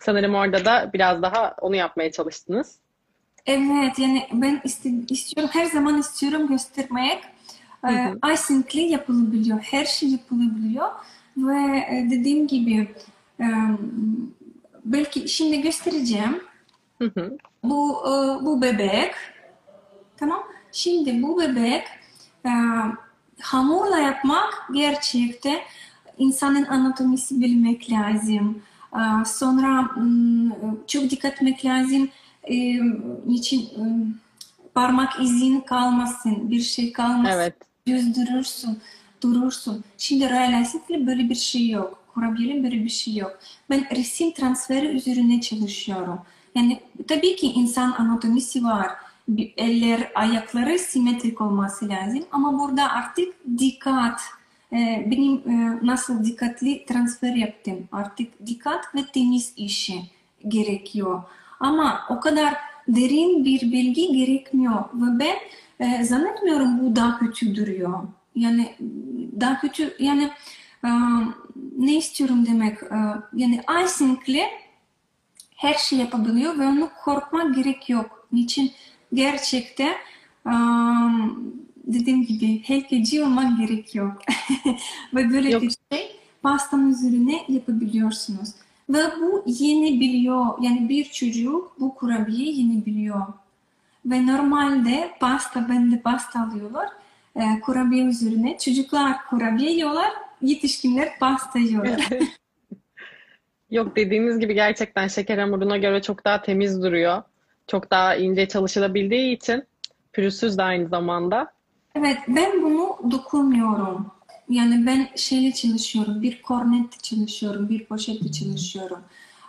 Sanırım 0.00 0.34
orada 0.34 0.64
da 0.64 0.90
biraz 0.92 1.22
daha 1.22 1.54
onu 1.60 1.76
yapmaya 1.76 2.12
çalıştınız. 2.12 2.78
Evet, 3.46 3.98
yani 3.98 4.28
ben 4.32 4.60
iste- 4.64 5.12
istiyorum, 5.12 5.50
her 5.52 5.64
zaman 5.64 5.98
istiyorum 5.98 6.48
göstermek. 6.48 7.24
Hı 7.84 7.92
Ee, 7.92 8.16
hı. 8.22 8.34
icing'li 8.34 8.80
yapılabiliyor, 8.80 9.58
her 9.58 9.84
şey 9.84 10.08
yapılabiliyor 10.08 10.88
ve 11.36 11.78
e, 11.78 12.06
dediğim 12.10 12.46
gibi 12.46 12.88
e, 13.40 13.46
belki 14.84 15.28
şimdi 15.28 15.62
göstereceğim. 15.62 16.40
Hı 16.98 17.10
hı. 17.14 17.38
Bu 17.64 17.98
e, 18.06 18.44
bu 18.44 18.62
bebek, 18.62 19.12
tamam? 20.16 20.42
Şimdi 20.72 21.22
bu 21.22 21.40
bebek 21.40 21.84
e, 22.46 22.50
hamurla 23.40 23.98
yapmak 23.98 24.68
gerçekte 24.74 25.62
insanın 26.18 26.64
anatomisi 26.64 27.40
bilmek 27.40 27.92
lazım. 27.92 28.62
E, 28.92 29.24
Sonra 29.24 29.90
çok 30.86 31.10
dikkat 31.10 31.32
etmek 31.32 31.64
lazım. 31.64 32.08
E, 32.44 32.56
Niçin 33.26 33.60
e, 33.60 33.82
parmak 34.74 35.20
izin 35.20 35.60
kalmasın, 35.60 36.50
bir 36.50 36.60
şey 36.60 36.92
kalmasın. 36.92 37.34
Evet. 37.34 37.54
Düz 37.86 38.16
durursun, 38.16 38.78
durursun. 39.22 39.84
Şimdi 39.98 40.30
realistikle 40.30 41.06
böyle 41.06 41.30
bir 41.30 41.34
şey 41.34 41.68
yok. 41.68 42.04
Kurabiyeli 42.14 42.64
böyle 42.64 42.84
bir 42.84 42.88
şey 42.88 43.14
yok. 43.14 43.38
Ben 43.70 43.96
resim 43.96 44.32
transferi 44.32 44.86
üzerine 44.86 45.40
çalışıyorum. 45.40 46.18
Yani 46.54 46.80
tabii 47.08 47.36
ki 47.36 47.46
insan 47.46 47.92
anatomisi 47.92 48.64
var. 48.64 48.90
Eller, 49.56 50.12
ayakları 50.14 50.78
simetrik 50.78 51.40
olması 51.40 51.88
lazım. 51.88 52.24
Ama 52.32 52.58
burada 52.58 52.90
artık 52.90 53.34
dikkat. 53.58 54.20
e, 54.72 55.06
Benim 55.10 55.34
e, 55.34 55.78
nasıl 55.86 56.24
dikkatli 56.24 56.86
transfer 56.86 57.34
yaptım. 57.34 57.88
Artık 57.92 58.46
dikkat 58.46 58.94
ve 58.94 59.06
temiz 59.06 59.52
işi 59.56 60.02
gerekiyor. 60.48 61.22
Ama 61.60 62.00
o 62.10 62.20
kadar 62.20 62.54
derin 62.88 63.44
bir 63.44 63.60
bilgi 63.60 64.12
gerekmiyor. 64.12 64.84
Ve 64.94 65.18
ben 65.18 65.36
e, 65.86 66.04
zannetmiyorum 66.04 66.80
bu 66.80 66.96
daha 66.96 67.18
kötü 67.18 67.56
duruyor. 67.56 67.98
Yani 68.34 68.74
daha 69.40 69.60
kötü 69.60 69.94
yani 69.98 70.30
e, 70.84 70.88
ne 71.78 71.96
istiyorum 71.96 72.46
demek 72.46 72.82
e, 72.82 72.98
yani 73.34 73.60
icing'le 73.84 74.44
her 75.56 75.74
şey 75.74 75.98
yapabiliyor 75.98 76.58
ve 76.58 76.66
onu 76.66 76.88
korkmak 77.04 77.54
gerek 77.54 77.88
yok. 77.90 78.26
Niçin 78.32 78.72
gerçekte 79.14 79.96
dediğim 81.88 82.26
gibi 82.26 82.62
heykeci 82.62 83.22
olmak 83.22 83.58
gerek 83.58 83.94
yok. 83.94 84.12
ve 85.14 85.30
böyle 85.30 85.50
Yok. 85.50 85.62
bir 85.62 85.74
şey 85.92 86.16
pastanın 86.42 86.92
üzerine 86.92 87.44
yapabiliyorsunuz. 87.48 88.48
Ve 88.90 88.98
bu 89.20 89.44
yenebiliyor. 89.46 90.46
Yani 90.60 90.88
bir 90.88 91.04
çocuk 91.04 91.80
bu 91.80 91.94
kurabiye 91.94 92.52
yenebiliyor. 92.52 93.26
Ve 94.06 94.26
normalde 94.26 95.10
pasta, 95.20 95.68
bende 95.68 96.00
pasta 96.00 96.42
alıyorlar. 96.42 96.88
E, 97.36 97.60
kurabiye 97.60 98.04
üzerine. 98.04 98.58
Çocuklar 98.58 99.16
kurabiye 99.30 99.72
yiyorlar. 99.72 100.10
Yetişkinler 100.42 101.18
pasta 101.18 101.58
yiyorlar. 101.58 102.08
Yok 103.70 103.96
dediğiniz 103.96 104.38
gibi 104.38 104.54
gerçekten 104.54 105.08
şeker 105.08 105.38
hamuruna 105.38 105.76
göre 105.76 106.02
çok 106.02 106.24
daha 106.24 106.42
temiz 106.42 106.82
duruyor. 106.82 107.22
Çok 107.68 107.90
daha 107.90 108.14
ince 108.14 108.48
çalışılabildiği 108.48 109.36
için 109.36 109.64
pürüzsüz 110.12 110.58
de 110.58 110.62
aynı 110.62 110.88
zamanda. 110.88 111.52
Evet, 111.94 112.18
ben 112.28 112.62
bunu 112.62 113.10
dokunmuyorum. 113.10 114.06
Yani 114.48 114.86
ben 114.86 115.08
şeyle 115.16 115.52
çalışıyorum, 115.52 116.22
bir 116.22 116.42
kornette 116.42 116.98
çalışıyorum, 117.02 117.68
bir 117.68 117.84
poşette 117.84 118.32
çalışıyorum. 118.32 119.00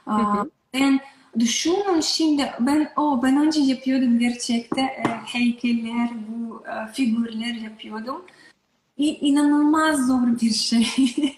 Hı 0.06 0.50
ben 0.74 1.00
düşünün 1.40 2.02
şimdi, 2.02 2.52
ben 2.60 2.92
o 2.98 3.24
ben 3.24 3.38
önce 3.38 3.60
yapıyordum 3.60 4.20
gerçekte 4.20 4.82
e, 4.82 5.04
heykeller, 5.26 6.10
bu 6.28 6.64
e, 6.68 6.94
figürler 6.94 7.54
yapıyordum. 7.54 8.26
İnanılmaz 8.98 10.08
zor 10.08 10.42
bir 10.42 10.54
şey. 10.54 10.88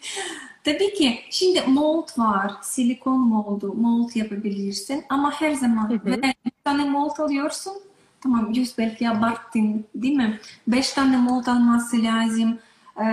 Tabii 0.63 0.93
ki 0.93 1.19
şimdi 1.29 1.61
mold 1.67 2.07
var, 2.17 2.51
silikon 2.61 3.19
moldu, 3.19 3.73
mold 3.73 4.15
yapabilirsin 4.15 5.03
ama 5.09 5.31
her 5.31 5.53
zaman 5.53 5.89
Hı 5.89 6.21
tane 6.63 6.83
mold 6.83 7.17
alıyorsun, 7.17 7.73
tamam 8.21 8.51
yüz 8.53 8.77
belki 8.77 9.09
abarttın 9.09 9.85
değil 9.95 10.15
mi? 10.15 10.39
Beş 10.67 10.93
tane 10.93 11.17
mold 11.17 11.45
alması 11.47 12.03
lazım 12.03 12.59
e, 12.97 13.05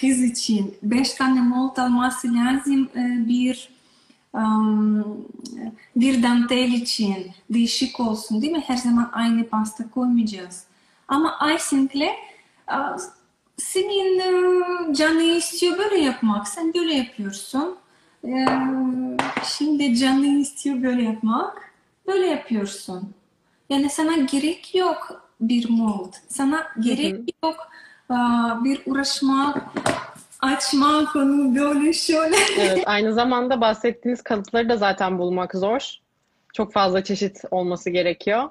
kız 0.00 0.22
için, 0.22 0.74
beş 0.82 1.14
tane 1.14 1.40
mold 1.40 1.76
alması 1.76 2.34
lazım 2.34 2.88
e, 2.96 3.28
bir 3.28 3.68
um, 4.34 5.26
bir 5.96 6.22
dantel 6.22 6.72
için 6.72 7.26
değişik 7.50 8.00
olsun 8.00 8.42
değil 8.42 8.52
mi? 8.52 8.64
Her 8.66 8.76
zaman 8.76 9.10
aynı 9.12 9.48
pasta 9.48 9.90
koymayacağız. 9.90 10.64
Ama 11.08 11.38
icing'le 11.56 12.10
a, 12.66 12.96
senin 13.56 14.18
e, 14.18 14.94
canı 14.94 15.22
istiyor 15.22 15.78
böyle 15.78 15.98
yapmak. 15.98 16.48
Sen 16.48 16.74
böyle 16.74 16.94
yapıyorsun. 16.94 17.76
E, 18.24 18.46
Şimdi 19.44 19.96
canı 19.96 20.26
istiyor 20.26 20.82
böyle 20.82 21.02
yapmak. 21.02 21.69
Böyle 22.10 22.26
yapıyorsun. 22.26 23.14
Yani 23.68 23.90
sana 23.90 24.16
gerek 24.16 24.74
yok 24.74 25.30
bir 25.40 25.70
mold. 25.70 26.12
Sana 26.28 26.66
gerek 26.80 27.34
yok 27.44 27.56
aa, 28.08 28.64
bir 28.64 28.82
uğraşmak, 28.86 29.62
açmak 30.40 31.16
onu 31.16 31.54
böyle 31.54 31.92
şöyle. 31.92 32.36
Evet, 32.58 32.82
aynı 32.86 33.14
zamanda 33.14 33.60
bahsettiğiniz 33.60 34.22
kalıpları 34.22 34.68
da 34.68 34.76
zaten 34.76 35.18
bulmak 35.18 35.54
zor. 35.54 35.96
Çok 36.52 36.72
fazla 36.72 37.04
çeşit 37.04 37.42
olması 37.50 37.90
gerekiyor. 37.90 38.50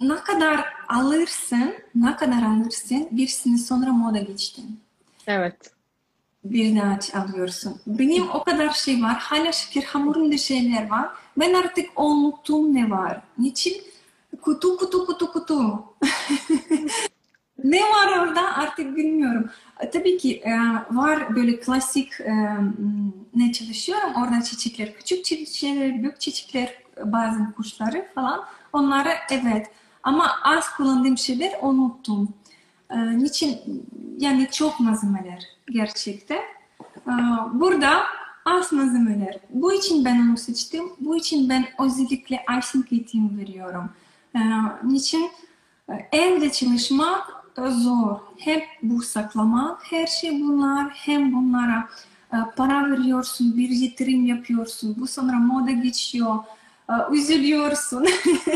Ne 0.00 0.16
kadar 0.16 0.64
alırsın, 0.88 1.74
ne 1.94 2.16
kadar 2.16 2.42
alırsın, 2.42 3.08
bir 3.10 3.28
sene 3.28 3.58
sonra 3.58 3.92
moda 3.92 4.18
geçtin. 4.18 4.80
Evet. 5.26 5.70
Bir 6.44 6.76
daha 6.76 7.22
alıyorsun. 7.22 7.80
Benim 7.86 8.30
o 8.30 8.44
kadar 8.44 8.70
şey 8.70 9.02
var. 9.02 9.16
Hala 9.18 9.52
şeker 9.52 9.82
hamurunda 9.82 10.36
şeyler 10.38 10.90
var. 10.90 11.08
Ben 11.36 11.54
artık 11.54 12.00
unuttum 12.00 12.74
ne 12.74 12.90
var. 12.90 13.22
Niçin? 13.38 13.82
Kutu 14.42 14.76
kutu 14.76 15.06
kutu 15.06 15.32
kutu. 15.32 15.84
Ne 17.64 17.80
var 17.82 18.18
orada 18.18 18.56
artık 18.56 18.96
bilmiyorum. 18.96 19.50
E, 19.80 19.90
Tabii 19.90 20.18
ki 20.18 20.42
e, 20.44 20.52
var 20.90 21.36
böyle 21.36 21.60
klasik 21.60 22.20
e, 22.20 22.32
ne 23.34 23.52
çalışıyorum. 23.52 24.10
Orada 24.22 24.42
çiçekler, 24.42 24.94
küçük 24.94 25.24
çiçekler, 25.24 26.02
büyük 26.02 26.20
çiçekler, 26.20 26.74
bazı 27.04 27.52
kuşları 27.56 28.06
falan. 28.14 28.44
Onları 28.72 29.08
evet. 29.30 29.66
Ama 30.02 30.30
az 30.44 30.76
kullandığım 30.76 31.18
şeyler 31.18 31.52
unuttum. 31.62 32.28
Niçin? 32.94 33.58
Yani 34.18 34.48
çok 34.52 34.80
malzemeler 34.80 35.44
gerçekte. 35.70 36.42
Burada 37.52 38.02
az 38.44 38.72
malzemeler. 38.72 39.38
Bu 39.50 39.72
için 39.72 40.04
ben 40.04 40.28
onu 40.28 40.36
seçtim. 40.36 40.84
Bu 41.00 41.16
için 41.16 41.48
ben 41.48 41.66
özellikle 41.78 42.44
icing 42.58 42.92
eğitim 42.92 43.38
veriyorum. 43.38 43.90
E, 44.36 44.40
niçin? 44.84 45.30
E, 45.88 46.08
Evde 46.18 46.52
çalışmak 46.52 47.26
zor. 47.68 48.18
Hep 48.38 48.64
bu 48.82 49.02
saklamak, 49.02 49.92
her 49.92 50.06
şey 50.06 50.40
bunlar. 50.40 50.90
Hem 50.90 51.32
bunlara 51.32 51.88
e, 52.32 52.36
para 52.56 52.90
veriyorsun, 52.90 53.56
bir 53.56 53.68
yatırım 53.68 54.26
yapıyorsun. 54.26 54.96
Bu 54.98 55.06
sonra 55.06 55.36
moda 55.36 55.70
geçiyor. 55.70 56.38
e, 56.90 56.92
Üzülüyorsun. 57.12 58.06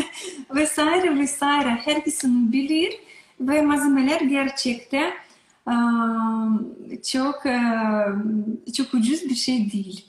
vesaire 0.55 1.19
vesaire. 1.19 1.69
Herkesin 1.85 2.53
bilir 2.53 2.95
ve 3.41 3.63
malzemeler 3.63 4.21
gerçekte 4.21 4.97
e, 4.97 5.13
çok 7.13 7.43
çok 8.75 8.95
ucuz 8.95 9.23
bir 9.25 9.35
şey 9.35 9.73
değil. 9.73 10.05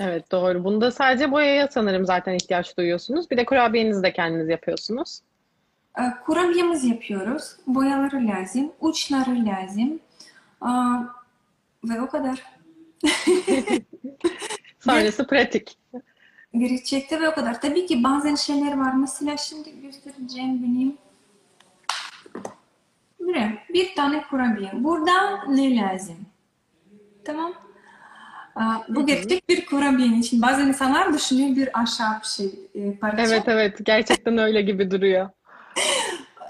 Evet 0.00 0.32
doğru. 0.32 0.64
Bunda 0.64 0.90
sadece 0.90 1.32
boyaya 1.32 1.68
sanırım 1.68 2.06
zaten 2.06 2.34
ihtiyaç 2.34 2.76
duyuyorsunuz. 2.78 3.30
Bir 3.30 3.36
de 3.36 3.44
kurabiyenizi 3.44 4.02
de 4.02 4.12
kendiniz 4.12 4.48
yapıyorsunuz. 4.48 5.20
Kurabiyemizi 6.26 6.88
yapıyoruz. 6.88 7.56
Boyaları 7.66 8.26
lazım, 8.26 8.72
uçları 8.80 9.44
lazım. 9.44 10.00
Ve 11.84 12.00
o 12.00 12.08
kadar. 12.08 12.42
Sonrası 14.80 15.26
pratik. 15.26 15.78
Gerçekte 16.54 17.20
ve 17.20 17.28
o 17.28 17.34
kadar. 17.34 17.60
Tabii 17.60 17.86
ki 17.86 18.04
bazen 18.04 18.34
şeyler 18.34 18.78
var. 18.78 18.94
Mesela 18.94 19.36
şimdi 19.36 19.80
göstereceğim 19.82 20.62
benim. 20.62 20.98
Buraya 23.26 23.52
bir 23.74 23.94
tane 23.94 24.22
kurabiye. 24.30 24.70
Burada 24.72 25.44
ne 25.48 25.76
lazım? 25.76 26.16
Tamam. 27.24 27.52
Bu 28.88 29.06
gerçek 29.06 29.48
bir 29.48 29.66
kurabiyenin 29.66 30.20
için. 30.20 30.42
Bazen 30.42 30.66
insanlar 30.66 31.14
düşünüyor 31.14 31.56
bir 31.56 31.80
ahşap 31.80 32.24
şey 32.24 32.50
e, 32.74 32.96
parça. 32.96 33.22
Evet 33.22 33.42
evet 33.46 33.78
gerçekten 33.82 34.38
öyle 34.38 34.62
gibi 34.62 34.90
duruyor. 34.90 35.28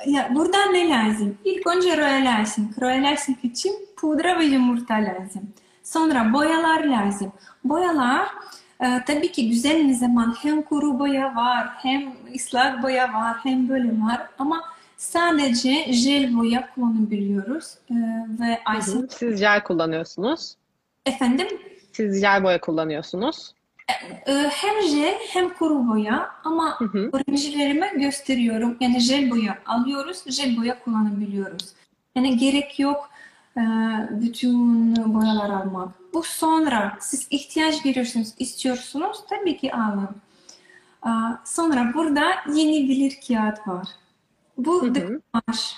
Ya 0.07 0.29
burada 0.35 0.67
ne 0.67 0.89
lazım? 0.89 1.39
İlk 1.45 1.67
önce 1.67 1.97
royal 1.97 2.43
icing. 2.43 2.83
Royal 2.83 3.13
icing 3.13 3.39
için 3.43 3.73
pudra 3.97 4.39
ve 4.39 4.45
yumurta 4.45 4.95
lazım. 4.95 5.43
Sonra 5.83 6.33
boyalar 6.33 6.85
lazım. 6.85 7.33
Boyalar 7.65 8.29
e, 8.81 9.05
tabii 9.07 9.33
ki 9.33 9.49
güzel 9.49 9.83
ne 9.83 9.95
zaman 9.95 10.35
hem 10.43 10.63
kuru 10.63 10.99
boya 10.99 11.37
var, 11.37 11.69
hem 11.83 12.13
ıslak 12.35 12.83
boya 12.83 13.13
var, 13.15 13.37
hem 13.43 13.69
böyle 13.69 13.89
var. 13.89 14.21
Ama 14.39 14.63
sadece 15.03 15.93
jel 15.93 16.37
boya 16.37 16.71
kullanabiliyoruz. 16.75 17.75
E, 17.91 17.95
ve 18.41 18.59
hı. 18.79 19.07
Siz 19.11 19.39
jel 19.39 19.63
kullanıyorsunuz. 19.65 20.55
efendim 21.07 21.47
Siz 21.93 22.21
jel 22.21 22.45
boya 22.45 22.61
kullanıyorsunuz. 22.61 23.55
e, 24.27 24.33
hem 24.33 24.83
jel 24.89 25.15
hem 25.29 25.49
kuru 25.55 25.89
boya 25.89 26.31
ama 26.45 26.79
Hı 26.81 26.85
hı. 26.85 27.11
öğrencilerime 27.13 27.93
gösteriyorum. 27.97 28.77
Yani 28.81 29.01
jel 29.01 29.31
boya 29.31 29.59
alıyoruz, 29.67 30.23
jel 30.27 30.57
boya 30.57 30.79
kullanabiliyoruz. 30.85 31.69
Yani 32.17 32.37
gerek 32.37 32.79
yok 32.79 33.11
e, 33.57 33.61
bütün 34.11 34.97
boyalar 35.15 35.51
almak. 35.51 35.89
Bu 36.15 36.23
sonra 36.23 36.97
siz 37.01 37.27
ihtiyaç 37.31 37.83
görüyorsunuz, 37.83 38.29
istiyorsunuz 38.39 39.17
tabii 39.31 39.57
ki 39.57 39.75
alın. 39.75 40.09
Aa, 41.03 41.33
Sonra 41.45 41.91
burada 41.95 42.23
yeni 42.55 42.89
bilir 42.89 43.19
kağıt 43.29 43.69
var. 43.69 43.89
Bu 44.57 44.95
dekopaj. 44.95 45.75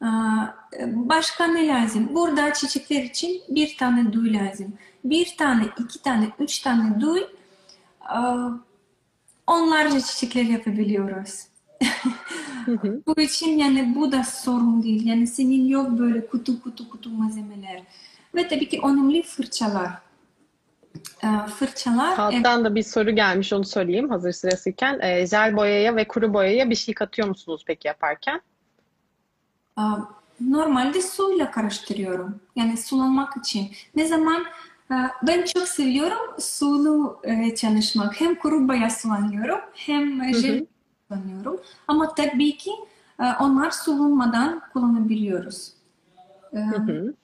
Aa, 0.00 0.46
Başka 0.86 1.46
ne 1.46 1.66
lazım? 1.66 2.14
Burada 2.14 2.52
çiçekler 2.52 3.02
için 3.02 3.42
bir 3.48 3.76
tane 3.76 4.12
duy 4.12 4.34
lazım. 4.34 4.72
Bir 5.04 5.36
tane, 5.38 5.64
iki 5.78 6.02
tane, 6.02 6.28
üç 6.38 6.58
tane 6.58 7.00
duy. 7.00 7.22
aa, 8.00 8.50
Onlarca 9.46 10.00
çiçekler 10.00 10.42
yapabiliyoruz. 10.44 11.46
Bu 13.06 13.20
için 13.20 13.58
yani 13.58 13.94
bu 13.94 14.12
da 14.12 14.24
sorun 14.24 14.82
değil. 14.82 15.06
Yani 15.06 15.26
senin 15.26 15.66
yok 15.66 15.90
böyle 15.98 16.26
kutu 16.26 16.62
kutu 16.62 16.90
kutu 16.90 17.10
malzemeler. 17.10 17.82
Ve 18.34 18.48
tabii 18.48 18.68
ki 18.68 18.80
önemli 18.84 19.22
fırçalar. 19.22 19.90
Aa, 21.22 21.46
Fırçalar 21.46 22.08
evet, 22.08 22.18
Alttan 22.18 22.64
da 22.64 22.74
bir 22.74 22.82
soru 22.82 23.10
gelmiş 23.10 23.52
onu 23.52 23.64
sorayım 23.64 24.08
hazır 24.10 24.32
sırasıyken. 24.32 25.00
Ee, 25.00 25.26
jel 25.26 25.56
boyaya 25.56 25.96
ve 25.96 26.08
kuru 26.08 26.34
boyaya 26.34 26.70
bir 26.70 26.74
şey 26.74 26.94
katıyor 26.94 27.28
musunuz 27.28 27.64
peki 27.66 27.88
yaparken? 27.88 28.40
aa, 29.76 29.96
normalde 30.40 31.02
suyla 31.02 31.50
karıştırıyorum. 31.50 32.40
Yani 32.56 32.76
sulanmak 32.76 33.36
için. 33.36 33.70
Ne 33.96 34.06
zaman 34.06 34.44
aa, 34.90 35.08
ben 35.26 35.44
çok 35.44 35.68
seviyorum 35.68 36.36
sulu 36.38 37.20
e, 37.24 37.54
çalışmak. 37.54 38.20
Hem 38.20 38.34
kuru 38.34 38.68
boya 38.68 38.90
sulanıyorum 38.90 39.60
hem 39.74 40.34
jel 40.34 40.66
kullanıyorum. 41.08 41.60
Ama 41.88 42.14
tabii 42.14 42.56
ki 42.56 42.70
e, 43.20 43.24
onlar 43.40 43.70
sulanmadan 43.70 44.62
kullanabiliyoruz. 44.72 45.72
Hı 46.50 46.76
hı. 46.76 47.14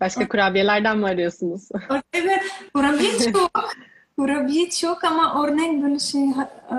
Başka 0.00 0.28
kurabiyelerden 0.28 0.98
mi 0.98 1.06
arıyorsunuz? 1.06 1.68
Evet, 2.12 2.42
kurabiye 2.74 3.18
çok. 3.32 3.68
Kurabiye 4.16 4.70
çok 4.70 5.04
ama 5.04 5.44
örnek 5.44 5.82
böyle 5.82 5.98
şey 5.98 6.24
e, 6.24 6.78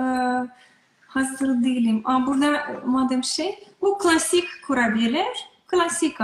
hazır 1.06 1.64
değilim. 1.64 2.02
Aa, 2.04 2.26
burada 2.26 2.66
madem 2.86 3.24
şey, 3.24 3.58
bu 3.82 3.98
klasik 3.98 4.44
kurabiyeler, 4.66 5.48
klasik 5.66 6.20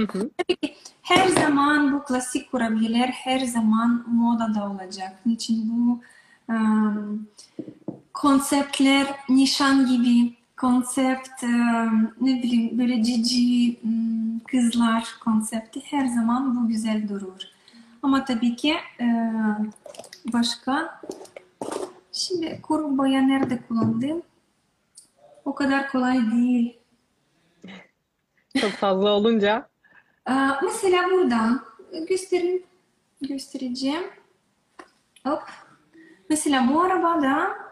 hı. 0.00 0.30
Tabii 0.38 0.56
ki 0.56 0.74
her 1.02 1.28
zaman 1.28 1.92
bu 1.92 2.04
klasik 2.04 2.50
kurabiyeler 2.50 3.08
her 3.08 3.40
zaman 3.40 4.04
modada 4.08 4.68
olacak. 4.70 5.12
Niçin 5.26 5.70
bu 5.70 6.00
em, 6.52 7.26
konseptler 8.12 9.06
nişan 9.28 9.86
gibi 9.86 10.34
konsept 10.56 11.42
em, 11.42 12.14
ne 12.20 12.42
bileyim 12.42 12.78
böyle 12.78 13.02
cici 13.02 13.80
em, 13.84 14.40
kızlar 14.50 15.16
konsepti 15.24 15.80
her 15.84 16.06
zaman 16.06 16.56
bu 16.56 16.68
güzel 16.68 17.08
durur. 17.08 17.40
Ama 18.02 18.24
tabii 18.24 18.56
ki 18.56 18.74
e, 19.00 19.06
başka 20.32 21.00
şimdi 22.12 22.60
kuru 22.62 22.98
boya 22.98 23.20
nerede 23.22 23.62
kullandım? 23.68 24.22
O 25.44 25.54
kadar 25.54 25.88
kolay 25.88 26.30
değil. 26.30 26.78
Çok 28.60 28.70
fazla 28.70 29.10
olunca. 29.12 29.68
Aa, 30.26 30.50
mesela 30.62 31.10
buradan 31.10 31.60
göstereyim, 32.08 32.62
göstereceğim. 33.20 34.02
Hop. 35.26 35.42
Mesela 36.30 36.68
bu 36.68 36.82
arabada 36.82 37.65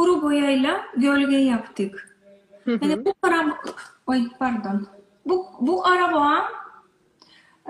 kuru 0.00 0.22
boyayla 0.22 0.80
gölge 0.96 1.36
yaptık. 1.36 2.16
Hı 2.64 2.78
Yani 2.82 2.92
hı. 2.94 3.04
bu 3.04 3.14
araba, 3.22 3.58
oy 4.06 4.28
pardon. 4.38 4.86
Bu, 5.26 5.46
bu 5.60 5.86
araba 5.86 6.48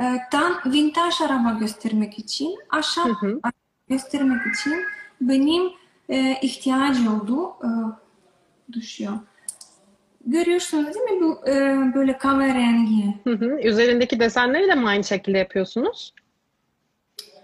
e, 0.01 0.05
tam 0.31 0.53
vintage 0.67 1.25
araba 1.25 1.59
göstermek 1.59 2.19
için, 2.19 2.51
Hı 2.51 2.77
ahşap 2.79 3.07
hı. 3.07 3.27
araba 3.43 3.57
göstermek 3.89 4.41
için 4.55 4.75
benim 5.21 5.73
e, 6.09 6.37
ihtiyacı 6.43 7.11
oldu. 7.11 7.53
E, 7.65 7.69
düşüyor. 8.73 9.13
Görüyorsunuz 10.27 10.95
değil 10.95 11.11
mi 11.11 11.21
bu 11.23 11.49
e, 11.49 11.55
böyle 11.95 12.19
kahverengi? 12.19 13.15
Hı 13.25 13.31
hı. 13.33 13.61
Üzerindeki 13.63 14.21
desenleri 14.21 14.69
de 14.69 14.75
mi 14.75 14.89
aynı 14.89 15.05
şekilde 15.05 15.39
yapıyorsunuz? 15.39 16.15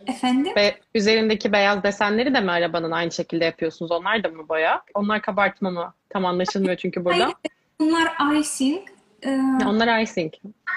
Efendim? 0.07 0.52
Ve 0.57 0.74
üzerindeki 0.94 1.52
beyaz 1.52 1.82
desenleri 1.82 2.34
de 2.34 2.40
mi 2.40 2.50
arabanın 2.50 2.90
aynı 2.90 3.12
şekilde 3.12 3.44
yapıyorsunuz? 3.44 3.90
Onlar 3.90 4.24
da 4.24 4.28
mı 4.28 4.48
boya? 4.48 4.82
Onlar 4.94 5.22
kabartma 5.22 5.70
mı? 5.70 5.94
Tam 6.11 6.24
anlaşılmıyor 6.26 6.76
çünkü 6.76 7.04
burada. 7.04 7.24
Hayır, 7.24 7.36
bunlar 7.80 8.36
icing. 8.40 8.88
E, 9.22 9.30
Ya 9.30 9.68
Onlar 9.68 10.00
icing. 10.02 10.32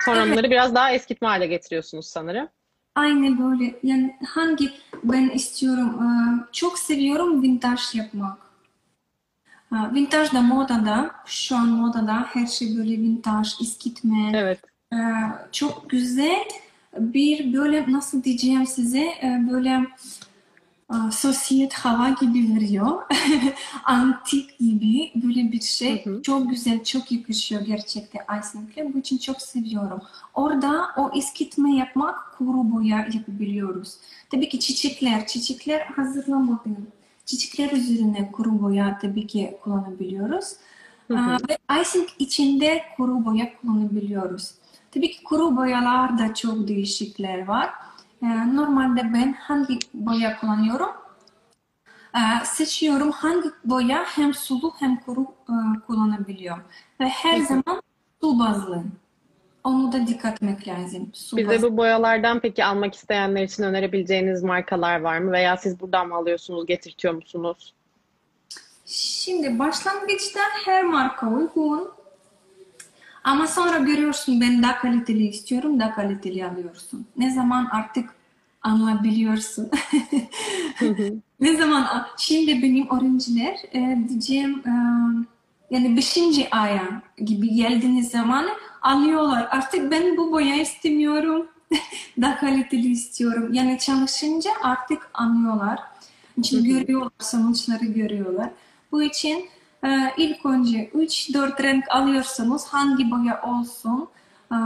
Sonra 0.05 0.21
Evet. 0.23 0.34
onları 0.34 0.49
biraz 0.51 0.75
daha 0.75 0.91
eskitme 0.91 1.27
hale 1.27 1.47
getiriyorsunuz 1.47 2.07
sanırım. 2.07 2.47
aynı 2.95 3.39
böyle. 3.39 3.75
Yani 3.84 4.17
hangi 4.27 4.71
ben 5.03 5.30
istiyorum. 5.30 5.89
e, 6.03 6.07
çok 6.51 6.80
seviyorum 6.80 7.43
vintage 7.43 7.82
yapmak. 7.93 8.38
Vintage 9.71 10.32
da 10.34 10.41
modada. 10.41 11.11
Şu 11.25 11.55
an 11.55 11.67
modada 11.67 12.25
her 12.34 12.47
şey 12.47 12.77
böyle 12.77 12.91
vintage, 12.91 13.49
eskitme. 13.61 14.32
Evet. 14.34 14.59
Ee, 14.93 14.97
çok 15.51 15.89
güzel 15.89 16.43
bir 17.00 17.54
böyle 17.54 17.91
nasıl 17.91 18.24
diyeceğim 18.24 18.68
size 18.68 19.00
e, 19.00 19.47
böyle 19.52 19.86
e, 20.91 20.95
sosyet 21.12 21.74
hava 21.74 22.10
gibi 22.10 22.56
veriyor. 22.56 23.02
Antik 23.84 24.60
gibi 24.60 25.12
böyle 25.16 25.52
bir 25.52 25.62
şey. 25.62 26.06
Hı 26.06 26.10
hı. 26.10 26.22
Çok 26.22 26.50
güzel, 26.50 26.84
çok 26.84 27.12
yakışıyor 27.12 27.62
gerçekten 27.62 28.22
Aysenk'le. 28.28 28.93
Bu 28.93 29.00
için 29.00 29.18
çok 29.18 29.41
seviyorum. 29.41 30.02
Orada 30.34 30.86
o 30.97 31.12
eskitme 31.18 31.76
yapmak, 31.76 32.38
kuru 32.38 32.72
boya 32.72 33.08
yapabiliyoruz. 33.14 33.97
Tabii 34.30 34.50
ki 34.50 34.60
çiçekler, 34.60 35.28
çiçekler 35.28 35.82
hazırlamadım. 35.82 36.88
Çiçekler 37.26 37.72
üzerine 37.72 38.32
kuru 38.32 38.64
boya 38.64 39.00
tabii 39.02 39.28
ki 39.28 39.58
kullanabiliyoruz. 39.64 40.54
Hı 41.08 41.18
hı. 41.18 41.38
Ve 41.50 41.82
icing 41.82 42.10
içinde 42.20 42.82
kuru 42.97 43.26
boya 43.26 43.58
kullanabiliyoruz. 43.58 44.52
Tabii 44.93 45.11
ki 45.11 45.23
kuru 45.23 45.57
boyalarda 45.57 46.33
çok 46.33 46.67
değişikler 46.67 47.47
var. 47.47 47.69
Ee, 48.23 48.55
Normalde 48.55 49.01
ben 49.13 49.33
hangi 49.33 49.79
boya 49.93 50.39
kullanıyorum? 50.39 50.89
Ee, 52.15 52.45
Seçiyorum 52.45 53.11
hangi 53.11 53.49
boya 53.63 54.03
hem 54.05 54.33
sulu 54.33 54.73
hem 54.79 54.95
kuru 54.97 55.21
e, 55.21 55.53
kullanabiliyorum. 55.87 56.63
Ve 56.99 57.09
her 57.09 57.39
hı. 57.39 57.45
zaman 57.45 57.81
su 58.21 58.39
bazlı. 58.39 58.83
Onu 59.63 59.91
da 59.91 60.07
dikkat 60.07 60.33
etmek 60.33 60.67
lazım. 60.67 61.09
Su 61.13 61.37
Bize 61.37 61.49
bazlı. 61.49 61.71
bu 61.71 61.77
boyalardan 61.77 62.39
peki 62.39 62.65
almak 62.65 62.95
isteyenler 62.95 63.43
için 63.43 63.63
önerebileceğiniz 63.63 64.43
markalar 64.43 64.99
var 65.01 65.19
mı? 65.19 65.31
Veya 65.31 65.57
siz 65.57 65.79
buradan 65.79 66.07
mı 66.07 66.15
alıyorsunuz, 66.15 66.65
getirtiyor 66.65 67.13
musunuz? 67.13 67.73
Şimdi 68.85 69.59
başlangıçta 69.59 70.39
her 70.65 70.83
marka 70.83 71.27
uygun. 71.27 71.91
Ama 73.24 73.47
sonra 73.47 73.78
görüyorsun 73.78 74.41
ben 74.41 74.63
daha 74.63 74.80
kaliteli 74.80 75.28
istiyorum, 75.28 75.80
daha 75.80 75.95
kaliteli 75.95 76.45
alıyorsun. 76.45 77.05
Ne 77.17 77.34
zaman 77.34 77.65
artık 77.72 78.09
anlayabiliyorsun. 78.61 79.70
Ne 81.39 81.57
zaman 81.57 81.88
şimdi 82.17 82.63
benim 82.63 82.88
öğrenciler 82.89 83.59
e, 83.74 84.09
diyeceğim 84.09 84.63
e, 84.65 84.74
yani 85.76 85.97
beşinci 85.97 86.49
aya 86.51 87.01
gibi 87.17 87.53
geldiğiniz 87.55 88.09
zaman 88.09 88.45
alıyorlar. 88.82 89.47
Artık 89.51 89.91
ben 89.91 90.17
bu 90.17 90.32
boya 90.32 90.55
istemiyorum. 90.55 91.47
Daha 92.22 92.39
kaliteli 92.39 92.91
istiyorum. 92.91 93.53
Yani 93.53 93.80
çalışınca 93.80 94.51
artık 94.63 95.09
anlıyorlar. 95.13 95.80
Çünkü 96.43 96.70
görüyorlar, 96.70 97.11
sonuçları 97.20 97.86
görüyorlar. 97.86 98.49
Bu 98.91 99.03
için 99.03 99.49
ilk 100.17 100.45
önce 100.45 100.89
3-4 100.89 101.63
renk 101.63 101.91
alıyorsunuz. 101.91 102.65
Hangi 102.65 103.11
boya 103.11 103.41
olsun. 103.41 104.09
E, 104.51 104.57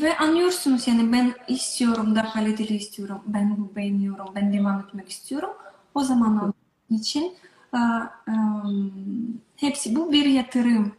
ve 0.00 0.18
anlıyorsunuz 0.18 0.88
yani 0.88 1.12
ben 1.12 1.34
istiyorum, 1.48 2.16
daha 2.16 2.32
kaliteli 2.32 2.74
istiyorum. 2.74 3.22
Ben 3.26 3.56
bu 3.58 3.76
beğeniyorum, 3.76 4.26
ben 4.34 4.52
devam 4.52 4.80
etmek 4.80 5.08
istiyorum. 5.08 5.50
O 5.94 6.00
zaman 6.00 6.42
onun 6.42 6.98
için 6.98 7.34
e, 7.74 7.78
e, 7.78 8.32
hepsi 9.56 9.96
bu 9.96 10.12
bir 10.12 10.24
yatırım. 10.24 10.92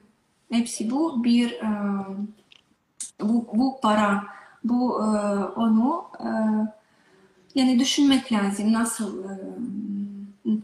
Hepsi 0.52 0.92
bu 0.92 1.24
bir 1.24 1.52
e, 1.52 1.70
bu, 3.22 3.48
bu 3.54 3.80
para. 3.82 4.24
Bu 4.64 4.96
onu 5.56 6.06
yani 7.56 7.80
düşünmek 7.80 8.32
lazım. 8.32 8.74
Nasıl 8.74 9.24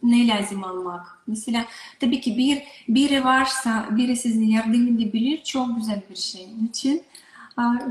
ne 0.04 0.28
lazım 0.28 0.64
almak? 0.64 1.18
Mesela 1.28 1.66
tabii 2.00 2.22
ki 2.22 2.38
bir 2.38 2.64
biri 2.88 3.24
varsa 3.24 3.88
biri 3.92 4.16
size 4.16 4.44
yardım 4.44 4.88
edebilir 4.88 5.44
çok 5.44 5.76
güzel 5.76 6.02
bir 6.10 6.16
şey. 6.16 6.48
için 6.70 7.04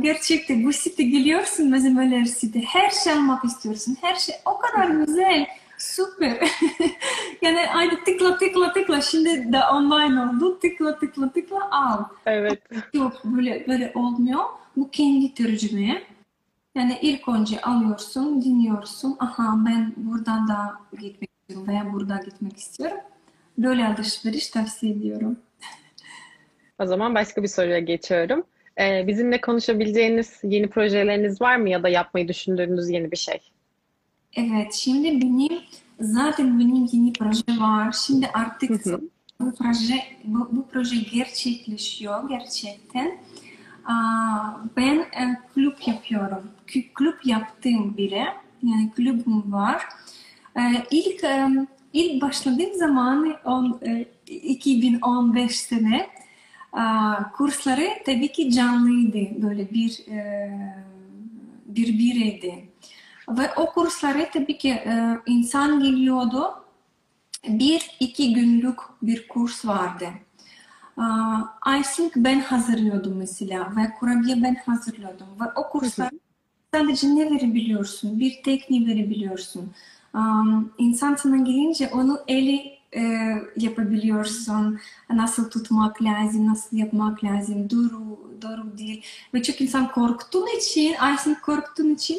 gerçekten 0.00 0.64
bu 0.64 0.72
site 0.72 1.02
geliyorsun 1.02 1.70
malzemeler 1.70 2.24
site 2.24 2.60
her 2.60 2.90
şey 2.90 3.12
almak 3.12 3.44
istiyorsun. 3.44 3.96
Her 4.00 4.14
şey 4.14 4.34
o 4.44 4.58
kadar 4.58 4.88
güzel. 4.90 5.46
Süper. 5.78 6.38
yani 7.42 7.60
aynı 7.74 8.04
tıkla 8.04 8.38
tıkla 8.38 8.72
tıkla 8.72 9.00
şimdi 9.00 9.52
de 9.52 9.60
online 9.64 10.20
oldu. 10.20 10.58
Tıkla 10.58 10.98
tıkla 10.98 11.32
tıkla 11.32 11.70
al. 11.70 12.04
Evet. 12.26 12.62
Yok 12.92 13.12
böyle 13.24 13.64
böyle 13.68 13.92
olmuyor. 13.94 14.44
Bu 14.76 14.90
kendi 14.90 15.34
tercüme. 15.34 16.02
Yani 16.74 16.98
ilk 17.02 17.28
önce 17.28 17.60
alıyorsun, 17.60 18.42
dinliyorsun. 18.42 19.16
Aha 19.20 19.56
ben 19.66 19.92
buradan 19.96 20.48
da 20.48 20.80
gitmek 21.00 21.29
istiyorum 21.50 21.68
veya 21.68 21.92
burada 21.92 22.20
gitmek 22.24 22.56
istiyorum. 22.56 22.98
Böyle 23.58 23.86
alışveriş 23.86 24.48
tavsiye 24.48 24.92
ediyorum. 24.92 25.38
O 26.78 26.86
zaman 26.86 27.14
başka 27.14 27.42
bir 27.42 27.48
soruya 27.48 27.78
geçiyorum. 27.78 28.44
Ee, 28.80 29.04
bizimle 29.06 29.40
konuşabileceğiniz 29.40 30.40
yeni 30.42 30.70
projeleriniz 30.70 31.40
var 31.40 31.56
mı 31.56 31.68
ya 31.68 31.82
da 31.82 31.88
yapmayı 31.88 32.28
düşündüğünüz 32.28 32.90
yeni 32.90 33.10
bir 33.10 33.16
şey? 33.16 33.40
Evet, 34.34 34.74
şimdi 34.74 35.08
benim 35.20 35.60
zaten 36.00 36.60
benim 36.60 36.88
yeni 36.92 37.12
proje 37.12 37.60
var. 37.60 37.92
Şimdi 37.92 38.26
artık 38.26 38.86
bu 39.40 39.54
proje 39.54 39.94
bu, 40.24 40.48
bu 40.52 40.68
proje 40.68 40.96
gerçekleşiyor 40.96 42.28
gerçekten. 42.28 43.18
Ben 44.76 44.96
e, 44.96 45.38
kulüp 45.54 45.88
yapıyorum. 45.88 46.42
Kulüp 46.94 47.26
yaptım 47.26 47.96
bile. 47.96 48.24
Yani 48.62 48.92
kulübüm 48.96 49.52
var. 49.52 49.82
E, 50.56 50.60
ilk 50.90 51.24
e, 51.24 51.48
ilk 51.92 52.22
başladığım 52.22 52.74
zaman 52.74 53.36
2015 54.26 55.60
sene 55.60 56.06
kursları 57.36 57.88
tabii 58.06 58.32
ki 58.32 58.50
canlıydı. 58.50 59.42
Böyle 59.42 59.70
bir 59.70 60.00
bir 61.66 61.98
bireydi. 61.98 62.68
Ve 63.28 63.54
o 63.56 63.72
kurslara 63.72 64.30
tabii 64.30 64.58
ki 64.58 64.82
insan 65.26 65.80
geliyordu. 65.80 66.64
Bir 67.48 67.96
iki 68.00 68.34
günlük 68.34 68.78
bir 69.02 69.28
kurs 69.28 69.66
vardı. 69.66 70.06
I 71.66 71.82
think 71.96 72.12
ben 72.16 72.40
hazırlıyordum 72.40 73.16
mesela 73.16 73.72
ve 73.76 73.94
kurabiye 73.98 74.42
ben 74.42 74.54
hazırlıyordum 74.54 75.26
ve 75.40 75.44
o 75.56 75.68
kurslar 75.68 76.10
sadece 76.74 77.14
ne 77.14 77.30
verebiliyorsun? 77.30 78.20
Bir 78.20 78.42
tekniği 78.42 78.86
verebiliyorsun. 78.86 79.72
Um, 80.14 80.72
insan 80.78 81.14
sana 81.14 81.36
gelince 81.36 81.90
onu 81.94 82.20
eli 82.28 82.80
e, 82.96 83.02
yapabiliyorsun. 83.56 84.78
Nasıl 85.10 85.50
tutmak 85.50 86.02
lazım, 86.02 86.46
nasıl 86.46 86.76
yapmak 86.76 87.24
lazım, 87.24 87.70
doğru, 87.70 88.18
doğru 88.42 88.78
değil. 88.78 89.04
Ve 89.34 89.42
çok 89.42 89.60
insan 89.60 89.92
korktuğun 89.92 90.58
için, 90.58 90.96
think 91.24 91.42
korktuğun 91.42 91.94
için 91.94 92.18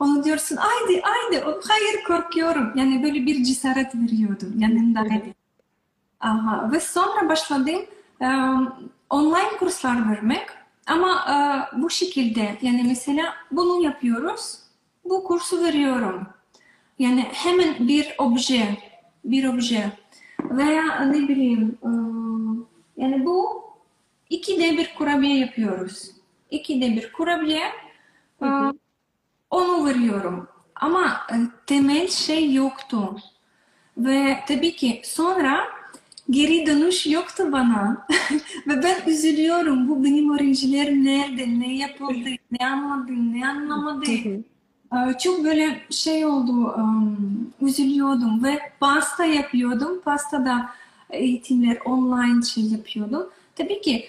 onu 0.00 0.24
diyorsun, 0.24 0.56
haydi, 0.56 1.02
haydi, 1.02 1.44
hayır 1.68 2.04
korkuyorum. 2.06 2.72
Yani 2.74 3.02
böyle 3.02 3.26
bir 3.26 3.44
cesaret 3.44 3.94
veriyordum 3.94 4.54
yanındaydı. 4.58 5.34
Aha. 6.20 6.72
Ve 6.72 6.80
sonra 6.80 7.28
başladım 7.28 7.80
online 9.10 9.56
kurslar 9.58 10.10
vermek 10.10 10.46
ama 10.86 11.26
bu 11.76 11.90
şekilde 11.90 12.58
yani 12.62 12.84
mesela 12.88 13.34
bunu 13.50 13.84
yapıyoruz 13.84 14.58
bu 15.04 15.24
kursu 15.24 15.64
veriyorum 15.64 16.26
yani 17.00 17.20
hemen 17.32 17.88
bir 17.88 18.14
obje 18.18 18.76
bir 19.24 19.44
obje. 19.44 19.92
Veya 20.40 21.00
ne 21.00 21.28
bileyim 21.28 21.78
yani 22.96 23.24
bu 23.24 23.64
iki 24.30 24.60
de 24.60 24.78
bir 24.78 24.94
kurabiye 24.98 25.38
yapıyoruz. 25.38 26.10
İki 26.50 26.80
de 26.80 26.96
bir 26.96 27.12
kurabiye 27.12 27.62
onu 29.50 29.86
veriyorum. 29.86 30.48
Ama 30.74 31.26
temel 31.66 32.08
şey 32.08 32.54
yoktu. 32.54 33.16
Ve 33.96 34.36
tabii 34.48 34.76
ki 34.76 35.00
sonra 35.04 35.60
geri 36.30 36.66
dönüş 36.66 37.06
yoktu 37.06 37.52
bana. 37.52 38.06
Ve 38.66 38.82
ben 38.82 38.96
üzülüyorum. 39.06 39.88
Bu 39.88 40.04
benim 40.04 40.34
öğrencilerim 40.34 41.04
nerede, 41.04 41.60
ne 41.60 41.76
yapıldı, 41.76 42.28
ne 42.50 42.66
anladı, 42.66 43.12
ne 43.12 43.48
anlamadı. 43.48 44.06
Çok 45.18 45.44
böyle 45.44 45.80
şey 45.90 46.26
oldu, 46.26 46.76
üzülüyordum 47.60 48.44
ve 48.44 48.58
pasta 48.80 49.24
yapıyordum. 49.24 50.00
Pasta 50.00 50.44
da 50.44 50.70
eğitimler 51.10 51.78
online 51.84 52.42
şey 52.42 52.64
yapıyordum. 52.64 53.30
Tabii 53.56 53.80
ki 53.80 54.04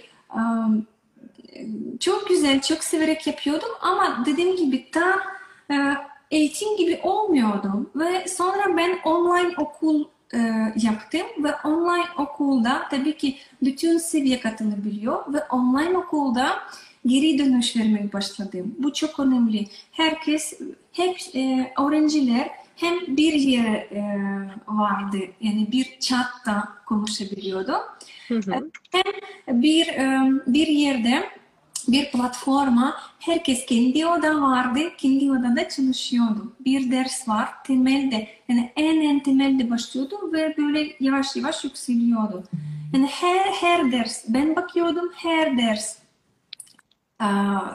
çok 1.99 2.29
güzel, 2.29 2.61
çok 2.61 2.83
severek 2.83 3.27
yapıyordum 3.27 3.69
ama 3.81 4.23
dediğim 4.25 4.55
gibi 4.55 4.91
tam 4.91 5.19
eğitim 6.31 6.77
gibi 6.77 6.99
olmuyordum. 7.03 7.89
Ve 7.95 8.27
sonra 8.27 8.77
ben 8.77 8.99
online 9.05 9.53
okul 9.57 10.05
e, 10.33 10.37
yaptım 10.81 11.27
ve 11.43 11.55
online 11.63 12.07
okulda 12.17 12.81
tabii 12.89 13.17
ki 13.17 13.37
bütün 13.63 13.97
seviye 13.97 14.39
katılabiliyor 14.39 15.33
ve 15.33 15.43
online 15.43 15.97
okulda 15.97 16.59
geri 17.05 17.39
dönüş 17.39 17.75
vermeye 17.77 18.13
başladım. 18.13 18.75
Bu 18.79 18.93
çok 18.93 19.19
önemli. 19.19 19.67
Herkes, 19.91 20.59
hep 20.91 21.17
e, 21.35 21.73
öğrenciler 21.79 22.49
hem 22.75 23.17
bir 23.17 23.33
yer 23.33 23.73
e, 23.73 24.03
vardı, 24.67 25.17
yani 25.41 25.71
bir 25.71 25.97
chatta 25.99 26.67
konuşabiliyordu. 26.85 27.73
Hı 28.27 28.35
hı. 28.35 28.69
Hem 28.91 29.61
bir 29.61 29.87
e, 29.87 30.31
bir 30.47 30.67
yerde 30.67 31.29
bir 31.87 32.11
platforma 32.11 32.95
herkes 33.19 33.65
kendi 33.65 34.05
oda 34.05 34.41
vardı, 34.41 34.79
kendi 34.97 35.31
odada 35.31 35.69
çalışıyordu. 35.69 36.53
Bir 36.59 36.91
ders 36.91 37.27
var, 37.27 37.49
temelde, 37.63 38.27
yani 38.49 38.71
en 38.75 39.01
en 39.01 39.19
temelde 39.19 39.69
başlıyordu 39.69 40.33
ve 40.33 40.55
böyle 40.57 40.95
yavaş 40.99 41.35
yavaş 41.35 41.63
yükseliyordu. 41.63 42.43
Yani 42.93 43.07
her 43.07 43.39
her 43.39 43.91
ders, 43.91 44.25
ben 44.27 44.55
bakıyordum 44.55 45.11
her 45.15 45.57
ders 45.57 46.00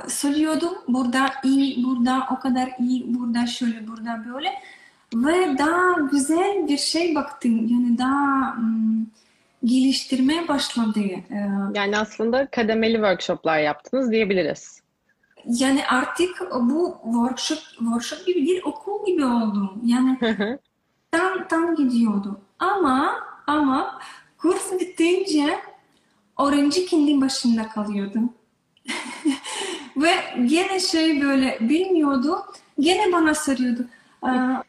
söylüyordum. 0.08 0.72
Burada 0.88 1.30
iyi, 1.44 1.84
burada 1.84 2.26
o 2.30 2.40
kadar 2.40 2.72
iyi, 2.78 3.14
burada 3.14 3.46
şöyle, 3.46 3.88
burada 3.88 4.24
böyle. 4.32 4.52
Ve 5.14 5.58
daha 5.58 6.00
güzel 6.00 6.68
bir 6.68 6.78
şey 6.78 7.14
baktım. 7.14 7.66
Yani 7.68 7.98
daha 7.98 8.56
um, 8.58 9.06
geliştirmeye 9.64 10.48
başladı. 10.48 11.00
Ee, 11.00 11.48
yani 11.74 11.98
aslında 11.98 12.46
kademeli 12.46 12.94
workshoplar 12.94 13.58
yaptınız 13.58 14.10
diyebiliriz. 14.10 14.82
Yani 15.46 15.86
artık 15.86 16.40
bu 16.60 16.96
workshop 17.04 17.58
workshop 17.78 18.26
gibi 18.26 18.46
bir 18.46 18.62
okul 18.62 19.06
gibi 19.06 19.24
oldu. 19.24 19.74
Yani 19.84 20.18
tam 21.10 21.48
tam 21.48 21.76
gidiyordu. 21.76 22.40
Ama 22.58 23.14
ama 23.46 24.00
kurs 24.38 24.72
bitince 24.80 25.60
öğrenci 26.40 26.86
kendi 26.86 27.20
başında 27.20 27.68
kalıyordu. 27.68 28.18
Ve 29.96 30.14
gene 30.46 30.80
şey 30.80 31.22
böyle 31.22 31.58
bilmiyordu. 31.60 32.44
Gene 32.80 33.12
bana 33.12 33.34
soruyordu. 33.34 33.86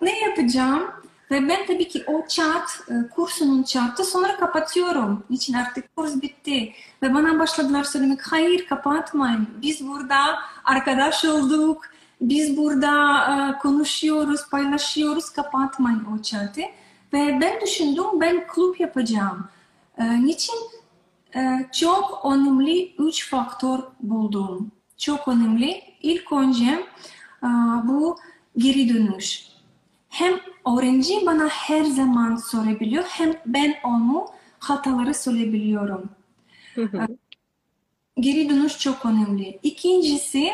Ne 0.01 0.20
yapacağım? 0.20 0.84
Ve 1.32 1.49
ben 1.49 1.65
tabii 1.65 1.88
ki 1.88 2.03
o 2.07 2.28
chat, 2.28 2.82
e, 2.89 3.09
kursunun 3.09 3.63
chat'ı 3.63 4.03
sonra 4.03 4.38
kapatıyorum. 4.38 5.24
Niçin 5.30 5.53
artık 5.53 5.95
kurs 5.95 6.22
bitti. 6.22 6.74
Ve 7.03 7.13
bana 7.13 7.39
başladılar 7.39 7.84
söylemek, 7.84 8.22
hayır 8.22 8.65
kapatmayın. 8.65 9.47
Biz 9.61 9.88
burada 9.88 10.18
arkadaş 10.65 11.26
olduk. 11.26 11.86
Biz 12.22 12.57
burada 12.57 13.20
e, 13.32 13.59
konuşuyoruz, 13.59 14.49
paylaşıyoruz. 14.49 15.30
Kapatmayın 15.30 16.05
o 16.15 16.22
chat'ı. 16.22 16.61
Ve 17.13 17.38
ben 17.41 17.61
düşündüm, 17.61 18.05
ben 18.13 18.47
kulüp 18.47 18.80
yapacağım. 18.80 19.47
E, 19.97 20.26
niçin? 20.26 20.55
E, 21.36 21.69
çok 21.73 22.21
önemli 22.25 22.95
üç 22.99 23.30
faktör 23.30 23.80
buldum. 23.99 24.71
Çok 24.97 25.28
önemli. 25.28 25.82
İlk 26.01 26.32
önce 26.32 26.86
e, 27.43 27.47
bu 27.84 28.17
geri 28.57 28.89
dönüş. 28.89 29.47
Hem 30.09 30.34
öğrenci 30.75 31.25
bana 31.25 31.47
her 31.47 31.84
zaman 31.84 32.36
sorabiliyor 32.36 33.03
hem 33.03 33.34
ben 33.45 33.75
onu 33.84 34.25
hataları 34.59 35.13
söyleyebiliyorum. 35.13 36.09
Hı. 36.75 37.07
Geri 38.19 38.49
dönüş 38.49 38.78
çok 38.78 39.05
önemli. 39.05 39.59
İkincisi 39.63 40.51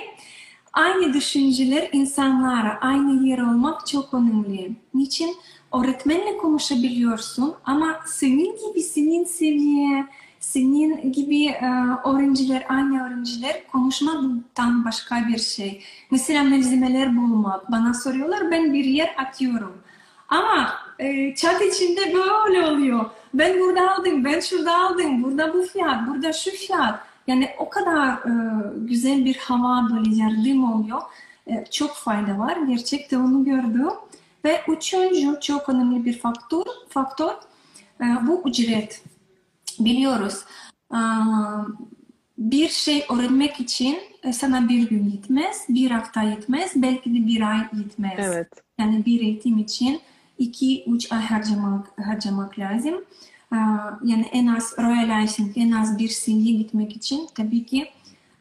aynı 0.74 1.14
düşünceler 1.14 1.90
insanlara 1.92 2.80
aynı 2.82 3.28
yer 3.28 3.40
olmak 3.40 3.88
çok 3.88 4.14
önemli. 4.14 4.72
Niçin? 4.94 5.36
Öğretmenle 5.74 6.38
konuşabiliyorsun 6.38 7.56
ama 7.66 8.00
senin 8.06 8.68
gibi 8.68 8.82
senin 8.82 9.24
seviye, 9.24 10.08
senin 10.44 11.12
gibi 11.12 11.46
e, 11.46 11.66
öğrenciler, 12.06 12.66
aynı 12.70 13.08
öğrenciler 13.08 13.68
konuşmaktan 13.72 14.86
başka 14.86 15.28
bir 15.28 15.38
şey. 15.38 15.84
Mesela 16.12 16.44
malzemeler 16.44 17.18
bulmak. 17.18 17.72
Bana 17.72 17.94
soruyorlar 17.94 18.52
ben 18.52 18.74
bir 18.74 18.86
yer 18.86 19.16
atıyorum. 19.18 19.78
Ama 20.30 20.74
e, 21.00 21.36
chat 21.36 21.62
içinde 21.62 22.14
böyle 22.14 22.66
oluyor. 22.66 23.06
Ben 23.34 23.60
burada 23.60 23.92
aldım, 23.92 24.26
ben 24.26 24.40
şurada 24.40 24.78
aldım, 24.78 25.24
burada 25.24 25.54
bu 25.54 25.64
fiyat, 25.64 26.08
burada 26.08 26.34
şu 26.34 26.52
fiyat. 26.52 27.00
Yani 27.28 27.50
o 27.58 27.70
kadar 27.70 28.08
e, 28.08 28.32
güzel 28.76 29.26
bir 29.26 29.38
hava 29.38 29.90
böyle 29.92 30.16
yardım 30.16 30.74
oluyor. 30.74 31.02
E, 31.48 31.66
çok 31.72 31.96
fayda 31.96 32.40
var. 32.40 32.58
Gerçekten 32.68 33.20
onu 33.20 33.46
gördüm. 33.46 33.90
Ve 34.46 34.62
üçüncü 34.68 35.40
çok 35.42 35.70
önemli 35.70 36.06
bir 36.06 36.20
faktör, 36.20 36.66
faktör 36.90 37.34
e, 38.02 38.06
bu 38.28 38.44
ücret. 38.46 39.04
Biliyoruz 39.80 40.46
e, 40.94 41.00
bir 42.38 42.70
şey 42.70 43.06
öğrenmek 43.10 43.60
için 43.60 43.98
e, 44.24 44.34
sana 44.34 44.70
bir 44.70 44.90
gün 44.90 45.10
yetmez, 45.10 45.66
bir 45.70 45.92
hafta 45.92 46.24
yetmez, 46.24 46.72
belki 46.76 47.10
de 47.14 47.28
bir 47.28 47.42
ay 47.52 47.58
yetmez. 47.58 48.14
Evet. 48.18 48.48
Yani 48.80 49.06
bir 49.06 49.22
eğitim 49.22 49.58
için 49.58 50.02
2-3 50.40 51.16
ay 51.16 51.22
harcamak, 51.22 52.06
harcamak 52.06 52.60
lazım. 52.60 52.94
Ee, 53.54 53.56
Yani 54.04 54.30
en 54.32 54.48
az 54.48 54.74
Royal 54.78 55.24
Icing, 55.24 55.58
en 55.58 55.72
az 55.72 55.98
bir 55.98 56.10
seneye 56.10 56.52
gitmek 56.52 56.96
için 56.96 57.28
tabii 57.36 57.66
ki 57.66 57.90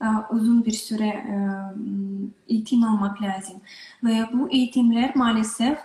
e, 0.03 0.07
uzun 0.31 0.65
bir 0.65 0.73
süre 0.73 1.07
e, 1.07 1.37
eğitim 2.49 2.85
almak 2.85 3.23
lazım. 3.23 3.61
Ve 4.05 4.27
bu 4.33 4.51
eğitimler 4.51 5.17
maalesef 5.17 5.79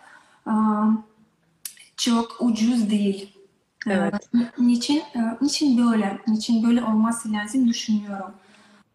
çok 1.97 2.37
ucuz 2.39 2.89
değil. 2.89 3.36
Evet. 3.89 4.13
Ee, 4.35 4.37
Niçin, 4.57 4.97
e, 4.97 5.19
niçin 5.41 5.77
böyle, 5.77 6.17
niçin 6.27 6.67
böyle 6.67 6.83
olması 6.83 7.31
lazım 7.31 7.67
düşünüyorum. 7.67 8.31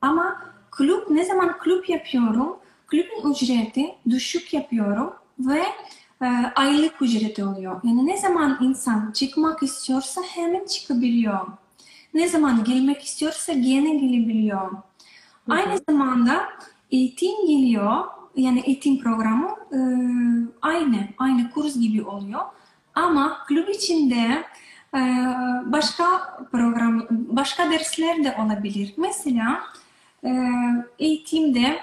Ama 0.01 0.43
kulüp, 0.71 1.11
ne 1.11 1.25
zaman 1.25 1.59
kulüp 1.59 1.89
yapıyorum, 1.89 2.57
kulübün 2.91 3.31
ücreti 3.31 3.95
düşük 4.11 4.55
yapıyorum 4.55 5.13
ve 5.39 5.63
e, 6.23 6.27
aylık 6.57 7.03
ücreti 7.03 7.45
oluyor. 7.45 7.81
Yani 7.85 8.07
ne 8.07 8.17
zaman 8.17 8.59
insan 8.61 9.11
çıkmak 9.13 9.63
istiyorsa 9.63 10.23
hemen 10.23 10.65
çıkabiliyor. 10.67 11.47
Ne 12.15 12.29
zaman 12.29 12.65
gelmek 12.65 13.03
istiyorsa 13.03 13.53
gene 13.53 13.95
gelebiliyor. 13.95 14.71
Aynı 15.49 15.81
zamanda 15.91 16.49
eğitim 16.91 17.47
geliyor, 17.47 18.05
yani 18.37 18.61
eğitim 18.67 18.99
programı 18.99 19.49
e, 19.73 19.79
aynı, 20.63 21.09
aynı 21.19 21.51
kurs 21.51 21.75
gibi 21.77 22.03
oluyor. 22.05 22.41
Ama 22.95 23.39
kulüp 23.49 23.69
içinde 23.69 24.45
başka 25.73 26.05
program, 26.53 27.07
başka 27.11 27.71
dersler 27.71 28.25
de 28.25 28.37
olabilir. 28.45 28.95
Mesela 28.97 29.61
e, 30.25 30.31
eğitimde 30.99 31.79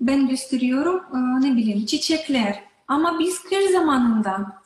ben 0.00 0.28
gösteriyorum 0.28 1.02
e, 1.14 1.46
ne 1.46 1.56
bileyim 1.56 1.86
çiçekler. 1.86 2.62
Ama 2.88 3.18
biz 3.18 3.42
kış 3.42 3.70
zamanında 3.72 4.62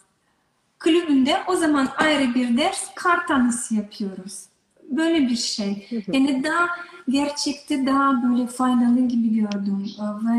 kulübünde 0.80 1.36
o 1.46 1.56
zaman 1.56 1.88
ayrı 1.96 2.34
bir 2.34 2.56
ders 2.56 2.94
kar 2.94 3.26
tanesi 3.26 3.74
yapıyoruz. 3.74 4.44
Böyle 4.90 5.28
bir 5.28 5.36
şey. 5.36 5.88
Yani 6.12 6.44
daha 6.44 6.68
gerçekte 7.08 7.86
daha 7.86 8.22
böyle 8.22 8.46
faydalı 8.46 9.00
gibi 9.00 9.34
gördüm. 9.34 9.86
Ve 9.98 10.38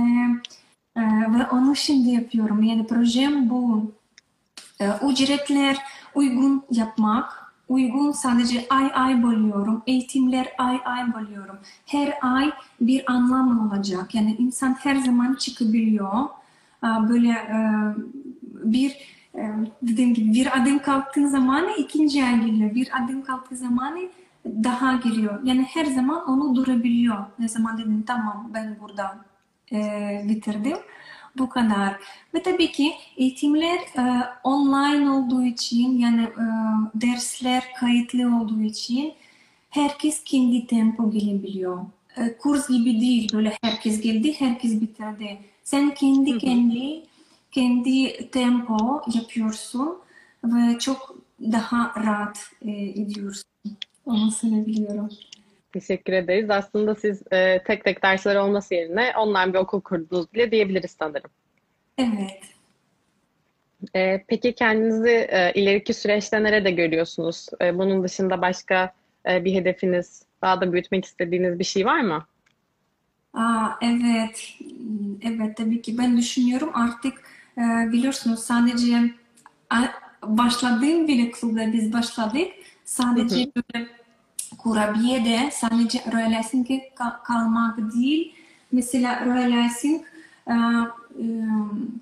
e, 0.96 1.02
ve 1.02 1.48
onu 1.52 1.76
şimdi 1.76 2.10
yapıyorum. 2.10 2.64
Yani 2.64 2.88
projem 2.88 3.50
bu. 3.50 3.92
Ücretler 5.10 5.78
uygun 6.16 6.64
yapmak. 6.72 7.39
Uygun 7.70 8.12
sadece 8.12 8.66
ay 8.70 8.92
ay 8.96 9.24
bölüyorum. 9.24 9.84
Eğitimler 9.88 10.48
ay 10.58 10.82
ay 10.86 11.14
bölüyorum. 11.14 11.58
Her 11.86 12.14
ay 12.22 12.52
bir 12.82 13.12
anlam 13.12 13.68
olacak. 13.70 14.16
Yani 14.16 14.36
insan 14.40 14.74
her 14.74 14.96
zaman 14.96 15.34
çıkabiliyor. 15.34 16.26
E, 16.84 16.88
Böyle 17.10 17.30
e, 17.30 17.58
bir 18.64 18.92
e, 19.36 19.42
dediğim 19.82 20.14
gibi 20.14 20.34
bir 20.34 20.58
adım 20.62 20.80
kalktığın 20.80 21.26
zaman 21.28 21.66
ikinci 21.78 22.24
ay 22.24 22.46
geliyor. 22.46 22.76
Bir 22.76 22.90
adım 23.04 23.24
kalktığı 23.24 23.56
zaman 23.58 24.00
daha 24.46 24.96
geliyor. 24.96 25.40
Yani 25.44 25.64
her 25.64 25.86
zaman 25.86 26.30
onu 26.30 26.56
durabiliyor. 26.56 27.18
Ne 27.40 27.48
zaman 27.50 27.78
dedim 27.78 28.04
tamam 28.08 28.50
ben 28.54 28.78
burada 28.82 29.18
e, 29.72 29.78
bitirdim. 30.30 30.78
Bu 31.38 31.50
kadar. 31.50 32.00
Ve 32.34 32.44
tabii 32.44 32.72
ki 32.72 32.94
eğitimler 33.18 33.78
e, 33.78 34.24
online 34.44 35.10
olduğu 35.10 35.44
için 35.44 35.98
yani 35.98 36.22
e, 36.22 36.46
dersler 36.96 37.64
kayıtlı 37.80 38.38
olduğu 38.42 38.62
için 38.62 39.14
herkes 39.70 40.24
kendi 40.24 40.68
tempo 40.68 41.12
gelebiliyor. 41.12 41.86
E, 42.18 42.38
kurs 42.38 42.70
gibi 42.70 43.02
değil 43.02 43.34
böyle 43.34 43.58
herkes 43.62 44.02
geldi 44.02 44.40
herkes 44.40 44.82
bitirdi. 44.82 45.40
Sen 45.64 45.94
kendi 45.94 46.38
kendi 46.38 47.04
kendi 47.52 48.30
tempo 48.30 49.02
yapıyorsun 49.14 49.98
ve 50.44 50.80
çok 50.80 51.16
daha 51.42 51.94
rahat 52.06 52.52
e, 52.62 52.72
ediyorsun. 52.72 53.44
Onu 54.06 54.32
söyleyebiliyorum. 54.32 55.10
Teşekkür 55.74 56.14
ederiz. 56.14 56.50
Aslında 56.50 56.96
siz 56.96 57.24
e, 57.32 57.64
tek 57.64 57.84
tek 57.84 58.04
dersler 58.04 58.36
olması 58.36 58.74
yerine 58.74 59.14
online 59.18 59.54
bir 59.54 59.60
okul 59.60 59.82
kurdunuz 59.82 60.34
bile 60.34 60.52
diyebiliriz 60.52 60.96
sanırım. 61.00 61.32
Evet. 61.98 62.44
E, 63.96 64.24
peki 64.28 64.56
kendinizi 64.56 65.10
e, 65.10 65.52
ileriki 65.54 65.94
süreçte 65.94 66.44
nerede 66.44 66.72
görüyorsunuz? 66.72 67.48
E, 67.62 67.78
bunun 67.78 68.04
dışında 68.04 68.42
başka 68.42 68.94
e, 69.30 69.46
bir 69.46 69.54
hedefiniz, 69.54 70.24
daha 70.42 70.62
da 70.62 70.74
büyütmek 70.74 71.06
istediğiniz 71.06 71.60
bir 71.60 71.64
şey 71.64 71.86
var 71.86 72.02
mı? 72.02 72.26
Aa, 73.34 73.70
evet. 73.82 74.54
Evet 75.24 75.58
tabii 75.58 75.82
ki 75.82 75.98
ben 75.98 76.18
düşünüyorum 76.18 76.70
artık 76.74 77.14
e, 77.58 77.62
biliyorsunuz 77.92 78.40
sadece 78.40 79.02
a- 79.70 79.94
başladığım 80.24 81.08
bile 81.08 81.32
klubda 81.32 81.74
biz 81.74 81.94
başladık. 81.94 82.48
Sadece 82.86 83.52
böyle 83.56 83.88
kurabiye 84.58 85.26
de 85.26 85.50
sadece 85.54 86.00
ka- 86.96 87.24
kalmak 87.24 87.78
değil. 87.78 88.34
Mesela 88.72 89.26
Royal 89.26 89.66
Icing 89.66 90.02
e, 90.48 90.54
e, 90.54 91.26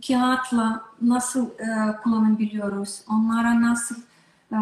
kağıtla 0.08 0.82
nasıl 1.02 1.46
e, 1.50 1.98
kullanabiliyoruz? 2.04 3.02
Onlara 3.10 3.62
nasıl 3.62 3.96
e, 4.52 4.58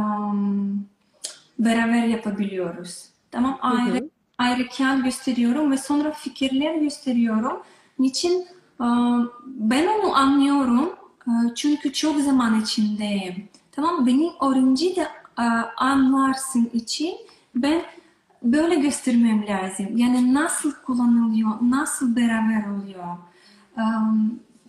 beraber 1.60 2.04
yapabiliyoruz? 2.08 3.10
Tamam 3.32 3.58
ayrı 3.62 4.10
ayrı 4.38 4.68
kağıt 4.78 5.04
gösteriyorum 5.04 5.72
ve 5.72 5.78
sonra 5.78 6.12
fikirler 6.12 6.76
gösteriyorum. 6.76 7.58
Niçin? 8.00 8.42
Ee, 8.82 8.86
Ben 9.46 9.88
onu 9.88 10.16
anlıyorum 10.16 10.90
Ee, 11.28 11.32
çünkü 11.56 11.94
çok 11.94 12.20
zaman 12.22 12.62
içindeyim. 12.62 13.50
Tamam 13.72 14.08
Benim 14.08 14.30
öğrenci 14.42 14.96
de 14.96 15.08
e, 15.40 15.44
anlarsın 15.78 16.70
için 16.74 17.16
ben 17.56 17.82
böyle 18.44 18.76
göstermem 18.76 19.48
lazım. 19.48 19.98
Yani 19.98 20.34
nasıl 20.34 20.72
kullanılıyor, 20.72 21.52
nasıl 21.62 22.16
beraber 22.16 22.70
oluyor. 22.70 23.18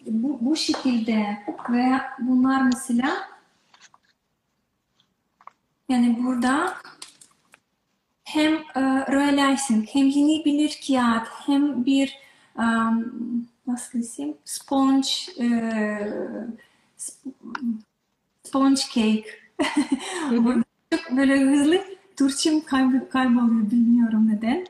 Bu, 0.07 0.39
bu 0.41 0.57
şekilde 0.57 1.45
ve 1.71 2.01
bunlar 2.19 2.63
mesela 2.63 3.11
yani 5.89 6.19
burada 6.25 6.75
hem 8.25 8.55
e, 8.55 8.81
Royal 9.13 9.55
Icing 9.55 9.89
hem 9.93 10.07
yenilebilir 10.07 10.81
kağıt 10.87 11.29
hem 11.47 11.85
bir 11.85 12.19
um, 12.59 13.49
nasıl 13.67 13.99
desem 13.99 14.35
sponge 14.45 15.09
e, 15.39 15.47
sp- 16.99 17.33
sponge 18.43 18.81
cake 18.95 19.25
Burada 20.31 20.65
çok 20.91 21.17
böyle 21.17 21.41
hızlı 21.41 21.96
Türkçem 22.17 22.61
kayb 22.61 23.11
kayboluyor 23.11 23.71
bilmiyorum 23.71 24.29
neden 24.29 24.67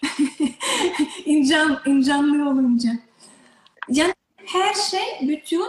İncan, 1.24 1.80
incanlı 1.86 2.48
olunca 2.50 2.90
yani 3.88 4.14
her 4.46 4.74
şey 4.74 5.28
bütün 5.28 5.66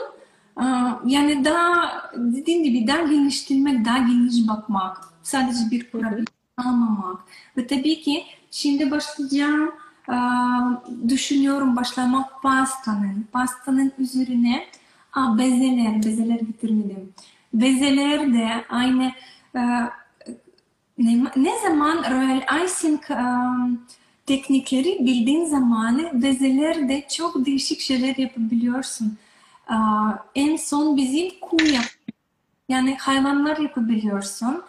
yani 1.05 1.45
daha 1.45 1.91
dediğim 2.15 2.63
gibi 2.63 2.87
daha 2.87 3.03
genişlemek 3.03 3.85
daha 3.85 3.97
geniş 3.97 4.47
bakmak 4.47 4.97
sadece 5.23 5.71
bir 5.71 5.91
kurabiye 5.91 6.25
almamak. 6.57 7.21
Ve 7.57 7.67
tabii 7.67 8.01
ki 8.01 8.23
şimdi 8.51 8.91
başlayacağım 8.91 9.71
düşünüyorum 11.09 11.75
başlamak 11.75 12.41
pastanın. 12.41 13.27
Pastanın 13.31 13.91
üzerine 13.97 14.65
a, 15.13 15.37
bezeler, 15.37 16.03
bezeler 16.03 16.39
getirmedim. 16.39 17.13
Bezeler 17.53 18.33
de 18.33 18.65
aynı 18.69 19.11
ne, 21.05 21.23
ne 21.35 21.59
zaman 21.59 21.97
Royal 21.97 22.65
Icing 22.65 23.01
um, 23.09 23.81
teknikleri 24.25 25.05
bildiğin 25.05 25.45
zaman 25.45 26.21
bezeler 26.21 26.89
de 26.89 27.07
çok 27.09 27.45
değişik 27.45 27.79
şeyler 27.79 28.15
yapabiliyorsun. 28.17 29.17
Uh, 29.69 30.11
en 30.35 30.55
son 30.55 30.97
bizim 30.97 31.29
kuğu 31.41 31.65
yap 31.65 31.85
yani 32.69 32.97
hayvanlar 32.97 33.57
yapabiliyorsun. 33.57 34.63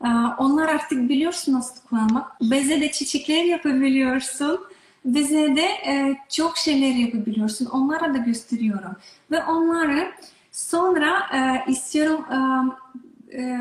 Uh, 0.00 0.34
onlar 0.38 0.68
artık 0.68 1.08
biliyorsun 1.08 1.52
nasıl 1.52 1.80
kullanmak. 1.88 2.40
Beze 2.40 2.80
de 2.80 2.92
çiçekler 2.92 3.44
yapabiliyorsun. 3.44 4.60
Beze 5.04 5.56
de 5.56 5.62
e, 5.62 6.16
çok 6.28 6.56
şeyler 6.56 6.94
yapabiliyorsun. 6.94 7.66
Onlara 7.66 8.14
da 8.14 8.18
gösteriyorum. 8.18 8.96
Ve 9.30 9.44
onları 9.44 10.12
sonra 10.52 11.20
e, 11.34 11.70
istiyorum 11.70 12.24
e, 12.30 13.38
e, 13.42 13.58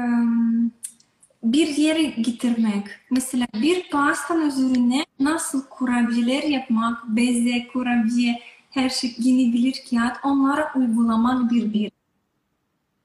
bir 1.43 1.67
yere 1.67 2.03
getirmek. 2.03 2.87
Mesela 3.11 3.47
bir 3.53 3.89
pastan 3.89 4.47
üzerine 4.47 5.05
nasıl 5.19 5.65
kurabiyeler 5.69 6.43
yapmak, 6.43 7.07
beze, 7.07 7.67
kurabiye, 7.67 8.39
her 8.71 8.89
şey 8.89 9.15
yenilebilir 9.17 9.83
kağıt 9.89 10.17
onlara 10.23 10.71
uygulamak 10.75 11.51
bir 11.51 11.73
bir. 11.73 11.91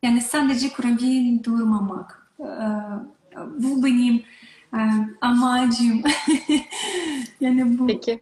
Yani 0.02 0.20
sadece 0.20 0.68
kurabiye 0.68 1.44
durmamak. 1.44 2.28
Ee, 2.40 2.44
bu 3.58 3.84
benim 3.84 4.22
e, 4.74 4.80
amacım. 5.20 6.02
yani 7.40 7.78
bu. 7.78 7.86
Peki. 7.86 8.20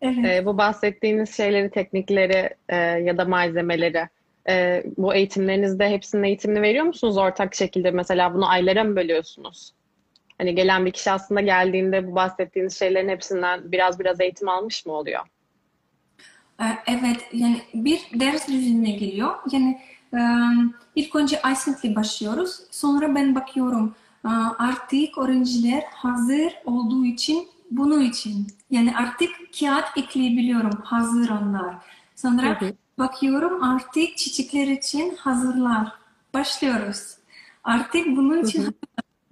Evet. 0.00 0.24
Ee, 0.24 0.46
bu 0.46 0.58
bahsettiğiniz 0.58 1.36
şeyleri, 1.36 1.70
teknikleri 1.70 2.50
e, 2.68 2.76
ya 2.76 3.18
da 3.18 3.24
malzemeleri 3.24 4.08
e, 4.48 4.84
bu 4.96 5.14
eğitimlerinizde 5.14 5.90
hepsinin 5.90 6.22
eğitimini 6.22 6.62
veriyor 6.62 6.84
musunuz 6.84 7.16
ortak 7.16 7.54
şekilde? 7.54 7.90
Mesela 7.90 8.34
bunu 8.34 8.48
aylara 8.48 8.84
mı 8.84 8.96
bölüyorsunuz? 8.96 9.72
Hani 10.38 10.54
gelen 10.54 10.86
bir 10.86 10.90
kişi 10.90 11.10
aslında 11.10 11.40
geldiğinde 11.40 12.06
bu 12.06 12.14
bahsettiğiniz 12.14 12.78
şeylerin 12.78 13.08
hepsinden 13.08 13.72
biraz 13.72 14.00
biraz 14.00 14.20
eğitim 14.20 14.48
almış 14.48 14.86
mı 14.86 14.92
oluyor? 14.92 15.22
Ee, 16.60 16.64
evet, 16.86 17.28
yani 17.32 17.62
bir 17.74 18.00
ders 18.20 18.48
düzenine 18.48 18.90
geliyor. 18.90 19.34
Yani 19.52 19.80
ilk 20.94 21.16
önce 21.16 21.40
icing'le 21.52 21.96
başlıyoruz. 21.96 22.60
Sonra 22.70 23.14
ben 23.14 23.34
bakıyorum 23.34 23.94
artık 24.58 25.18
öğrenciler 25.18 25.82
hazır 25.90 26.52
olduğu 26.64 27.04
için 27.04 27.48
bunu 27.70 28.02
için. 28.02 28.46
Yani 28.70 28.96
artık 28.96 29.30
kağıt 29.60 29.84
ekleyebiliyorum 29.96 30.82
hazır 30.84 31.30
onlar. 31.30 31.74
Sonra 32.16 32.60
hı 32.60 32.66
hı. 32.66 32.72
Bakıyorum 33.02 33.62
artık 33.62 34.16
çiçekler 34.16 34.66
için 34.66 35.16
hazırlar. 35.16 35.92
Başlıyoruz. 36.34 37.16
Artık 37.64 38.06
bunun 38.06 38.44
için 38.44 38.62
hı 38.62 38.66
hı. 38.66 38.72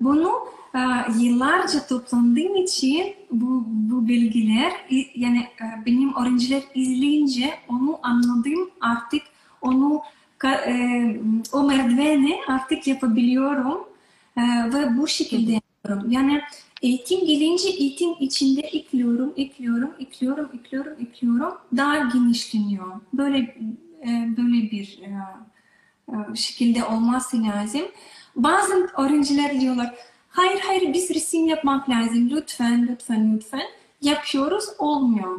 bunu 0.01 0.33
yıllarca 1.19 1.87
toplandığım 1.87 2.57
için 2.57 3.15
bu, 3.31 3.65
bu 3.67 4.09
bilgiler 4.09 4.73
yani 5.15 5.39
e, 5.39 5.87
benim 5.87 6.17
öğrenciler 6.17 6.63
izleyince 6.75 7.55
onu 7.69 7.99
anladım 8.03 8.71
artık 8.81 9.23
onu 9.61 10.03
e, 10.45 10.73
o 11.53 11.63
merdiveni 11.63 12.41
artık 12.49 12.87
yapabiliyorum 12.87 13.79
e, 14.37 14.43
ve 14.75 14.97
bu 14.97 15.09
şekilde 15.09 15.53
yapıyorum. 15.53 16.11
Yani 16.11 16.43
eğitim 16.83 17.27
gelince 17.27 17.69
eğitim 17.69 18.11
içinde 18.21 18.61
ekliyorum, 18.61 19.33
ekliyorum, 19.37 19.91
ekliyorum, 19.99 20.51
ekliyorum, 20.55 20.93
ekliyorum. 21.01 21.55
Daha 21.77 21.99
genişleniyor. 21.99 23.01
Böyle 23.13 23.57
böyle 24.37 24.71
bir 24.71 24.99
şekilde 26.35 26.85
olması 26.85 27.43
lazım. 27.43 27.83
Bazı 28.37 28.91
öğrenciler 28.99 29.61
diyorlar 29.61 29.95
Hayır 30.31 30.61
hayır 30.61 30.93
biz 30.93 31.11
resim 31.11 31.47
yapmak 31.47 31.91
lazım. 31.91 32.31
Lütfen 32.31 32.89
lütfen 32.89 33.37
lütfen. 33.37 33.67
Yapıyoruz 34.01 34.65
olmuyor. 34.79 35.39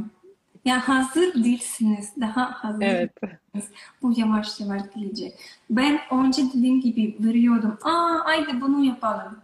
Ya 0.66 0.88
hazır 0.88 1.44
değilsiniz. 1.44 2.10
Daha 2.22 2.52
hazır 2.52 2.82
evet. 2.82 3.12
değilsiniz. 3.22 3.78
Bu 4.02 4.14
yavaş 4.20 4.60
yavaş 4.60 4.82
gelecek. 4.96 5.34
Ben 5.70 6.00
önce 6.12 6.44
dediğim 6.54 6.82
gibi 6.82 7.16
veriyordum. 7.20 7.78
Aa 7.84 8.26
haydi 8.26 8.62
bunu 8.62 8.86
yapalım. 8.86 9.38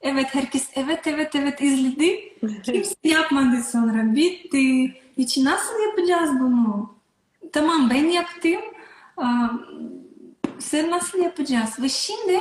Evet 0.00 0.34
herkes 0.34 0.70
evet 0.74 1.06
evet 1.06 1.34
evet 1.34 1.60
izledi. 1.62 2.34
Kimse 2.62 2.94
yapmadı 3.04 3.62
sonra. 3.62 4.14
Bitti. 4.14 4.94
Hiç 5.18 5.38
nasıl 5.38 5.74
yapacağız 5.88 6.30
bunu? 6.40 6.94
Tamam 7.52 7.90
ben 7.90 8.04
yaptım. 8.04 8.60
Sen 10.58 10.90
nasıl 10.90 11.18
yapacağız? 11.18 11.82
Ve 11.82 11.88
şimdi 11.88 12.40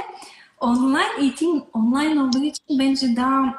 online 0.60 1.20
eğitim 1.20 1.64
online 1.74 2.22
olduğu 2.22 2.44
için 2.44 2.80
bence 2.80 3.16
daha 3.16 3.56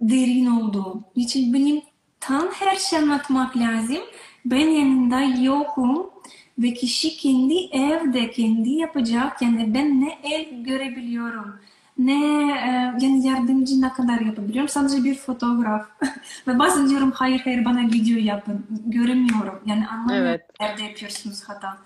derin 0.00 0.46
oldu. 0.46 1.04
için 1.14 1.54
benim 1.54 1.82
tam 2.20 2.48
her 2.48 2.76
şey 2.76 2.98
anlatmak 2.98 3.56
lazım. 3.56 4.00
Ben 4.44 4.68
yanında 4.68 5.20
yokum 5.20 6.10
ve 6.58 6.74
kişi 6.74 7.16
kendi 7.16 7.66
evde 7.72 8.30
kendi 8.30 8.70
yapacak. 8.70 9.42
Yani 9.42 9.74
ben 9.74 10.00
ne 10.00 10.18
el 10.22 10.64
görebiliyorum 10.64 11.60
ne 12.06 12.52
e, 12.52 13.04
yani 13.04 13.26
yardımcı 13.26 13.80
ne 13.80 13.92
kadar 13.92 14.20
yapabiliyorum. 14.20 14.68
Sadece 14.68 15.04
bir 15.04 15.14
fotoğraf. 15.14 15.86
ve 16.48 16.58
bazen 16.58 16.88
diyorum 16.88 17.12
hayır 17.12 17.40
hayır 17.40 17.64
bana 17.64 17.80
video 17.80 18.18
yapın. 18.18 18.66
Göremiyorum. 18.86 19.60
Yani 19.66 19.88
anlamıyorum 19.88 20.26
evet. 20.26 20.60
nerede 20.60 20.82
yapıyorsunuz 20.82 21.42
hata. 21.42 21.78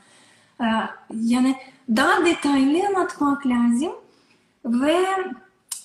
E, 0.61 0.67
yani 1.15 1.57
daha 1.97 2.27
detaylı 2.27 2.87
anlatmak 2.87 3.47
lazım 3.47 3.93
ve 4.65 5.07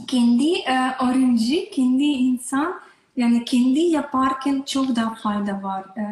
kendi 0.07 0.53
e, 0.53 0.91
öğrenci, 1.01 1.69
kendi 1.69 2.03
insan 2.03 2.79
yani 3.17 3.45
kendi 3.45 3.79
yaparken 3.79 4.63
çok 4.65 4.95
daha 4.95 5.15
fayda 5.15 5.63
var. 5.63 5.83
E, 5.97 6.03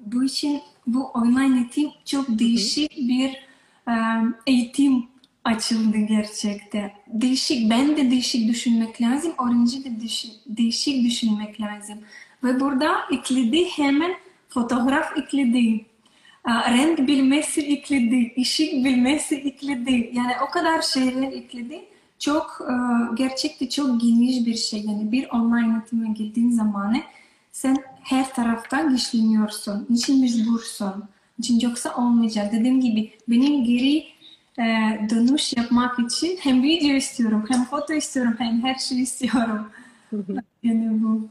bu 0.00 0.24
için 0.24 0.62
bu 0.86 1.04
online 1.04 1.56
eğitim 1.56 1.90
çok 2.04 2.28
değişik 2.28 2.96
bir 2.96 3.46
e, 3.88 3.94
eğitim 4.46 5.11
açıldı 5.44 5.98
gerçekten. 5.98 6.92
Değişik, 7.06 7.70
ben 7.70 7.96
de 7.96 8.10
değişik 8.10 8.48
düşünmek 8.48 9.02
lazım, 9.02 9.32
öğrenci 9.46 9.84
de 9.84 9.90
değişik, 10.46 11.04
düşünmek 11.04 11.60
lazım. 11.60 11.98
Ve 12.44 12.60
burada 12.60 12.94
ekledi 13.12 13.64
hemen 13.64 14.14
fotoğraf 14.48 15.18
ekledi. 15.18 15.86
Renk 16.46 16.98
bilmesi 16.98 17.60
ekledi, 17.60 18.34
ışık 18.40 18.72
bilmesi 18.72 19.34
ekledi. 19.34 20.10
Yani 20.12 20.32
o 20.48 20.50
kadar 20.50 20.82
şeyler 20.82 21.32
ekledi 21.32 21.84
çok 22.22 22.60
e, 22.68 22.74
gerçekten 23.14 23.66
çok 23.66 24.00
geniş 24.00 24.46
bir 24.46 24.54
şey. 24.54 24.80
Yani 24.80 25.12
bir 25.12 25.30
online 25.30 25.74
eğitime 25.74 26.08
girdiğin 26.08 26.50
zaman 26.50 27.02
sen 27.52 27.76
her 28.02 28.34
taraftan 28.34 28.90
güçleniyorsun. 28.90 29.86
Niçin 29.90 30.20
mecbursun? 30.20 31.04
Niçin 31.38 31.60
yoksa 31.60 31.96
olmayacak. 31.96 32.52
Dediğim 32.52 32.80
gibi 32.80 33.12
benim 33.28 33.64
geri 33.64 34.04
e, 34.58 34.62
dönüş 35.10 35.56
yapmak 35.56 35.98
için 35.98 36.38
hem 36.40 36.62
video 36.62 36.96
istiyorum, 36.96 37.44
hem 37.48 37.64
foto 37.64 37.92
istiyorum, 37.92 38.34
hem 38.38 38.62
her 38.62 38.74
şey 38.74 39.02
istiyorum. 39.02 39.70
yani 40.62 41.02
bu. 41.02 41.28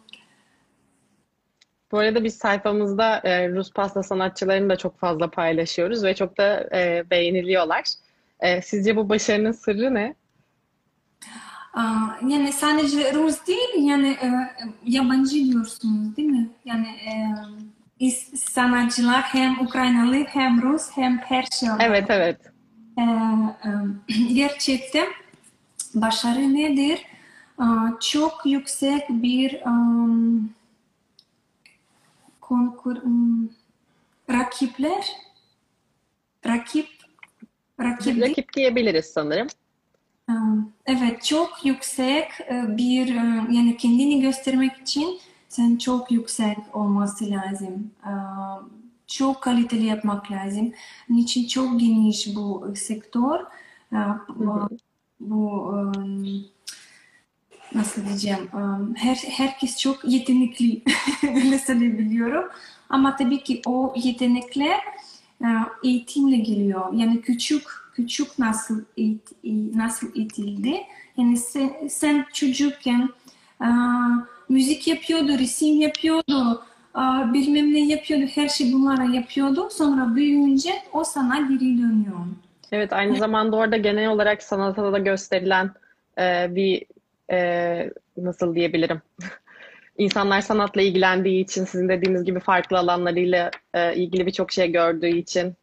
Bu 1.92 2.00
arada 2.00 2.24
biz 2.24 2.38
sayfamızda 2.38 3.22
e, 3.24 3.50
Rus 3.50 3.72
pasta 3.72 4.04
sanatçılarını 4.04 4.70
da 4.70 4.76
çok 4.76 5.00
fazla 5.00 5.30
paylaşıyoruz 5.30 6.04
ve 6.04 6.16
çok 6.16 6.38
da 6.38 6.70
e, 6.78 7.04
beğeniliyorlar. 7.12 7.86
E, 8.40 8.62
sizce 8.62 8.96
bu 8.96 9.10
başarının 9.10 9.52
sırrı 9.52 9.94
ne? 9.94 10.16
Yani 12.28 12.54
sadece 12.54 13.14
Rus 13.14 13.48
değil, 13.48 13.88
yani 13.88 14.10
e, 14.10 14.30
yabancı 14.86 15.36
diyorsunuz 15.36 16.18
değil 16.18 16.30
mi? 16.30 16.50
Yani 16.66 16.88
e, 18.02 18.12
sanatçılar 18.38 19.22
hem 19.22 19.60
Ukraynalı 19.60 20.16
hem 20.16 20.62
Rus 20.62 20.90
hem 20.96 21.22
şey. 21.60 21.70
Evet, 21.80 22.06
evet. 22.10 22.51
E, 22.98 23.04
gerçekten 24.34 25.08
başarı 25.94 26.54
nedir? 26.54 27.06
Çok 28.00 28.42
yüksek 28.46 29.10
bir 29.10 29.64
konkur 32.42 32.98
rakipler 34.30 35.06
rakip 36.46 36.88
rakip, 37.80 38.22
rakip 38.22 38.54
diyebiliriz 38.54 39.06
sanırım. 39.06 39.48
Evet, 40.86 41.24
çok 41.24 41.66
yüksek 41.66 42.28
e, 42.42 42.78
bir 42.78 43.16
e, 43.16 43.54
yani 43.56 43.78
kendini 43.78 44.22
göstermek 44.22 44.78
için 44.78 45.20
sen 45.50 45.76
çok 45.78 46.12
yüksek 46.12 46.58
olması 46.74 47.30
lazım. 47.30 47.92
Çok 49.12 49.42
kaliteli 49.42 49.86
yapmak 49.86 50.32
lazım. 50.32 50.74
Niçin? 51.10 51.48
Çok 51.48 51.80
geniş 51.80 52.36
bu 52.36 52.74
sektör. 52.76 53.40
Bu, 54.30 54.70
bu 55.20 55.74
nasıl 57.76 58.06
diyeceğim? 58.06 58.50
Her 58.96 59.16
herkes 59.16 59.80
çok 59.80 60.06
yetenekli 60.06 60.84
öyle 61.36 61.60
söyleyebiliyorum. 61.60 62.50
Ama 62.90 63.16
tabii 63.16 63.44
ki 63.44 63.62
o 63.66 63.94
yetenekler 63.96 64.80
eğitimle 65.84 66.38
geliyor. 66.38 66.94
Yani 66.94 67.22
küçük 67.22 67.64
küçük 67.94 68.40
nasıl 68.40 68.84
eğit, 68.98 69.32
nasıl 69.76 70.16
eğitildi? 70.16 70.76
Yani 71.18 71.38
sen, 71.38 71.88
sen 71.90 72.26
çocukken 72.34 73.10
müzik 74.50 74.88
yapıyordu 74.88 75.40
resim 75.40 75.82
yapıyordu 75.82 76.64
bilmem 77.34 77.74
ne 77.74 77.80
yapıyordu 77.80 78.26
her 78.36 78.50
şey 78.50 78.74
bunlara 78.74 79.04
yapıyordu 79.04 79.70
sonra 79.72 80.16
büyüyünce 80.16 80.72
o 80.94 81.04
sana 81.04 81.38
geri 81.38 81.60
dönüyor. 81.60 82.20
Evet 82.72 82.94
aynı 82.94 83.18
zamanda 83.18 83.56
orada 83.56 83.78
genel 83.78 84.10
olarak 84.10 84.44
sanata 84.44 84.94
da 84.94 84.98
gösterilen 84.98 85.72
e, 86.20 86.56
bir 86.56 86.86
e, 87.32 87.90
nasıl 88.18 88.56
diyebilirim? 88.56 89.02
İnsanlar 89.98 90.42
sanatla 90.42 90.82
ilgilendiği 90.82 91.44
için, 91.44 91.66
sizin 91.66 91.90
dediğiniz 91.90 92.24
gibi 92.24 92.40
farklı 92.40 92.78
alanlarıyla 92.78 93.52
e, 93.74 93.96
ilgili 93.96 94.26
birçok 94.26 94.52
şey 94.52 94.72
gördüğü 94.72 95.18
için, 95.18 95.56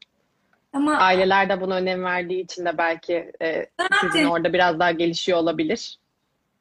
ama 0.72 0.96
aileler 0.96 1.48
de 1.48 1.60
buna 1.60 1.76
önem 1.76 2.04
verdiği 2.04 2.44
için 2.44 2.64
de 2.64 2.78
belki 2.78 3.32
e, 3.42 3.66
sizin 4.00 4.24
orada 4.24 4.52
biraz 4.52 4.78
daha 4.78 4.90
gelişiyor 4.90 5.38
olabilir. 5.38 5.98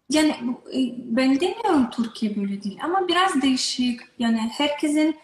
Yani 0.10 0.36
e, 0.74 0.80
ben 1.16 1.40
demiyorum 1.40 1.90
Türkiye 1.90 2.36
böyle 2.36 2.64
değil 2.64 2.80
ama 2.84 3.08
biraz 3.08 3.42
değişik. 3.42 4.00
Yani 4.20 4.38
herkesin 4.38 5.16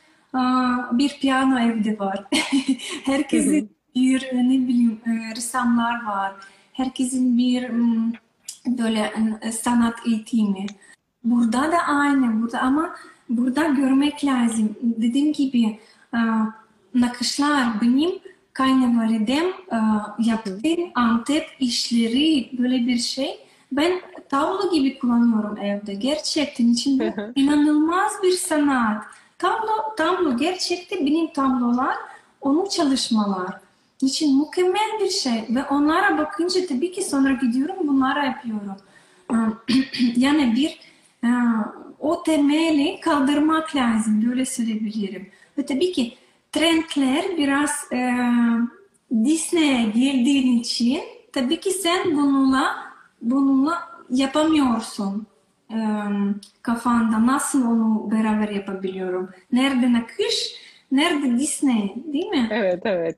bir 0.91 1.19
piyano 1.19 1.59
evde 1.59 1.99
var. 1.99 2.23
herkesin 3.05 3.69
bir 3.95 4.21
ne 4.33 4.67
bileyim 4.67 4.99
e, 5.05 5.35
ressamlar 5.35 6.05
var. 6.05 6.33
Herkesin 6.73 7.37
bir 7.37 7.69
böyle 8.67 9.13
e, 9.41 9.51
sanat 9.51 10.07
eğitimi. 10.07 10.65
Burada 11.23 11.71
da 11.71 11.77
aynı 11.77 12.41
burada 12.41 12.59
ama 12.59 12.95
burada 13.29 13.67
görmek 13.67 14.25
lazım. 14.25 14.75
Dediğim 14.81 15.33
gibi 15.33 15.79
e, 16.13 16.19
nakışlar 16.93 17.81
benim 17.81 18.11
kayınvalidem 18.53 19.45
yaptığı 20.19 20.59
Antep 20.95 21.47
işleri 21.59 22.49
böyle 22.57 22.87
bir 22.87 22.97
şey. 22.97 23.39
Ben 23.77 24.01
tablo 24.29 24.71
gibi 24.71 24.99
kullanıyorum 24.99 25.57
evde. 25.57 25.93
Gerçekten 25.93 26.67
için 26.67 26.99
bu 26.99 27.03
inanılmaz 27.35 28.11
bir 28.23 28.31
sanat. 28.31 29.03
Tablo, 29.37 29.95
tablo 29.97 30.37
gerçekten 30.37 31.05
benim 31.05 31.33
tablolar, 31.33 31.95
onun 32.41 32.65
çalışmalar 32.69 33.59
için 34.01 34.39
mükemmel 34.39 34.99
bir 34.99 35.09
şey 35.09 35.45
ve 35.49 35.63
onlara 35.63 36.17
bakınca 36.17 36.67
tabii 36.67 36.91
ki 36.91 37.03
sonra 37.03 37.31
gidiyorum 37.31 37.75
bunlara 37.83 38.25
yapıyorum. 38.25 38.77
yani 40.15 40.55
bir 40.55 40.79
e, 41.27 41.29
o 41.99 42.23
temeli 42.23 42.99
kaldırmak 42.99 43.75
lazım 43.75 44.25
böyle 44.29 44.45
söyleyebilirim. 44.45 45.29
Ve 45.57 45.65
tabii 45.65 45.91
ki 45.91 46.17
trendler 46.51 47.37
biraz 47.37 47.91
e, 47.93 48.15
Disney'e 49.25 49.83
girdiğin 49.83 50.59
için 50.59 51.01
tabii 51.33 51.59
ki 51.59 51.71
sen 51.71 52.17
bununla 52.17 52.92
bununla 53.23 53.79
yapamıyorsun 54.09 55.27
e, 55.71 55.77
kafanda. 56.61 57.27
Nasıl 57.27 57.67
onu 57.67 58.11
beraber 58.11 58.49
yapabiliyorum? 58.49 59.29
Nerede 59.51 59.93
nakış, 59.93 60.55
nerede 60.91 61.39
Disney 61.39 61.93
değil 62.13 62.27
mi? 62.27 62.47
Evet, 62.51 62.81
evet. 62.85 63.17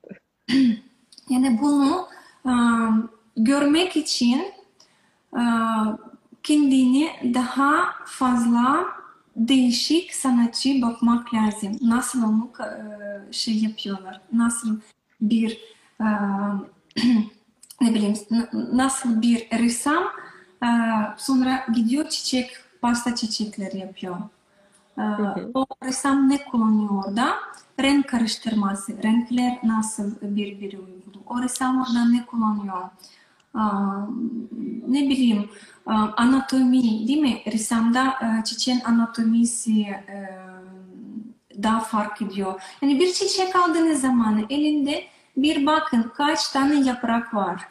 Yani 1.30 1.60
bunu 1.62 2.08
um, 2.46 3.10
görmek 3.38 3.98
için 3.98 4.42
uh, 5.32 5.98
kendini 6.44 7.10
daha 7.34 7.86
fazla 8.06 8.86
değişik 9.36 10.14
sanatçı 10.16 10.82
bakmak 10.82 11.34
lazım. 11.34 11.78
Nasıl 11.82 12.24
onu 12.24 12.52
uh, 12.60 13.32
şey 13.32 13.58
yapıyorlar, 13.58 14.22
nasıl 14.34 14.80
bir 15.22 15.60
uh, 16.00 16.60
ne 17.82 17.94
bileyim 17.94 18.16
nasıl 18.74 19.22
bir 19.22 19.50
ressam 19.60 20.04
uh, 20.64 21.18
sonra 21.18 21.66
gidiyor 21.76 22.10
çiçek, 22.10 22.52
pasta 22.82 23.16
çiçekleri 23.16 23.78
yapıyor. 23.78 24.18
Uh, 24.98 25.38
o 25.54 25.66
ressam 25.86 26.30
ne 26.30 26.46
kullanıyor 26.46 27.04
orada? 27.06 27.36
renk 27.80 28.10
karıştırması, 28.10 29.04
renkler 29.04 29.60
nasıl 29.64 30.12
birbiri 30.22 30.78
uyumlu, 30.78 31.24
o 31.28 31.42
ressam 31.42 31.82
orada 31.82 32.06
ne 32.06 32.26
kullanıyor, 32.26 32.84
ne 34.88 35.10
bileyim 35.10 35.50
anatomi 36.18 37.08
değil 37.08 37.20
mi? 37.20 37.42
Ressamda 37.52 38.14
çiçeğin 38.46 38.82
anatomisi 38.86 39.88
daha 41.64 41.80
fark 41.80 42.22
ediyor. 42.22 42.62
Yani 42.82 43.00
bir 43.00 43.14
çiçek 43.14 43.56
aldığınız 43.56 44.02
zaman 44.02 44.46
elinde 44.50 45.04
bir 45.38 45.66
bakın 45.66 46.12
kaç 46.18 46.48
tane 46.48 46.80
yaprak 46.80 47.34
var. 47.34 47.62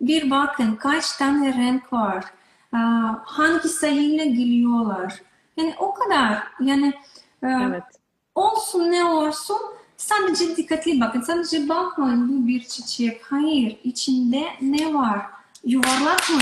Bir 0.00 0.30
bakın 0.30 0.76
kaç 0.76 1.12
tane 1.16 1.52
renk 1.52 1.92
var. 1.92 2.24
Hangi 3.24 3.68
sayıyla 3.68 4.24
geliyorlar. 4.24 5.22
Yani 5.56 5.74
o 5.78 5.94
kadar. 5.94 6.42
Yani 6.60 6.92
evet 7.42 7.82
olsun 8.34 8.90
ne 8.90 9.04
olsun 9.04 9.58
sadece 9.96 10.56
dikkatli 10.56 11.00
bakın. 11.00 11.20
Sadece 11.20 11.68
bakmayın 11.68 12.28
bu 12.28 12.48
bir 12.48 12.64
çiçek. 12.64 13.22
Hayır 13.22 13.78
içinde 13.84 14.44
ne 14.62 14.94
var? 14.94 15.20
Yuvarlak 15.64 16.30
mı? 16.30 16.40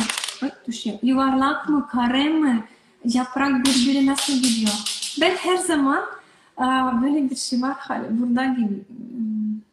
Düşüyor. 0.67 0.99
Yuvarlak 1.03 1.69
mı? 1.69 1.89
Kare 1.89 2.29
mi? 2.29 2.65
Yaprak 3.05 3.65
birbiri 3.65 4.07
nasıl 4.07 4.33
gidiyor? 4.33 4.73
Ben 5.21 5.37
her 5.37 5.57
zaman 5.57 6.05
böyle 7.03 7.31
bir 7.31 7.37
şey 7.37 7.63
var. 7.63 7.77
Burada 8.11 8.45
gibi. 8.45 8.85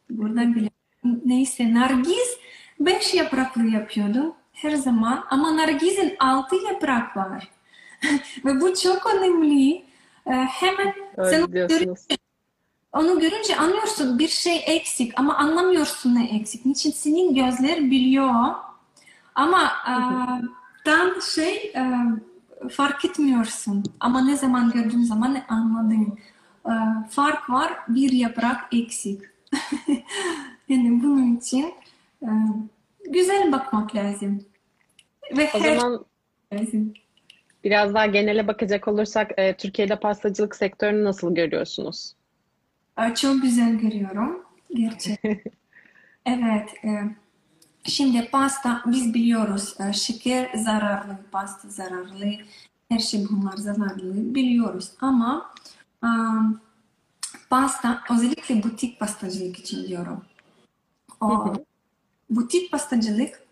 Burada 0.10 0.56
bile. 0.56 0.70
Neyse 1.26 1.74
Nargiz 1.74 2.38
beş 2.80 3.14
yapraklı 3.14 3.68
yapıyordu 3.68 4.36
her 4.54 4.76
zaman. 4.76 5.26
Ama 5.30 5.58
Nargiz'in 5.58 6.16
altı 6.20 6.56
yaprak 6.56 7.18
var. 7.18 7.50
Ve 8.46 8.62
bu 8.62 8.76
çok 8.76 9.16
önemli. 9.16 9.86
Ee, 10.28 10.32
hemen 10.32 10.94
Öyle 11.18 11.30
sen 11.30 11.52
görünce, 11.52 12.18
onu 12.94 13.20
görünce 13.20 13.58
anlıyorsun 13.58 14.20
bir 14.20 14.28
şey 14.28 14.64
eksik 14.68 15.20
ama 15.20 15.38
anlamıyorsun 15.38 16.16
ne 16.16 16.36
eksik. 16.36 16.66
Niçin 16.66 16.92
senin 16.92 17.36
gözler 17.36 17.92
biliyor 17.92 18.54
ama 19.36 19.64
e, 19.64 19.94
tam 20.86 21.22
şey 21.36 21.74
e, 21.76 21.84
fark 22.70 23.06
etmiyorsun. 23.06 23.84
Ama 24.00 24.22
ne 24.22 24.38
zaman 24.38 24.72
gördüğün 24.72 25.04
zaman 25.04 25.38
anladın. 25.50 26.20
E, 26.66 26.74
fark 27.10 27.50
var 27.50 27.74
bir 27.88 28.12
yaprak 28.12 28.74
eksik. 28.74 29.22
yani 30.70 31.04
bunun 31.04 31.38
için 31.38 31.74
e, 32.22 32.30
güzel 33.10 33.52
bakmak 33.52 33.96
lazım. 33.96 34.46
Ve 35.38 35.50
o 35.54 35.60
her 35.60 35.76
zaman 35.76 36.06
lazım. 36.54 36.94
Biraz 37.64 37.94
daha 37.94 38.06
genele 38.06 38.48
bakacak 38.48 38.88
olursak 38.88 39.32
e, 39.38 39.58
Türkiye'de 39.58 40.00
pastacılık 40.00 40.56
sektörünü 40.56 41.04
nasıl 41.04 41.36
görüyorsunuz? 41.36 42.14
E, 42.98 43.16
çok 43.16 43.42
güzel 43.42 43.76
görüyorum. 43.76 44.44
Gerçekten. 44.74 45.40
evet. 46.26 46.70
E, 46.84 46.90
şimdi 47.84 48.30
pasta 48.32 48.84
biz 48.86 49.14
biliyoruz. 49.14 49.76
E, 49.90 49.94
şeker 49.94 50.50
zararlı, 50.56 51.18
pasta 51.32 51.70
zararlı. 51.70 52.26
Her 52.90 53.00
şey 53.00 53.26
bunlar 53.32 53.58
zararlı 53.58 54.36
biliyoruz. 54.36 54.92
Ama 55.02 55.54
e, 56.04 56.10
pasta 57.50 58.02
özellikle 58.12 58.64
butik 58.64 59.00
pastacılık 59.00 59.60
için 59.60 59.88
diyorum. 59.88 60.24
O, 61.24 61.54
butik 62.30 62.72
pastacılık 62.72 63.44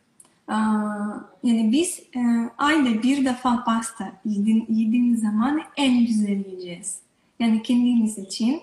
yani 1.44 1.70
biz 1.72 2.04
ayda 2.58 3.04
bir 3.04 3.26
defa 3.26 3.64
pasta 3.64 4.12
yediğin, 4.26 4.66
yediğimiz 4.70 5.22
zaman 5.22 5.62
en 5.78 6.06
güzel 6.06 6.46
yiyeceğiz. 6.46 7.00
Yani 7.40 7.64
kendimiz 7.64 8.18
için 8.18 8.62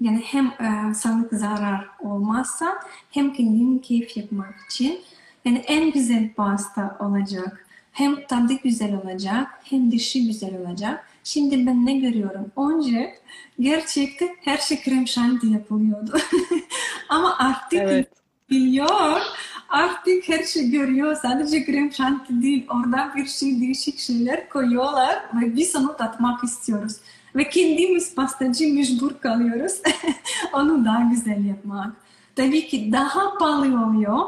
yani 0.00 0.22
hem 0.24 0.52
sağlık 0.94 1.32
zarar 1.32 1.88
olmazsa 2.00 2.74
hem 3.10 3.32
kendini 3.32 3.80
keyif 3.80 4.16
yapmak 4.16 4.54
için 4.70 5.00
yani 5.44 5.58
en 5.58 5.90
güzel 5.92 6.34
pasta 6.34 6.96
olacak. 7.00 7.66
Hem 7.92 8.26
tadı 8.26 8.52
güzel 8.64 8.94
olacak 8.94 9.48
hem 9.64 9.92
dışı 9.92 10.18
güzel 10.18 10.60
olacak. 10.60 11.08
Şimdi 11.24 11.66
ben 11.66 11.86
ne 11.86 11.98
görüyorum? 11.98 12.52
Önce 12.56 13.14
gerçekten 13.60 14.28
her 14.44 14.58
şey 14.58 14.82
krem 14.82 15.08
şanti 15.08 15.46
yapılıyordu. 15.46 16.18
Ama 17.08 17.38
artık 17.38 17.80
evet. 17.82 18.08
Biliyor 18.50 19.20
artık 19.68 20.28
her 20.28 20.44
şey 20.44 20.70
görüyor. 20.70 21.16
Sadece 21.16 21.64
krem 21.64 21.92
şanti 21.92 22.42
değil. 22.42 22.66
Orada 22.70 23.12
bir 23.16 23.26
şey 23.26 23.60
değişik 23.60 23.98
şeyler 23.98 24.48
koyuyorlar 24.48 25.22
ve 25.40 25.56
biz 25.56 25.76
onu 25.76 25.96
tatmak 25.96 26.44
istiyoruz. 26.44 26.96
Ve 27.36 27.48
kendimiz 27.48 28.14
pastacı 28.14 28.74
mecbur 28.74 29.18
kalıyoruz. 29.20 29.82
onu 30.52 30.84
daha 30.84 31.00
güzel 31.00 31.44
yapmak. 31.44 31.96
Tabii 32.36 32.66
ki 32.66 32.92
daha 32.92 33.38
pahalı 33.38 33.86
oluyor. 33.86 34.20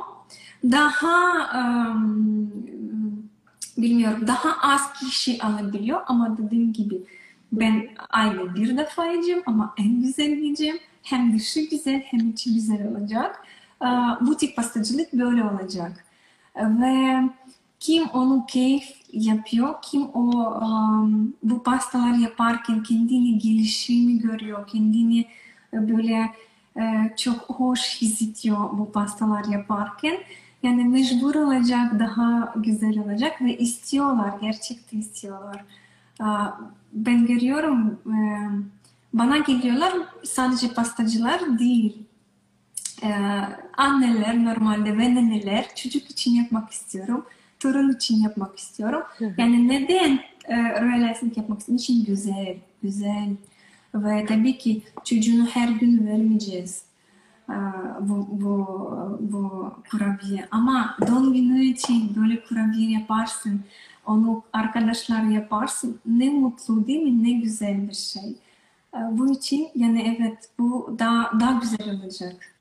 Daha 0.64 1.50
um, 1.54 2.52
bilmiyorum 3.78 4.26
daha 4.26 4.72
az 4.72 4.92
kişi 4.92 5.42
alabiliyor 5.42 6.00
ama 6.06 6.38
dediğim 6.38 6.72
gibi 6.72 7.02
ben 7.52 7.88
ayda 8.10 8.54
bir 8.54 8.76
defa 8.76 9.06
yiyeceğim 9.06 9.42
ama 9.46 9.74
en 9.78 10.02
güzel 10.02 10.30
yiyeceğim. 10.30 10.78
Hem 11.02 11.38
dışı 11.38 11.60
güzel 11.60 12.00
hem 12.00 12.30
içi 12.30 12.54
güzel 12.54 12.86
olacak. 12.88 13.44
Bu 14.20 14.36
tip 14.36 14.56
pastacılık 14.56 15.12
böyle 15.12 15.44
olacak. 15.44 16.04
Ve 16.56 17.22
kim 17.80 18.08
onu 18.08 18.46
keyif 18.46 18.98
yapıyor, 19.12 19.74
kim 19.82 20.02
o 20.02 20.20
um, 20.64 21.34
bu 21.42 21.62
pastalar 21.62 22.14
yaparken 22.14 22.82
kendini 22.82 23.38
gelişimi 23.38 24.18
görüyor, 24.18 24.66
kendini 24.66 25.26
böyle 25.72 26.34
e, 26.76 27.14
çok 27.16 27.36
hoş 27.36 28.02
hissediyor 28.02 28.78
bu 28.78 28.92
pastalar 28.92 29.44
yaparken. 29.44 30.18
Yani 30.62 30.84
mecbur 30.84 31.34
olacak, 31.34 31.98
daha 31.98 32.54
güzel 32.56 32.98
olacak 32.98 33.42
ve 33.42 33.58
istiyorlar, 33.58 34.32
gerçekten 34.40 34.98
istiyorlar. 34.98 35.64
Ben 36.92 37.26
görüyorum, 37.26 37.98
e, 38.06 38.18
bana 39.12 39.38
geliyorlar 39.38 39.92
sadece 40.24 40.68
pastacılar 40.74 41.58
değil. 41.58 42.07
E, 43.02 43.10
anneler 43.76 44.44
normalde 44.44 44.98
ve 44.98 45.14
neneler 45.14 45.74
çocuk 45.74 46.10
için 46.10 46.30
yapmak 46.34 46.70
istiyorum, 46.70 47.26
torun 47.60 47.92
için 47.92 48.16
yapmak 48.16 48.58
istiyorum. 48.58 49.02
Yani 49.38 49.68
neden 49.68 50.20
e, 50.44 50.56
realizing 50.56 51.36
yapmak 51.36 51.58
istiyorum? 51.58 51.82
için 51.82 52.04
güzel, 52.04 52.56
güzel. 52.82 53.36
Ve 53.94 54.26
tabii 54.26 54.58
ki 54.58 54.82
çocuğunu 55.04 55.46
her 55.46 55.68
gün 55.68 56.06
vermeyeceğiz 56.06 56.82
bu, 58.00 58.28
bu, 58.30 59.18
bu 59.20 59.72
kurabiye. 59.90 60.48
Ama 60.50 60.96
doğum 61.06 61.32
günü 61.32 61.64
için 61.64 62.16
böyle 62.16 62.44
kurabiye 62.44 62.90
yaparsın, 62.90 63.60
onu 64.06 64.42
arkadaşlar 64.52 65.22
yaparsın. 65.22 66.00
Ne 66.06 66.30
mutlu 66.30 66.86
değil 66.86 67.02
mi? 67.02 67.24
Ne 67.24 67.32
güzel 67.32 67.88
bir 67.88 67.94
şey. 67.94 68.36
Bu 69.10 69.32
için 69.32 69.68
yani 69.74 70.16
evet 70.16 70.48
bu 70.58 70.96
daha, 70.98 71.40
daha 71.40 71.52
güzel 71.52 72.00
olacak. 72.00 72.57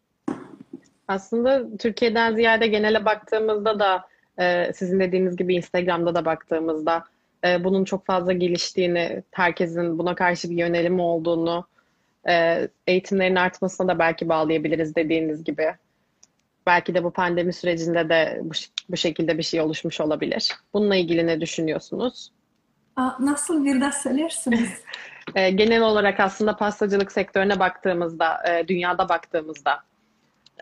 Aslında 1.08 1.78
Türkiye'den 1.78 2.36
ziyade 2.36 2.68
genele 2.68 3.06
baktığımızda 3.06 3.80
da 3.80 4.08
e, 4.40 4.74
sizin 4.74 5.00
dediğiniz 5.00 5.36
gibi 5.36 5.56
Instagram'da 5.56 6.16
da 6.16 6.26
baktığımızda 6.26 7.04
e, 7.46 7.64
bunun 7.64 7.84
çok 7.84 8.06
fazla 8.06 8.34
geliştiğini, 8.34 9.24
herkesin 9.32 9.98
buna 9.98 10.16
karşı 10.16 10.50
bir 10.50 10.56
yönelimi 10.56 11.02
olduğunu, 11.02 11.66
e, 12.30 12.68
eğitimlerin 12.88 13.36
artmasına 13.36 13.88
da 13.88 14.00
belki 14.00 14.30
bağlayabiliriz 14.30 14.96
dediğiniz 14.96 15.44
gibi. 15.44 15.76
Belki 16.66 16.96
de 16.96 17.04
bu 17.04 17.12
pandemi 17.12 17.54
sürecinde 17.54 18.10
de 18.10 18.40
bu, 18.44 18.52
bu 18.90 18.98
şekilde 18.98 19.38
bir 19.38 19.44
şey 19.44 19.62
oluşmuş 19.62 20.02
olabilir. 20.02 20.56
Bununla 20.74 20.96
ilgili 20.96 21.28
ne 21.28 21.42
düşünüyorsunuz? 21.42 22.32
Nasıl 23.20 23.66
bir 23.66 23.82
de 23.82 23.92
söylersiniz? 23.92 24.70
genel 25.36 25.82
olarak 25.82 26.20
aslında 26.20 26.56
pastacılık 26.56 27.12
sektörüne 27.12 27.60
baktığımızda, 27.60 28.44
dünyada 28.68 29.10
baktığımızda 29.10 29.80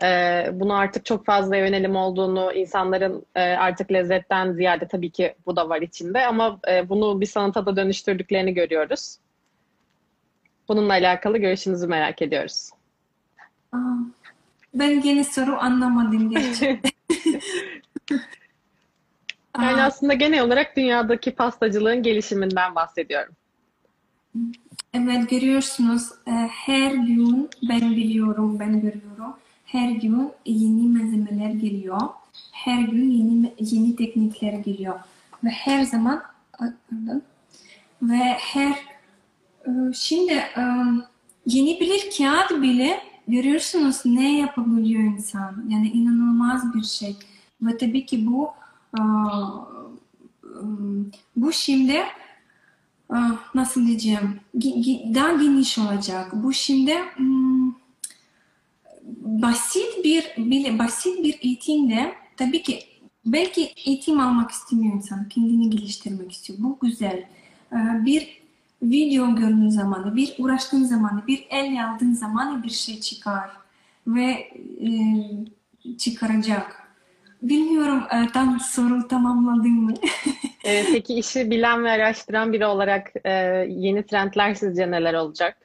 e, 0.02 0.50
bunu 0.52 0.74
artık 0.74 1.04
çok 1.04 1.26
fazla 1.26 1.56
yönelim 1.56 1.96
olduğunu, 1.96 2.52
insanların 2.52 3.26
e, 3.34 3.40
artık 3.42 3.92
lezzetten 3.92 4.52
ziyade 4.52 4.88
tabii 4.88 5.10
ki 5.10 5.34
bu 5.46 5.56
da 5.56 5.68
var 5.68 5.82
içinde 5.82 6.26
ama 6.26 6.60
e, 6.68 6.88
bunu 6.88 7.20
bir 7.20 7.26
sanata 7.26 7.66
da 7.66 7.76
dönüştürdüklerini 7.76 8.54
görüyoruz. 8.54 9.16
Bununla 10.68 10.92
alakalı 10.92 11.38
görüşünüzü 11.38 11.86
merak 11.86 12.22
ediyoruz. 12.22 12.70
ben 14.74 15.00
yeni 15.02 15.24
soru 15.24 15.56
anlamadım 15.56 16.30
gerçekten. 16.30 16.90
yani 19.62 19.82
aslında 19.82 20.14
genel 20.14 20.42
olarak 20.42 20.76
dünyadaki 20.76 21.30
pastacılığın 21.30 22.02
gelişiminden 22.02 22.74
bahsediyorum. 22.74 23.34
Evet 24.94 25.30
görüyorsunuz 25.30 26.10
e, 26.26 26.30
her 26.30 26.90
gün 26.90 27.50
ben 27.68 27.90
biliyorum, 27.90 28.60
ben 28.60 28.80
görüyorum. 28.80 29.36
Her 29.66 29.90
gün 29.90 30.32
yeni 30.46 30.88
malzemeler 30.88 31.50
geliyor. 31.50 32.00
Her 32.52 32.82
gün 32.82 33.10
yeni 33.10 33.54
yeni 33.60 33.96
teknikler 33.96 34.52
geliyor. 34.52 35.00
Ve 35.44 35.48
her 35.48 35.82
zaman 35.82 36.22
ve 38.02 38.36
her 38.38 38.96
ee, 39.66 39.92
şimdi 39.94 40.32
e, 40.32 40.62
yeni 41.46 41.80
bir 41.80 42.10
kağıt 42.18 42.62
bile 42.62 43.00
görüyorsunuz 43.28 44.02
ne 44.04 44.38
yapabiliyor 44.38 45.02
insan. 45.02 45.64
Yani 45.68 45.88
inanılmaz 45.88 46.74
bir 46.74 46.82
şey. 46.82 47.16
Ve 47.62 47.78
tabii 47.78 48.06
ki 48.06 48.26
bu 48.26 48.50
e, 48.98 49.02
bu 51.36 51.52
şimdi 51.52 52.02
e, 53.12 53.18
nasıl 53.54 53.86
diyeceğim 53.86 54.40
daha 55.14 55.32
geniş 55.32 55.78
olacak. 55.78 56.30
Bu 56.32 56.52
şimdi 56.52 56.94
hmm, 57.16 57.45
basit 59.20 60.04
bir 60.04 60.32
bile 60.36 60.78
basit 60.78 61.24
bir 61.24 61.38
eğitimde 61.42 62.12
tabii 62.36 62.62
ki 62.62 62.78
belki 63.26 63.72
eğitim 63.86 64.20
almak 64.20 64.50
istemiyor 64.50 64.94
insan. 64.94 65.28
Kendini 65.28 65.70
geliştirmek 65.70 66.32
istiyor. 66.32 66.58
Bu 66.62 66.78
güzel. 66.82 67.24
Bir 67.72 68.42
video 68.82 69.34
gördüğün 69.34 69.68
zamanı, 69.68 70.16
bir 70.16 70.34
uğraştığın 70.38 70.84
zamanı, 70.84 71.26
bir 71.26 71.46
el 71.50 71.86
aldığın 71.86 72.12
zamanı 72.12 72.62
bir 72.62 72.70
şey 72.70 73.00
çıkar 73.00 73.50
ve 74.06 74.30
e, 74.80 74.90
çıkaracak. 75.98 76.82
Bilmiyorum 77.42 78.02
e, 78.12 78.32
tam 78.32 78.60
soru 78.60 79.08
tamamladım 79.08 79.84
mı? 79.84 79.94
e, 80.64 80.84
peki 80.92 81.14
işi 81.14 81.50
bilen 81.50 81.84
ve 81.84 81.90
araştıran 81.90 82.52
biri 82.52 82.66
olarak 82.66 83.12
e, 83.24 83.30
yeni 83.68 84.06
trendler 84.06 84.54
sizce 84.54 84.90
neler 84.90 85.14
olacak? 85.14 85.58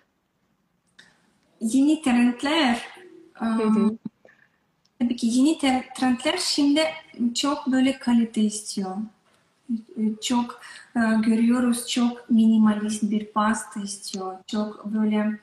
Yeni 1.61 2.01
trendler 2.01 2.81
um, 3.41 3.99
tabii 4.99 5.15
ki 5.15 5.27
yeni 5.27 5.57
trendler 5.95 6.37
şimdi 6.37 6.81
çok 7.35 7.67
böyle 7.67 7.99
kalite 7.99 8.41
istiyor. 8.41 8.95
Çok 10.21 10.61
ee, 10.95 10.99
görüyoruz 11.25 11.87
çok 11.87 12.29
minimalist 12.29 13.03
bir 13.03 13.25
pasta 13.25 13.79
istiyor. 13.79 14.37
Çok 14.47 14.85
böyle 14.85 15.39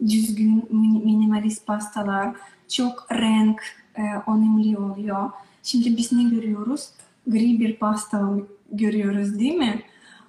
düzgün 0.00 0.68
minimalist 1.04 1.66
pastalar, 1.66 2.36
çok 2.68 3.06
renk 3.12 3.62
e, 3.94 4.02
önemli 4.30 4.78
oluyor. 4.78 5.30
Şimdi 5.62 5.96
biz 5.96 6.12
ne 6.12 6.22
görüyoruz? 6.22 6.88
Gri 7.26 7.60
bir 7.60 7.76
pasta 7.76 8.30
görüyoruz 8.72 9.38
değil 9.38 9.54
mi? 9.54 9.82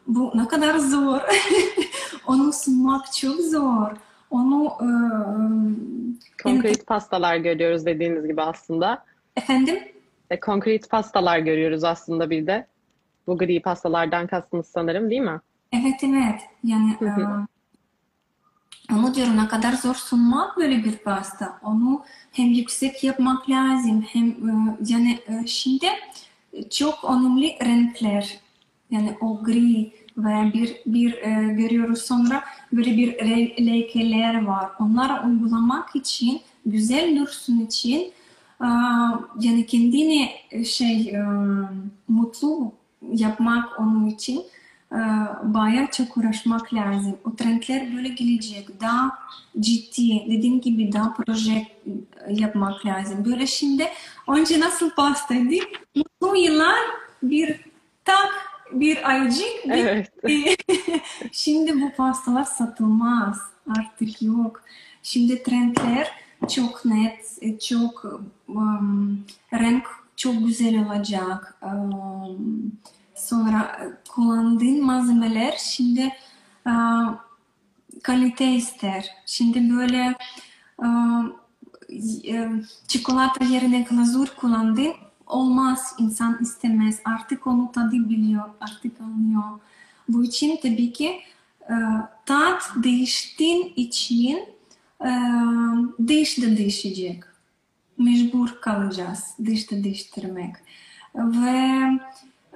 Bu 0.08 0.32
ne 0.36 0.48
kadar 0.48 0.78
zor. 0.78 1.22
Onu 2.28 2.54
sunmak 2.54 3.14
çok 3.14 3.42
zor. 3.42 3.92
Onu 4.30 4.66
e, 4.82 4.90
konkret 6.44 6.80
en... 6.80 6.86
pastalar 6.86 7.38
görüyoruz 7.38 7.86
dediğiniz 7.86 8.28
gibi 8.28 8.42
aslında. 8.42 9.06
Efendim? 9.36 9.80
E, 10.30 10.40
konkret 10.40 10.90
pastalar 10.90 11.40
görüyoruz 11.40 11.84
aslında 11.84 12.30
bir 12.30 12.48
de. 12.48 12.68
Bu 13.28 13.38
gri 13.38 13.62
pastalardan 13.62 14.28
kastınız 14.28 14.68
sanırım 14.68 15.10
değil 15.10 15.22
mi? 15.22 15.40
Evet 15.74 16.04
evet. 16.04 16.42
Yani 16.64 16.92
e, 17.02 17.08
onu 18.94 19.16
diyorum 19.16 19.38
ne 19.38 19.48
kadar 19.48 19.74
zor 19.74 19.96
sunmak 19.96 20.58
böyle 20.58 20.84
bir 20.84 20.98
pasta. 20.98 21.60
Onu 21.64 22.04
hem 22.32 22.48
yüksek 22.48 23.04
yapmak 23.04 23.50
lazım 23.50 24.02
hem 24.02 24.28
e, 24.28 24.78
yani 24.88 25.20
e, 25.28 25.48
şimdi 25.48 25.88
çok 26.70 27.04
önemli 27.04 27.58
renkler. 27.66 28.40
Yani 28.92 29.18
o 29.22 29.44
gri 29.44 29.92
veya 30.18 30.54
bir 30.54 30.76
bir 30.86 31.14
e, 31.14 31.54
görüyoruz 31.54 32.02
sonra 32.02 32.44
böyle 32.74 32.98
bir 32.98 33.08
lekeler 33.66 34.46
var. 34.46 34.70
Onları 34.80 35.28
uygulamak 35.28 35.96
için 35.96 36.42
güzel 36.66 37.20
dursun 37.20 37.60
için 37.60 38.12
e, 38.62 38.68
yani 39.40 39.66
kendini 39.68 40.30
şey 40.66 41.10
e, 41.10 41.26
mutlu 42.08 42.72
yapmak 43.14 43.80
onun 43.80 44.08
için 44.08 44.44
e, 44.92 45.00
bayağı 45.44 45.88
çok 45.92 46.18
uğraşmak 46.18 46.74
lazım. 46.74 47.18
O 47.26 47.36
trendler 47.36 47.96
böyle 47.96 48.10
gelecek. 48.10 48.82
Daha 48.82 49.12
ciddi, 49.60 50.26
dediğim 50.30 50.62
gibi 50.62 50.94
daha 50.94 51.14
proje 51.14 51.68
yapmak 52.30 52.86
lazım. 52.86 53.26
Böyle 53.26 53.48
şimdi 53.48 53.88
önce 54.28 54.60
nasıl 54.60 54.90
pastaydı? 54.90 55.56
Mutlu 55.96 56.36
yıllar 56.36 56.80
bir 57.24 57.62
tak 58.06 58.57
bir 58.72 59.10
aycık. 59.10 59.66
Bir, 59.66 59.72
evet. 59.72 60.12
şimdi 61.32 61.82
bu 61.82 61.92
pastalar 61.98 62.44
satılmaz. 62.44 63.38
Artık 63.78 64.22
yok. 64.22 64.64
Şimdi 65.04 65.44
trendler 65.44 66.12
çok 66.50 66.86
net, 66.86 67.40
çok 67.62 68.22
um, 68.48 69.26
renk 69.54 69.84
çok 70.16 70.46
güzel 70.46 70.86
olacak. 70.86 71.58
Um, 71.62 72.72
sonra 73.16 73.80
kullandığın 74.10 74.86
malzemeler 74.86 75.56
şimdi 75.60 76.14
uh, 76.66 77.16
kalite 78.04 78.52
ister. 78.52 79.10
Şimdi 79.26 79.70
böyle 79.78 80.16
uh, 80.78 81.26
çikolata 82.88 83.46
yerine 83.46 83.82
glazur 83.82 84.28
kullandın. 84.28 84.94
Olmaz, 85.28 85.96
insan 86.00 86.38
istemez. 86.42 87.00
Artık 87.06 87.48
onu 87.48 87.72
tadı 87.72 88.10
biliyor, 88.10 88.44
artık 88.62 89.02
anlıyor. 89.02 89.60
Bu 90.10 90.24
için 90.24 90.60
tabii 90.62 90.94
ki 90.94 91.20
e, 91.70 91.76
tat 92.26 92.72
değiştiğin 92.76 93.74
için 93.76 94.40
e, 95.06 95.12
diş 96.08 96.38
de 96.38 96.58
değişecek. 96.58 97.24
Mecbur 97.98 98.62
kalacağız 98.62 99.24
diş 99.46 99.72
de 99.72 99.84
değiştirmek. 99.84 100.56
Ve 101.16 101.82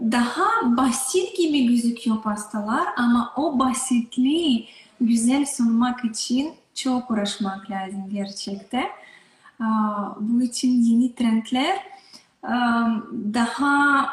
daha 0.01 0.77
basit 0.77 1.37
gibi 1.37 1.67
gözüküyor 1.67 2.21
pastalar 2.21 2.87
ama 2.97 3.33
o 3.37 3.59
basitliği 3.59 4.67
güzel 5.01 5.45
sunmak 5.45 6.05
için 6.05 6.53
çok 6.73 7.11
uğraşmak 7.11 7.71
lazım 7.71 8.09
gerçekten. 8.11 8.85
Bu 10.19 10.41
için 10.41 10.81
yeni 10.81 11.15
trendler 11.15 11.79
daha 13.33 14.09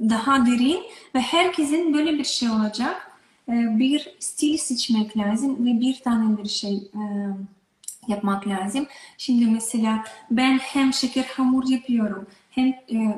daha 0.00 0.46
derin 0.46 0.82
ve 1.14 1.20
herkesin 1.20 1.94
böyle 1.94 2.18
bir 2.18 2.24
şey 2.24 2.50
olacak. 2.50 3.10
Bir 3.48 4.16
stil 4.18 4.56
seçmek 4.56 5.16
lazım 5.16 5.66
ve 5.66 5.80
bir 5.80 6.00
tane 6.00 6.38
bir 6.38 6.48
şey 6.48 6.90
yapmak 8.08 8.48
lazım. 8.48 8.86
Şimdi 9.18 9.46
mesela 9.46 10.04
ben 10.30 10.58
hem 10.58 10.92
şeker 10.92 11.24
hamur 11.24 11.68
yapıyorum, 11.68 12.26
hem 12.50 12.72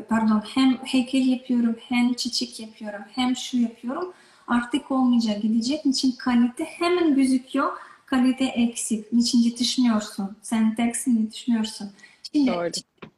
pardon 0.09 0.43
hem 0.55 0.78
heykel 0.84 1.26
yapıyorum, 1.26 1.76
hem 1.89 2.14
çiçek 2.14 2.61
yapıyorum, 2.61 3.01
hem 3.14 3.36
şu 3.36 3.59
yapıyorum. 3.59 4.12
Artık 4.47 4.91
olmayacak, 4.91 5.43
gidecek. 5.43 5.86
için 5.86 6.12
kalite 6.12 6.64
hemen 6.64 7.14
gözüküyor. 7.14 7.72
Kalite 8.07 8.45
eksik. 8.45 9.12
Niçin 9.12 9.39
yetişmiyorsun? 9.39 10.36
Sen 10.43 10.74
teksin 10.74 11.22
yetişmiyorsun. 11.22 11.91
Şimdi 12.33 12.51
Doğru. 12.51 12.70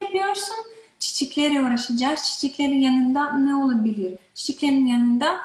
yapıyorsun. 0.02 0.56
Çiçeklerle 0.98 1.61
uğraşacağız. 1.61 2.22
Çiçeklerin 2.22 2.80
yanında 2.80 3.32
ne 3.32 3.54
olabilir? 3.54 4.18
Çiçeklerin 4.34 4.86
yanında 4.86 5.36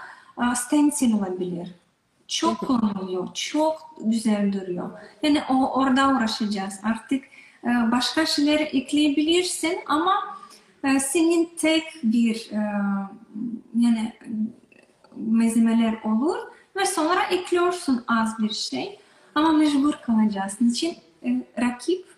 stencil 0.55 1.13
olabilir. 1.13 1.67
Çok 2.27 2.59
kullanılıyor. 2.59 3.27
Çok 3.33 3.95
güzel 3.99 4.53
duruyor. 4.53 4.89
Yani 5.23 5.41
o 5.49 5.73
orada 5.73 6.09
uğraşacağız. 6.09 6.79
Artık 6.83 7.23
başka 7.91 8.25
şeyler 8.25 8.59
ekleyebilirsin 8.59 9.77
ama 9.85 10.37
senin 10.99 11.49
tek 11.57 11.83
bir 12.03 12.49
yani 13.75 14.13
malzemeler 15.15 16.01
olur 16.03 16.37
ve 16.75 16.85
sonra 16.85 17.23
ekliyorsun 17.23 18.03
az 18.07 18.39
bir 18.39 18.53
şey. 18.53 18.99
Ama 19.35 19.51
mecbur 19.51 19.93
kalacağız. 19.93 20.53
Niçin? 20.61 20.97
rakip 21.61 22.14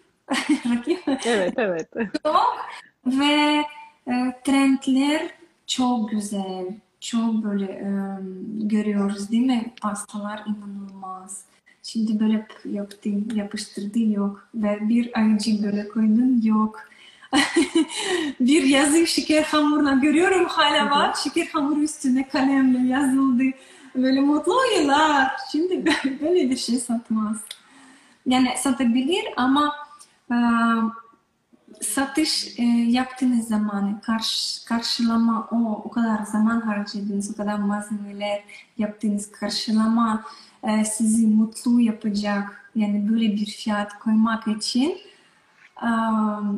rakip 0.69 1.03
Evet, 1.25 1.53
evet. 1.57 1.89
çok 2.23 2.57
ve 3.05 3.65
e, 4.07 4.13
trendler 4.43 5.29
çok 5.67 6.09
güzel. 6.09 6.65
Çok 7.01 7.43
böyle 7.43 7.65
e, 7.65 7.89
görüyoruz 8.61 9.31
değil 9.31 9.45
mi? 9.45 9.73
Pastalar 9.81 10.43
inanılmaz. 10.47 11.43
Şimdi 11.83 12.19
böyle 12.19 12.47
yaptım, 12.65 13.27
yapıştırdı 13.35 13.99
yok. 13.99 14.49
Ve 14.55 14.77
bir 14.81 15.19
ayıcı 15.19 15.63
böyle 15.63 15.87
koydum 15.87 16.41
yok. 16.43 16.79
bir 18.39 18.63
yazı 18.63 19.07
şeker 19.07 19.43
hamurla 19.43 19.91
görüyorum 19.91 20.45
hala 20.45 20.89
var. 20.91 21.13
Şeker 21.23 21.45
hamuru 21.45 21.79
üstüne 21.79 22.27
kalemle 22.27 22.93
yazıldı. 22.93 23.43
Böyle 23.95 24.21
mutlu 24.21 24.53
yıllar. 24.79 25.31
Şimdi 25.51 25.85
böyle 26.21 26.49
bir 26.49 26.57
şey 26.57 26.75
satmaz. 26.75 27.37
Yani 28.25 28.49
satabilir 28.57 29.25
ama 29.37 29.75
satış 31.81 32.59
e, 32.59 32.63
yaptığınız 32.89 33.47
zaman 33.47 34.01
karş, 34.01 34.59
karşılama 34.67 35.49
o 35.51 35.81
o 35.85 35.89
kadar 35.89 36.23
zaman 36.23 36.61
harcadınız, 36.61 37.31
o 37.33 37.37
kadar 37.37 37.59
malzemeler 37.59 38.43
yaptığınız 38.77 39.31
karşılama 39.31 40.23
e, 40.63 40.85
sizi 40.85 41.27
mutlu 41.27 41.81
yapacak. 41.81 42.71
Yani 42.75 43.09
böyle 43.09 43.31
bir 43.31 43.45
fiyat 43.45 43.99
koymak 43.99 44.47
için 44.47 44.97
e, 45.83 45.89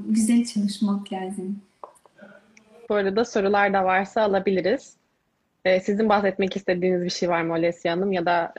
güzel 0.05 0.45
çalışmak 0.45 1.13
lazım. 1.13 1.61
Bu 2.89 2.95
arada 2.95 3.25
sorular 3.25 3.73
da 3.73 3.85
varsa 3.85 4.21
alabiliriz. 4.21 4.99
Ee, 5.65 5.79
sizin 5.79 6.09
bahsetmek 6.09 6.55
istediğiniz 6.55 7.03
bir 7.03 7.09
şey 7.09 7.29
var 7.29 7.41
mı 7.41 7.53
Olesya 7.53 7.91
Hanım 7.91 8.11
ya 8.11 8.25
da 8.25 8.53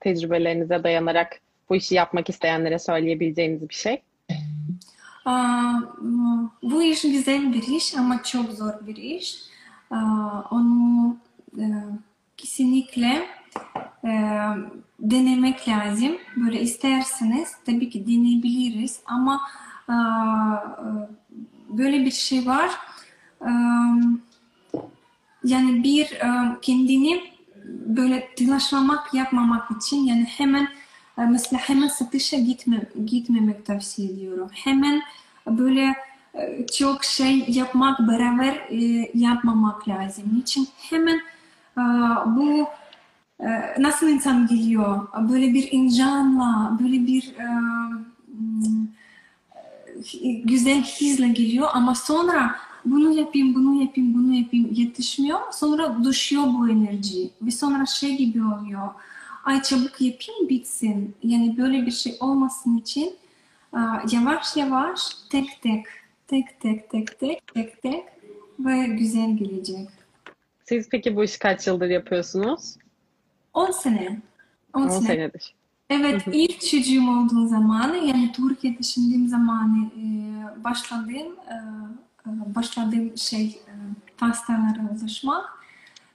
tecrübelerinize 0.00 0.84
dayanarak 0.84 1.40
bu 1.70 1.76
işi 1.76 1.94
yapmak 1.94 2.28
isteyenlere 2.30 2.78
söyleyebileceğiniz 2.78 3.68
bir 3.68 3.74
şey? 3.74 4.02
Bu 6.62 6.82
iş 6.82 7.02
güzel 7.02 7.52
bir 7.52 7.62
iş 7.62 7.94
ama 7.94 8.22
çok 8.22 8.50
zor 8.50 8.86
bir 8.86 8.96
iş. 8.96 9.36
Onu 10.50 11.16
e, 11.58 11.64
kesinlikle 12.36 13.26
e, 14.04 14.10
denemek 15.00 15.68
lazım. 15.68 16.12
Böyle 16.36 16.60
isterseniz 16.60 17.56
tabii 17.66 17.90
ki 17.90 18.06
deneyebiliriz 18.06 19.00
ama 19.06 19.40
böyle 21.68 22.04
bir 22.04 22.10
şey 22.10 22.46
var. 22.46 22.70
Yani 25.44 25.82
bir 25.84 26.18
kendini 26.62 27.20
böyle 27.68 28.34
telaşlamak 28.34 29.14
yapmamak 29.14 29.70
için 29.70 29.96
yani 29.96 30.24
hemen 30.24 30.68
mesela 31.26 31.60
hemen 31.60 31.88
satışa 31.88 32.36
gitme, 32.36 32.82
gitmemek 33.06 33.66
tavsiye 33.66 34.10
ediyorum. 34.10 34.48
Hemen 34.52 35.02
böyle 35.46 35.94
çok 36.72 37.04
şey 37.04 37.44
yapmak, 37.48 38.00
beraber 38.00 38.68
yapmamak 39.14 39.88
lazım. 39.88 40.24
Niçin? 40.36 40.68
Hemen 40.76 41.20
bu 42.26 42.66
nasıl 43.78 44.08
insan 44.08 44.46
geliyor? 44.46 45.08
Böyle 45.32 45.54
bir 45.54 45.72
incanla, 45.72 46.78
böyle 46.82 47.06
bir 47.06 47.34
güzel 50.44 50.82
hizle 50.82 51.28
geliyor 51.28 51.68
ama 51.72 51.94
sonra 51.94 52.54
bunu 52.84 53.12
yapayım, 53.18 53.54
bunu 53.54 53.82
yapayım, 53.82 54.14
bunu 54.14 54.34
yapayım 54.34 54.68
yetişmiyor. 54.72 55.40
Sonra 55.52 56.04
düşüyor 56.04 56.44
bu 56.46 56.68
enerji 56.68 57.30
ve 57.42 57.50
sonra 57.50 57.86
şey 57.86 58.16
gibi 58.16 58.44
oluyor 58.44 58.88
ay 59.48 59.62
çabuk 59.62 60.00
yapayım 60.00 60.48
bitsin. 60.48 61.16
Yani 61.22 61.56
böyle 61.58 61.86
bir 61.86 61.90
şey 61.90 62.16
olmasın 62.20 62.76
için 62.76 63.16
yavaş 64.12 64.56
yavaş 64.56 65.00
tek 65.30 65.62
tek 65.62 65.86
tek 66.26 66.60
tek 66.60 66.90
tek 66.90 67.20
tek 67.20 67.54
tek 67.54 67.82
tek 67.82 68.04
ve 68.58 68.86
güzel 68.86 69.36
gelecek. 69.36 69.88
Siz 70.64 70.88
peki 70.88 71.16
bu 71.16 71.24
işi 71.24 71.38
kaç 71.38 71.66
yıldır 71.66 71.90
yapıyorsunuz? 71.90 72.76
10 73.54 73.70
sene. 73.70 74.20
10, 74.74 74.82
10 74.82 74.88
sene. 74.88 75.06
senedir. 75.06 75.54
Evet, 75.90 76.22
ilk 76.32 76.60
çocuğum 76.60 77.10
olduğum 77.10 77.48
zamanı 77.48 77.96
yani 77.96 78.32
Türkiye 78.32 78.76
taşındığım 78.76 79.28
zamanı 79.28 79.90
başladığım 80.64 81.36
başladığım 82.26 83.18
şey 83.18 83.60
pastalara 84.18 84.98
ulaşmak. 85.00 85.44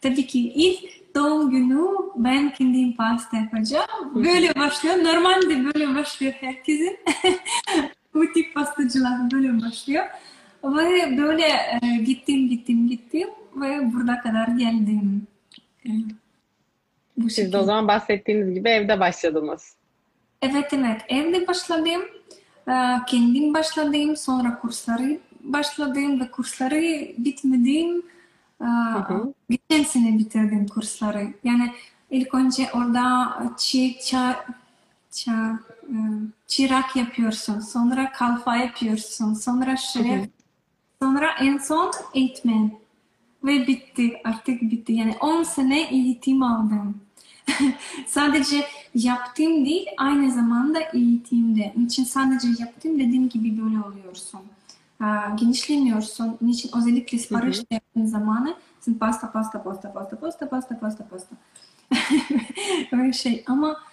Tabii 0.02 0.28
ki 0.28 0.40
ilk 0.40 1.16
doğum 1.16 1.52
günü 1.52 1.73
ben 2.16 2.54
kendim 2.54 2.94
pasta 2.94 3.38
yapacağım. 3.38 3.88
Böyle 4.16 4.56
başlıyor. 4.56 4.96
Normalde 4.96 5.66
böyle 5.66 5.96
başlıyor 5.96 6.34
herkesin. 6.40 7.00
Bu 8.14 8.34
tip 8.34 8.56
pastacılar 8.56 9.32
böyle 9.32 9.62
başlıyor. 9.62 10.06
Ve 10.64 11.18
böyle 11.18 11.46
e, 11.82 12.04
gittim 12.06 12.50
gittim 12.50 12.88
gittim 12.88 13.30
ve 13.56 13.94
burada 13.94 14.20
kadar 14.20 14.48
geldim. 14.48 15.28
E, 15.86 15.90
bu 17.18 17.30
Siz 17.30 17.36
şekilde. 17.36 17.54
de 17.54 17.58
o 17.58 17.64
zaman 17.64 17.88
bahsettiğiniz 17.88 18.54
gibi 18.54 18.70
evde 18.70 19.00
başladınız. 19.00 19.76
Evet 20.42 20.74
evet 20.74 21.02
evde 21.10 21.48
başladım. 21.48 22.02
E, 22.68 22.74
kendim 23.08 23.54
başladım 23.54 24.18
sonra 24.18 24.60
kursları 24.60 25.20
başladım 25.44 26.20
ve 26.20 26.32
kursları 26.32 27.08
bitmedim 27.18 28.04
Hı 28.64 29.34
Geçen 29.50 29.84
sene 29.84 30.18
bitirdim 30.18 30.68
kursları. 30.68 31.28
Yani 31.44 31.72
ilk 32.14 32.34
önce 32.34 32.70
orada 32.74 33.34
çi, 33.58 33.98
ça, 34.02 34.36
ça, 35.12 35.60
e, 35.84 35.96
çırak 36.48 36.96
yapıyorsun. 36.96 37.60
Sonra 37.60 38.12
kalfa 38.12 38.56
yapıyorsun. 38.56 39.34
Sonra 39.34 39.78
şef. 39.78 40.30
Sonra 41.02 41.32
en 41.40 41.58
son 41.58 41.92
eğitmen. 42.14 42.72
Ve 43.44 43.68
bitti. 43.68 44.22
Artık 44.24 44.62
bitti. 44.62 44.94
Yani 44.94 45.16
10 45.22 45.44
sene 45.44 45.82
eğitim 45.82 46.44
aldım. 46.44 47.02
sadece 48.08 48.66
yaptım 48.96 49.66
değil, 49.66 49.88
aynı 49.98 50.32
zamanda 50.32 50.80
eğitimde. 50.80 51.74
Niçin 51.78 52.04
sadece 52.04 52.48
yaptım 52.60 53.00
dediğim 53.00 53.30
gibi 53.30 53.62
böyle 53.62 53.80
oluyorsun 53.80 54.42
genişlemiyorsun. 55.36 56.38
Niçin? 56.42 56.72
Özellikle 56.78 57.18
sipariş 57.18 57.60
yaptığın 57.72 58.06
zamanı 58.06 58.56
sen 58.80 58.94
pasta, 58.94 59.32
pasta, 59.32 59.64
pasta, 59.64 59.94
pasta, 59.94 60.20
pasta, 60.20 60.50
pasta, 60.50 60.80
pasta, 60.80 61.08
pasta. 61.08 61.36
Öyle 62.92 63.14
şey 63.14 63.44
ama 63.48 63.84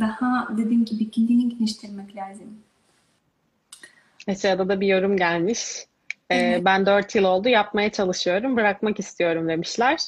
daha 0.00 0.48
dediğim 0.56 0.84
gibi 0.84 1.10
kendini 1.10 1.48
geliştirmek 1.48 2.16
lazım. 2.16 2.58
Aşağıda 4.28 4.68
da 4.68 4.80
bir 4.80 4.86
yorum 4.86 5.16
gelmiş. 5.16 5.86
Ee, 6.32 6.60
ben 6.64 6.86
4 6.86 7.14
yıl 7.14 7.24
oldu 7.24 7.48
yapmaya 7.48 7.92
çalışıyorum, 7.92 8.56
bırakmak 8.56 8.98
istiyorum 8.98 9.48
demişler. 9.48 10.00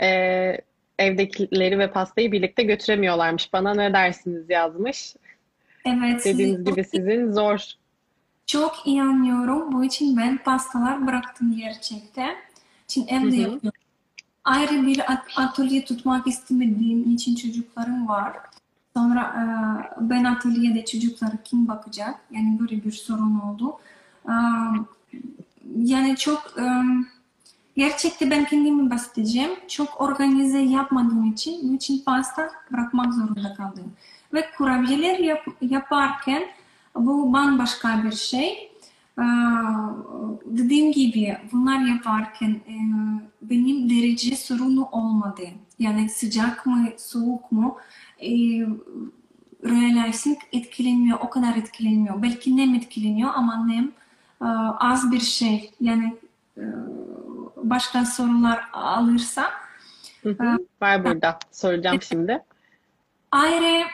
Ee, 0.00 0.58
evdekileri 0.98 1.78
ve 1.78 1.90
pastayı 1.90 2.32
birlikte 2.32 2.62
götüremiyorlarmış. 2.62 3.52
Bana 3.52 3.74
ne 3.74 3.92
dersiniz 3.92 4.50
yazmış. 4.50 5.16
Evet, 5.84 6.24
Dediğiniz 6.24 6.64
gibi 6.64 6.84
sizin 6.84 7.32
zor. 7.32 7.60
çok 8.46 8.86
iyi 8.86 9.02
anlıyorum. 9.02 9.72
Bu 9.72 9.84
için 9.84 10.16
ben 10.16 10.38
pastalar 10.38 11.06
bıraktım 11.06 11.56
gerçekten. 11.56 12.36
Şimdi 12.88 13.10
evde 13.10 13.36
yapıyorum. 13.36 13.70
Ayrı 14.46 14.86
bir 14.86 15.12
at- 15.12 15.38
atölye 15.38 15.84
tutmak 15.84 16.26
istemediğim 16.26 17.14
için 17.14 17.34
çocuklarım 17.34 18.08
var. 18.08 18.36
Sonra 18.96 19.20
e, 19.20 19.44
ben 20.10 20.24
atölyede 20.24 20.84
çocuklara 20.84 21.32
kim 21.44 21.68
bakacak? 21.68 22.14
Yani 22.30 22.58
böyle 22.60 22.84
bir 22.84 22.92
sorun 22.92 23.40
oldu. 23.40 23.78
E, 24.28 24.34
yani 25.76 26.16
çok 26.16 26.42
e, 26.58 26.64
gerçekten 27.76 28.30
ben 28.30 28.44
kendimi 28.44 28.90
bahsedeceğim. 28.90 29.50
Çok 29.68 30.00
organize 30.00 30.58
yapmadığım 30.58 31.32
için 31.32 31.76
için 31.76 32.02
pasta 32.06 32.50
bırakmak 32.72 33.14
zorunda 33.14 33.54
kaldım. 33.54 33.92
Ve 34.34 34.44
kurabiyeler 34.58 35.18
yap- 35.18 35.56
yaparken 35.60 36.42
bu 36.94 37.32
bambaşka 37.32 38.02
bir 38.04 38.12
şey. 38.12 38.72
Ee, 39.18 39.22
dediğim 40.44 40.92
gibi 40.92 41.38
bunlar 41.52 41.80
yaparken 41.80 42.50
e, 42.50 42.74
benim 43.42 43.90
derece 43.90 44.36
sorunu 44.36 44.84
olmadı. 44.84 45.42
Yani 45.78 46.08
sıcak 46.08 46.66
mı, 46.66 46.88
soğuk 46.98 47.52
mu? 47.52 47.76
E, 48.20 48.30
Royal 49.64 50.08
icing 50.08 50.38
etkileniyor, 50.52 51.18
o 51.20 51.30
kadar 51.30 51.56
etkilenmiyor. 51.56 52.22
Belki 52.22 52.56
nem 52.56 52.74
etkileniyor 52.74 53.30
ama 53.34 53.66
nem 53.66 53.92
e, 54.42 54.46
az 54.78 55.12
bir 55.12 55.20
şey. 55.20 55.70
Yani 55.80 56.16
başka 57.56 58.04
sorular 58.04 58.68
alırsa 58.72 59.50
Hı 60.22 60.30
hı. 60.30 60.58
Var 60.82 61.04
burada. 61.04 61.38
Soracağım 61.52 62.02
şimdi. 62.02 62.42
ayrı 63.32 63.84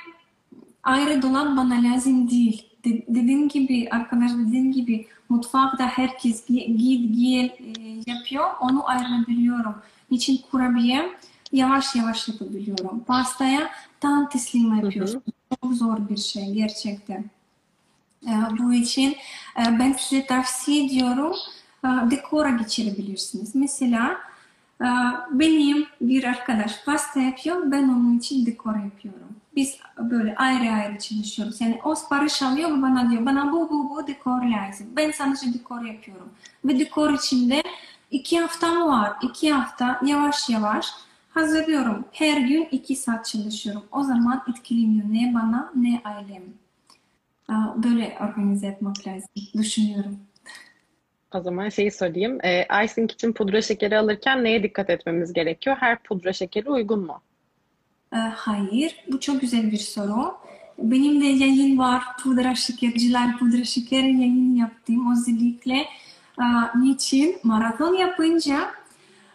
ayrı 0.82 1.23
dolap 1.23 1.57
bana 1.57 1.74
lazım 1.82 2.31
değil. 2.31 2.72
De- 2.84 3.04
dediğim 3.09 3.48
gibi 3.48 3.88
arkadaş 3.90 4.30
dediğim 4.32 4.72
gibi 4.72 5.06
mutfakta 5.28 5.86
herkes 5.86 6.50
gi- 6.50 6.76
git 6.76 7.16
gel 7.16 7.44
e, 7.44 8.02
yapıyor. 8.06 8.46
Onu 8.60 8.88
ayırabiliyorum. 8.88 9.74
Niçin 10.10 10.40
kurabiye 10.50 11.09
yavaş 11.52 11.94
yavaş 11.94 12.28
yapabiliyorum. 12.28 13.00
Pastaya 13.06 13.70
tam 14.00 14.28
teslim 14.28 14.70
Hı 14.80 14.84
yapıyorsun. 14.84 15.22
hı. 15.26 15.56
Çok 15.62 15.74
zor 15.74 16.09
bir 16.09 16.16
şey 16.16 16.52
gerçekten. 16.52 17.24
E, 18.26 18.32
bu 18.59 18.72
için 18.74 19.10
e, 19.59 19.78
ben 19.78 19.92
size 19.92 20.26
tavsiye 20.26 20.86
ediyorum 20.86 21.36
dekora 21.84 22.50
geçirebilirsiniz. 22.50 23.54
Mesela 23.54 24.16
benim 25.30 25.86
bir 26.00 26.24
arkadaş 26.24 26.84
pasta 26.84 27.20
yapıyor, 27.20 27.70
ben 27.70 27.82
onun 27.88 28.18
için 28.18 28.46
dekor 28.46 28.74
yapıyorum. 28.74 29.28
Biz 29.56 29.76
böyle 29.98 30.34
ayrı 30.36 30.72
ayrı 30.72 30.98
çalışıyoruz. 30.98 31.60
Yani 31.60 31.80
o 31.84 31.94
sipariş 31.94 32.42
alıyor 32.42 32.78
ve 32.78 32.82
bana 32.82 33.10
diyor, 33.10 33.26
bana 33.26 33.52
bu 33.52 33.70
bu 33.70 33.90
bu 33.90 34.06
dekor 34.06 34.42
lazım. 34.42 34.86
Ben 34.96 35.10
sadece 35.10 35.54
dekor 35.54 35.82
yapıyorum. 35.84 36.28
Ve 36.64 36.78
dekor 36.78 37.10
içinde 37.12 37.62
iki 38.10 38.40
haftam 38.40 38.88
var. 38.88 39.12
İki 39.22 39.52
hafta 39.52 40.00
yavaş 40.06 40.48
yavaş 40.50 40.86
hazırlıyorum. 41.30 42.04
Her 42.12 42.36
gün 42.40 42.68
iki 42.70 42.96
saat 42.96 43.26
çalışıyorum. 43.26 43.82
O 43.92 44.02
zaman 44.02 44.42
etkilemiyor 44.50 45.06
ne 45.09 45.34
bana 45.34 45.72
ne 45.74 46.00
ailem. 46.04 46.42
Aa, 47.48 47.82
Böyle 47.82 48.18
organize 48.20 48.66
etmek 48.66 49.06
lazım. 49.06 49.28
Düşünüyorum. 49.54 50.18
O 51.34 51.40
zaman 51.40 51.68
şeyi 51.68 51.90
sorayım. 51.90 52.38
Ee, 52.44 52.66
icing 52.84 53.12
için 53.12 53.32
pudra 53.32 53.62
şekeri 53.62 53.98
alırken 53.98 54.44
neye 54.44 54.62
dikkat 54.62 54.90
etmemiz 54.90 55.32
gerekiyor? 55.32 55.76
Her 55.80 55.98
pudra 55.98 56.32
şekeri 56.32 56.70
uygun 56.70 57.06
mu? 57.06 57.20
Ee, 58.14 58.16
Hayır, 58.16 58.96
bu 59.12 59.20
çok 59.20 59.40
güzel 59.40 59.70
bir 59.72 59.76
soru. 59.78 60.34
Benim 60.78 61.20
de 61.20 61.26
yayın 61.26 61.78
var, 61.78 62.02
pudra 62.22 62.54
şekerciler, 62.54 63.38
pudra 63.38 63.64
şekeri 63.64 64.06
yayın 64.20 64.54
yaptım. 64.54 65.12
Özellikle 65.12 65.86
aa, 66.38 66.78
niçin? 66.78 67.36
Maraton 67.42 67.94
yapınca 67.94 68.70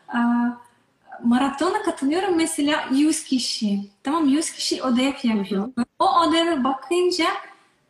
aa, 0.07 0.47
maratona 1.23 1.81
katılıyorum 1.83 2.35
mesela 2.37 2.85
100 2.91 3.23
kişi. 3.23 3.79
Tamam 4.03 4.27
100 4.27 4.51
kişi 4.51 4.81
ödev 4.81 5.11
Hı 5.13 5.27
yapıyor. 5.27 5.67
hı. 5.77 5.85
O 5.99 6.29
ödeve 6.29 6.63
bakınca 6.63 7.25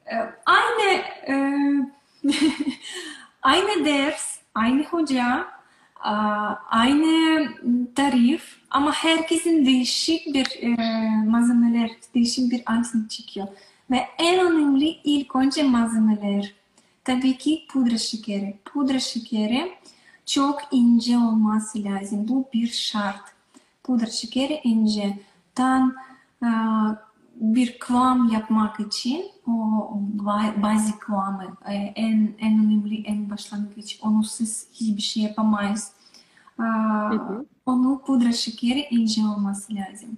e, 0.05 0.15
aynı 0.45 0.84
e, 1.27 1.34
aynı 3.48 3.86
ders, 3.86 4.40
aynı 4.56 4.84
hoca, 4.84 5.48
aynı 6.69 7.48
tarif 7.95 8.57
ama 8.69 8.91
herkesin 8.91 9.65
değişik 9.65 10.34
bir 10.34 10.48
e, 10.61 10.76
malzemeler, 11.26 11.91
değişik 12.15 12.52
bir 12.52 12.60
icing 12.60 13.10
çıkıyor. 13.10 13.48
Ve 13.91 14.07
en 14.18 14.40
önemli 14.40 14.88
ilk 15.03 15.36
önce 15.36 15.64
malzemeler. 15.64 16.53
Tabii 17.03 17.38
ki 17.38 17.65
pudra 17.69 17.98
şekeri. 17.98 18.56
Pudra 18.65 18.99
şekeri 18.99 19.72
çok 20.26 20.61
ince 20.72 21.18
olması 21.18 21.84
lazım. 21.84 22.28
Bu 22.28 22.49
bir 22.53 22.68
şart. 22.68 23.22
Pudra 23.84 24.06
şekeri 24.06 24.61
ince. 24.64 25.19
Tam 25.56 25.95
e, 26.44 26.49
bir 27.41 27.80
kıvam 27.80 28.30
yapmak 28.30 28.80
için 28.80 29.26
o 29.47 29.51
ba- 30.18 30.64
bazı 30.64 30.99
kıvamı 30.99 31.57
e, 31.69 31.73
en 31.73 32.35
en 32.39 32.65
önemli 32.65 33.03
en 33.03 33.30
başlangıç. 33.30 33.99
Onusuz 34.01 34.65
hiçbir 34.73 35.01
şey 35.01 35.23
yapamayız. 35.23 35.91
Hı 36.57 36.64
hı. 36.64 37.45
onu 37.65 38.01
pudra 38.05 38.31
şekeri 38.31 38.88
ince 38.91 39.22
olması 39.26 39.76
lazım. 39.76 40.18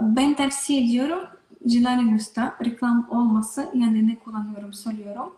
Ben 0.00 0.34
tavsiye 0.34 0.84
ediyorum 0.84 1.20
Cilanin 1.66 2.14
Usta 2.14 2.56
reklam 2.64 3.06
olması 3.10 3.70
yani 3.74 4.08
ne 4.08 4.18
kullanıyorum 4.18 4.72
söylüyorum. 4.72 5.32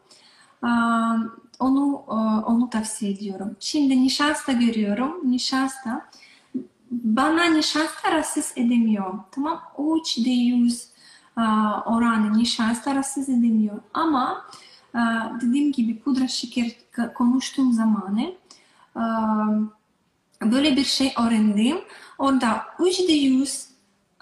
Onu 1.60 2.04
e, 2.08 2.14
onu 2.46 2.70
tavsiye 2.70 3.12
ediyorum. 3.12 3.56
Şimdi 3.60 4.02
nişasta 4.02 4.52
görüyorum. 4.52 5.30
Nişasta 5.30 6.10
bana 6.90 7.44
nişasta 7.44 8.12
rahatsız 8.12 8.52
edemiyor. 8.56 9.18
Tamam. 9.30 9.60
Uç 9.78 10.18
de 10.18 10.30
yüz 10.30 10.84
aa, 10.84 10.91
oranı 11.86 12.38
nişasta 12.38 12.94
rahatsız 12.94 13.28
edemiyor. 13.28 13.78
Ama 13.94 14.44
aa, 14.94 15.40
dediğim 15.40 15.72
gibi 15.72 15.98
pudra 15.98 16.28
şeker 16.28 16.70
konuştuğum 17.14 17.72
zamanı 17.72 18.32
aa, 18.94 19.46
böyle 20.44 20.76
bir 20.76 20.84
şey 20.84 21.14
öğrendim. 21.18 21.78
Orada 22.18 22.64
300 22.78 23.72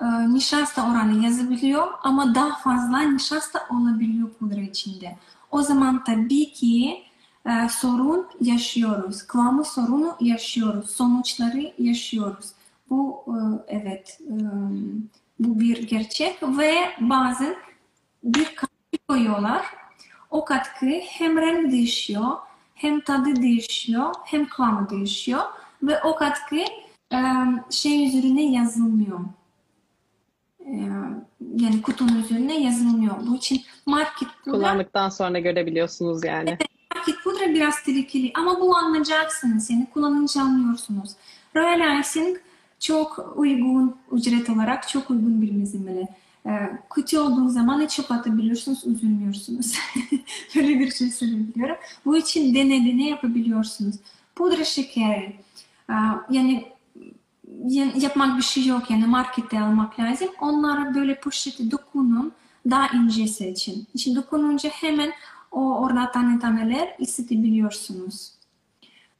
e, 0.01 0.35
nişasta 0.35 0.91
oranı 0.91 1.24
yazabiliyor 1.24 1.89
ama 2.03 2.35
daha 2.35 2.57
fazla 2.57 3.01
nişasta 3.01 3.66
olabiliyor 3.70 4.31
pudra 4.31 4.61
içinde. 4.61 5.16
O 5.51 5.62
zaman 5.62 6.05
tabii 6.05 6.53
ki 6.53 7.03
e, 7.47 7.69
sorun 7.69 8.27
yaşıyoruz. 8.41 9.23
Kıvamı 9.23 9.65
sorunu 9.65 10.16
yaşıyoruz. 10.20 10.91
Sonuçları 10.91 11.73
yaşıyoruz. 11.78 12.53
Bu 12.91 13.24
e, 13.28 13.37
evet 13.77 14.20
e, 14.20 14.35
bu 15.40 15.60
bir 15.60 15.88
gerçek 15.88 16.42
ve 16.42 16.74
bazen 17.00 17.56
bir 18.24 18.44
katkı 18.44 19.06
koyuyorlar. 19.08 19.66
O 20.30 20.44
katkı 20.44 20.86
hem 20.86 21.36
renk 21.38 21.72
değişiyor, 21.72 22.36
hem 22.74 23.00
tadı 23.00 23.36
değişiyor, 23.36 24.14
hem 24.24 24.48
kıvamı 24.48 24.90
değişiyor 24.90 25.42
ve 25.82 26.02
o 26.02 26.16
katkı 26.16 26.56
şey 27.70 28.06
üzerine 28.06 28.52
yazılmıyor. 28.52 29.20
Yani 31.56 31.82
kutunun 31.82 32.22
üzerine 32.22 32.62
yazılmıyor. 32.62 33.14
Bu 33.26 33.36
için 33.36 33.62
market 33.86 34.28
pudra, 34.44 34.52
Kullandıktan 34.52 35.08
sonra 35.08 35.38
görebiliyorsunuz 35.38 36.24
yani. 36.24 36.58
market 36.94 37.22
pudra 37.24 37.54
biraz 37.54 37.82
tehlikeli 37.82 38.32
ama 38.34 38.60
bu 38.60 38.76
anlayacaksınız. 38.76 39.70
Yani 39.70 39.86
kullanınca 39.94 40.42
anlıyorsunuz. 40.42 41.10
Royal 41.56 42.00
Icing 42.00 42.38
çok 42.81 43.32
uygun 43.36 43.97
ücret 44.12 44.51
olarak 44.51 44.89
çok 44.89 45.11
uygun 45.11 45.43
bir 45.43 45.52
malzeme. 45.52 46.09
E, 46.47 46.51
kötü 46.94 47.19
olduğu 47.19 47.48
zaman 47.48 47.86
çöp 47.86 48.12
atabiliyorsunuz, 48.12 48.86
üzülmüyorsunuz. 48.86 49.78
Böyle 50.57 50.78
bir 50.78 50.90
şey 50.90 51.11
söyleyebiliyorum. 51.11 51.77
Bu 52.05 52.16
için 52.16 52.55
dene 52.55 52.86
dene 52.86 53.09
yapabiliyorsunuz. 53.09 53.97
Pudra 54.35 54.65
şekeri. 54.65 55.36
e, 55.90 55.94
yani 56.31 56.65
yapmak 57.94 58.39
bir 58.39 58.43
şey 58.43 58.66
yok 58.66 58.90
yani 58.90 59.07
markette 59.07 59.61
almak 59.61 60.01
lazım. 60.01 60.28
Onlara 60.40 60.94
böyle 60.94 61.20
poşete 61.20 61.70
dokunun 61.70 62.32
daha 62.70 62.89
incesi 62.89 63.48
için. 63.48 63.86
Şimdi 63.98 64.16
dokununca 64.16 64.70
hemen 64.70 65.12
o 65.51 65.74
orada 65.78 66.12
tane 66.12 66.39
taneler 66.39 66.97
hissedebiliyorsunuz. 66.98 68.32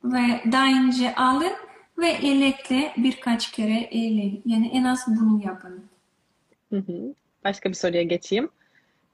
Ve 0.05 0.43
daha 0.53 0.67
ince 0.67 1.15
alın 1.15 1.53
ve 2.01 2.09
elekle 2.09 2.93
birkaç 2.97 3.53
kere 3.53 3.81
eğleyin. 3.81 4.43
Yani 4.47 4.71
en 4.75 4.85
az 4.85 5.05
bunu 5.07 5.43
yapın. 5.45 5.85
Hı 6.71 6.77
hı. 6.77 7.15
Başka 7.45 7.69
bir 7.69 7.75
soruya 7.75 8.03
geçeyim. 8.03 8.51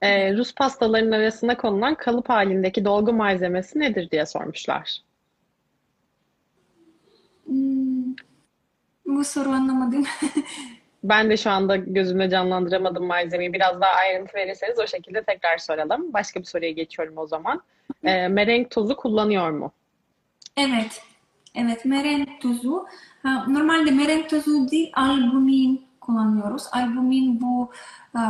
Ee, 0.03 0.37
Rus 0.37 0.55
pastalarının 0.55 1.13
arasına 1.13 1.57
konulan 1.57 1.95
kalıp 1.95 2.29
halindeki 2.29 2.85
dolgu 2.85 3.13
malzemesi 3.13 3.79
nedir 3.79 4.11
diye 4.11 4.27
sormuşlar. 4.27 4.99
Hmm, 7.45 8.15
bu 9.07 9.25
soru 9.25 9.49
anlamadım. 9.49 10.05
ben 11.05 11.31
de 11.31 11.37
şu 11.37 11.51
anda 11.51 11.77
gözümde 11.77 12.31
canlandıramadım 12.31 13.07
malzemeyi. 13.07 13.53
Biraz 13.53 13.81
daha 13.81 13.93
ayrıntı 13.93 14.35
verirseniz 14.35 14.79
o 14.79 14.87
şekilde 14.87 15.23
tekrar 15.23 15.59
soralım. 15.59 16.13
Başka 16.13 16.41
bir 16.41 16.45
soruya 16.45 16.71
geçiyorum 16.71 17.19
o 17.19 17.27
zaman. 17.27 17.63
Ee, 18.05 18.29
merenk 18.29 18.71
tozu 18.71 18.97
kullanıyor 18.97 19.51
mu? 19.51 19.73
Evet. 20.57 21.03
Evet, 21.57 21.85
merenk 21.85 22.41
tozu. 22.41 22.87
Normalde 23.49 23.91
merenk 23.91 24.31
tozu 24.31 24.71
değil, 24.71 24.93
albumin 24.95 25.87
kullanıyoruz. 26.01 26.65
Albumin 26.73 27.41
bu 27.41 27.71
e, 28.15 28.21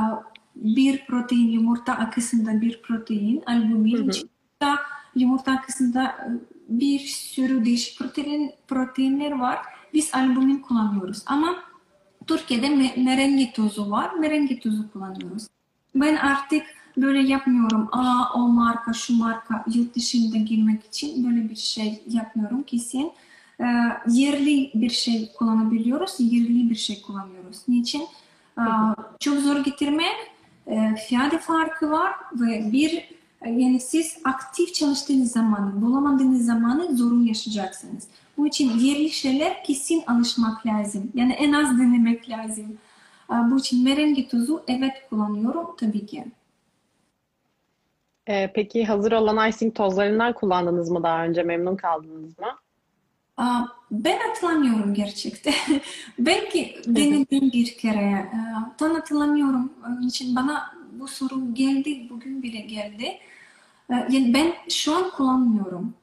bir 0.56 1.06
protein, 1.06 1.48
yumurta 1.48 1.92
akısında 1.92 2.60
bir 2.60 2.82
protein. 2.82 3.42
Albumin 3.46 3.96
Hı 3.96 4.02
hı. 4.02 4.08
içinde 4.10 4.76
yumurta 5.14 5.52
akısında 5.52 6.04
e, 6.04 6.26
bir 6.68 6.98
sürü 6.98 7.64
değişik 7.64 7.98
protein, 7.98 8.52
proteinler 8.68 9.32
var. 9.32 9.58
Biz 9.94 10.14
albumin 10.14 10.58
kullanıyoruz. 10.58 11.22
Ama 11.26 11.56
Türkiye'de 12.26 12.66
me- 12.66 13.04
merengi 13.04 13.52
tozu 13.52 13.90
var. 13.90 14.12
Merengi 14.14 14.60
tozu 14.60 14.92
kullanıyoruz. 14.92 15.46
Ben 15.94 16.16
artık 16.16 16.62
böyle 16.96 17.28
yapmıyorum. 17.28 17.88
Aa 17.92 18.32
o 18.34 18.38
marka, 18.38 18.92
şu 18.92 19.16
marka 19.16 19.64
yurt 19.74 19.94
dışında 19.94 20.36
girmek 20.36 20.84
için 20.84 21.24
böyle 21.24 21.50
bir 21.50 21.56
şey 21.56 22.02
yapmıyorum 22.08 22.62
kesin. 22.62 23.12
Ee, 23.60 23.64
yerli 24.08 24.70
bir 24.74 24.90
şey 24.90 25.32
kullanabiliyoruz, 25.38 26.14
yerli 26.18 26.70
bir 26.70 26.74
şey 26.74 27.02
kullanıyoruz. 27.02 27.58
Niçin? 27.68 28.02
Aa, 28.56 28.94
çok 29.20 29.38
zor 29.38 29.64
getirmek, 29.64 30.16
e, 30.66 30.94
fiyatı 31.08 31.38
farkı 31.38 31.90
var 31.90 32.12
ve 32.32 32.72
bir 32.72 32.92
e, 33.42 33.50
yani 33.50 33.80
siz 33.80 34.18
aktif 34.24 34.74
çalıştığınız 34.74 35.32
zaman, 35.32 35.82
bulamadığınız 35.82 36.46
zamanı 36.46 36.96
zorun 36.96 37.24
yaşayacaksınız. 37.24 38.04
Bu 38.38 38.46
için 38.46 38.78
yerli 38.78 39.10
şeyler 39.10 39.64
kesin 39.64 40.02
alışmak 40.06 40.66
lazım. 40.66 41.10
Yani 41.14 41.32
en 41.32 41.52
az 41.52 41.78
denemek 41.78 42.30
lazım. 42.30 42.78
Aa, 43.28 43.50
Bu 43.50 43.58
için 43.58 43.84
merengi 43.84 44.28
tozu 44.28 44.62
evet 44.68 44.92
kullanıyorum 45.10 45.66
tabii 45.78 46.06
ki. 46.06 46.24
E, 48.26 48.52
peki 48.54 48.84
hazır 48.84 49.12
olan 49.12 49.48
icing 49.48 49.74
tozlarından 49.74 50.32
kullandınız 50.32 50.90
mı 50.90 51.02
daha 51.02 51.24
önce? 51.24 51.42
Memnun 51.42 51.76
kaldınız 51.76 52.38
mı? 52.38 52.46
Aa, 53.36 53.62
Ben 53.90 54.18
hatırlamıyorum 54.18 54.94
gerçekten. 54.94 55.54
Belki 56.18 56.76
denedim 56.86 57.52
bir 57.52 57.76
kere. 57.78 57.98
Ee, 58.00 58.28
Tam 58.78 58.94
hatırlamıyorum. 58.94 59.72
Onun 59.86 60.08
için 60.08 60.36
bana 60.36 60.74
bu 60.92 61.08
soru 61.08 61.54
geldi, 61.54 62.06
bugün 62.10 62.42
bile 62.42 62.60
geldi. 62.60 63.04
Ee, 63.90 63.94
Yani 63.94 64.34
ben 64.34 64.52
şu 64.70 64.94
an 64.96 65.10
kullanmıyorum. 65.10 65.94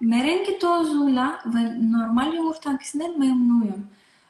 Merengi 0.00 0.58
tozuyla 0.58 1.38
ve 1.46 1.92
normal 1.92 2.34
yumurta 2.34 2.70
akısından 2.70 3.18
memnunum. 3.18 3.86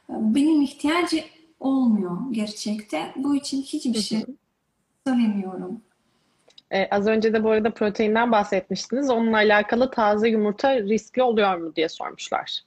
Benim 0.09 0.63
ihtiyacı 0.63 1.25
olmuyor 1.61 2.19
gerçekten. 2.31 3.13
Bu 3.17 3.37
için 3.37 3.63
hiçbir 3.63 4.01
şey 4.01 4.25
söylemiyorum. 5.07 5.83
E, 6.73 6.89
az 6.91 7.07
önce 7.07 7.33
de 7.33 7.45
bu 7.45 7.51
arada 7.51 7.71
proteinden 7.71 8.33
bahsetmiştiniz. 8.33 9.11
Onunla 9.11 9.37
alakalı 9.37 9.91
taze 9.91 10.29
yumurta 10.29 10.77
riskli 10.77 11.23
oluyor 11.23 11.57
mu 11.57 11.77
diye 11.77 11.89
sormuşlar. 11.89 12.61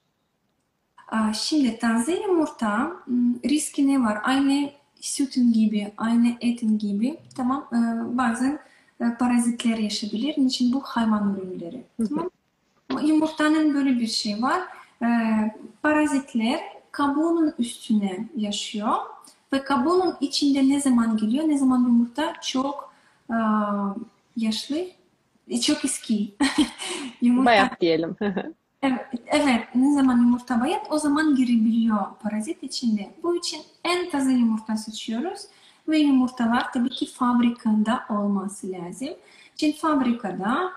Şimdi 1.33 1.79
taze 1.79 2.13
yumurta 2.13 2.91
m, 3.07 3.49
riski 3.49 3.87
ne 3.87 4.01
var? 4.03 4.17
Aynı 4.23 4.69
sütün 5.01 5.53
gibi, 5.53 5.91
aynı 5.97 6.37
etin 6.41 6.77
gibi. 6.77 7.19
Tamam, 7.37 7.67
e, 7.71 7.77
bazen 8.17 8.59
e, 9.01 9.05
parazitler 9.19 9.77
yaşayabilir. 9.77 10.33
Niçin 10.37 10.73
bu 10.73 10.81
hayvan 10.81 11.35
ürünleri? 11.35 11.83
Tamam. 12.09 12.29
Ama 12.89 13.01
Yumurtanın 13.01 13.73
böyle 13.73 13.99
bir 13.99 14.07
şey 14.07 14.41
var. 14.41 14.61
E, 15.01 15.07
parazitler 15.81 16.59
kabuğunun 16.91 17.53
üstüne 17.59 18.27
yaşıyor 18.37 18.95
ve 19.53 19.63
kabuğunun 19.63 20.15
içinde 20.21 20.69
ne 20.69 20.81
zaman 20.81 21.17
geliyor? 21.17 21.47
Ne 21.47 21.57
zaman 21.57 21.79
yumurta 21.79 22.33
çok 22.41 22.92
yaşlı, 24.37 24.85
çok 25.61 25.85
eski. 25.85 26.35
Yumurta 27.21 27.45
Bayat 27.45 27.81
diyelim. 27.81 28.15
Evet, 28.85 29.05
evet, 29.27 29.67
ne 29.75 29.93
zaman 29.93 30.17
yumurta 30.17 30.61
bayat 30.61 30.87
o 30.89 30.97
zaman 30.97 31.35
girebiliyor 31.35 31.97
parazit 32.23 32.63
içinde. 32.63 33.11
Bu 33.23 33.35
için 33.35 33.61
en 33.83 34.09
taze 34.09 34.31
yumurta 34.31 34.77
seçiyoruz 34.77 35.41
ve 35.87 35.97
yumurtalar 35.97 36.73
tabii 36.73 36.89
ki 36.89 37.05
fabrikada 37.05 38.03
olması 38.09 38.71
lazım. 38.71 39.09
Çünkü 39.57 39.77
fabrikada 39.77 40.71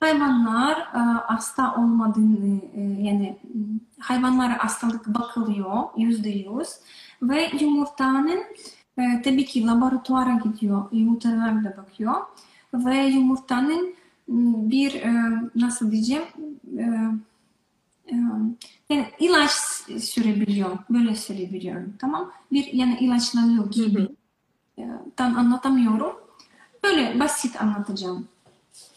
hayvanlar 0.00 0.78
e, 0.78 0.98
hasta 1.26 1.74
olmadığını 1.74 2.60
e, 2.76 2.80
yani 2.80 3.38
hayvanlara 3.98 4.64
hastalık 4.64 5.06
bakılıyor 5.06 5.82
yüzde 5.96 6.28
yüz 6.28 6.68
ve 7.22 7.50
yumurtanın 7.60 8.42
e, 8.98 9.22
tabii 9.22 9.44
ki 9.44 9.66
laboratuvara 9.66 10.40
gidiyor, 10.44 10.84
yumurtalar 10.92 11.64
da 11.64 11.76
bakıyor 11.76 12.14
ve 12.74 12.96
yumurtanın 12.96 13.94
bir 14.68 14.94
e, 14.94 15.12
nasıl 15.54 15.90
diyeceğim 15.90 16.22
e, 16.78 16.84
ee, 18.12 18.14
yani 18.90 19.06
ilaç 19.18 19.50
sürebiliyor. 20.00 20.78
Böyle 20.90 21.14
söyleyebiliyorum. 21.14 21.94
Tamam. 21.98 22.32
Bir 22.52 22.72
yani 22.72 22.98
ilaçlanıyor 23.00 23.70
gibi. 23.70 24.08
Ee, 24.78 24.88
Tam 25.16 25.38
anlatamıyorum. 25.38 26.16
Böyle 26.84 27.20
basit 27.20 27.62
anlatacağım. 27.62 28.28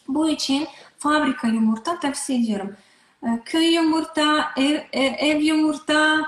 Bu 0.07 0.29
için 0.29 0.67
fabrika 0.97 1.47
yumurta 1.47 1.99
tavsiye 1.99 2.39
ediyorum. 2.39 2.75
Ee, 3.23 3.41
Köy 3.45 3.73
yumurta, 3.73 4.51
ev, 4.57 4.79
ev, 4.93 5.13
ev 5.17 5.41
yumurta, 5.41 6.25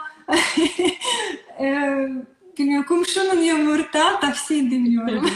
ee, 1.59 2.09
bilmiyorum, 2.59 2.85
komşunun 2.87 3.41
yumurta 3.41 4.19
tavsiye 4.19 4.67
edemiyorum. 4.67 5.29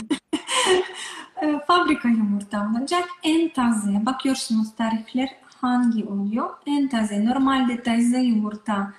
Ee, 1.42 1.60
Fabrika 1.66 2.08
yumurta 2.08 2.70
olacak. 2.70 3.08
En 3.22 3.48
taze. 3.52 4.06
Bakıyorsunuz 4.06 4.74
tarifler 4.74 5.28
hangi 5.60 6.04
oluyor? 6.04 6.50
En 6.66 6.88
taze. 6.88 7.24
Normalde 7.24 7.82
taze 7.82 8.18
yumurta 8.18 8.92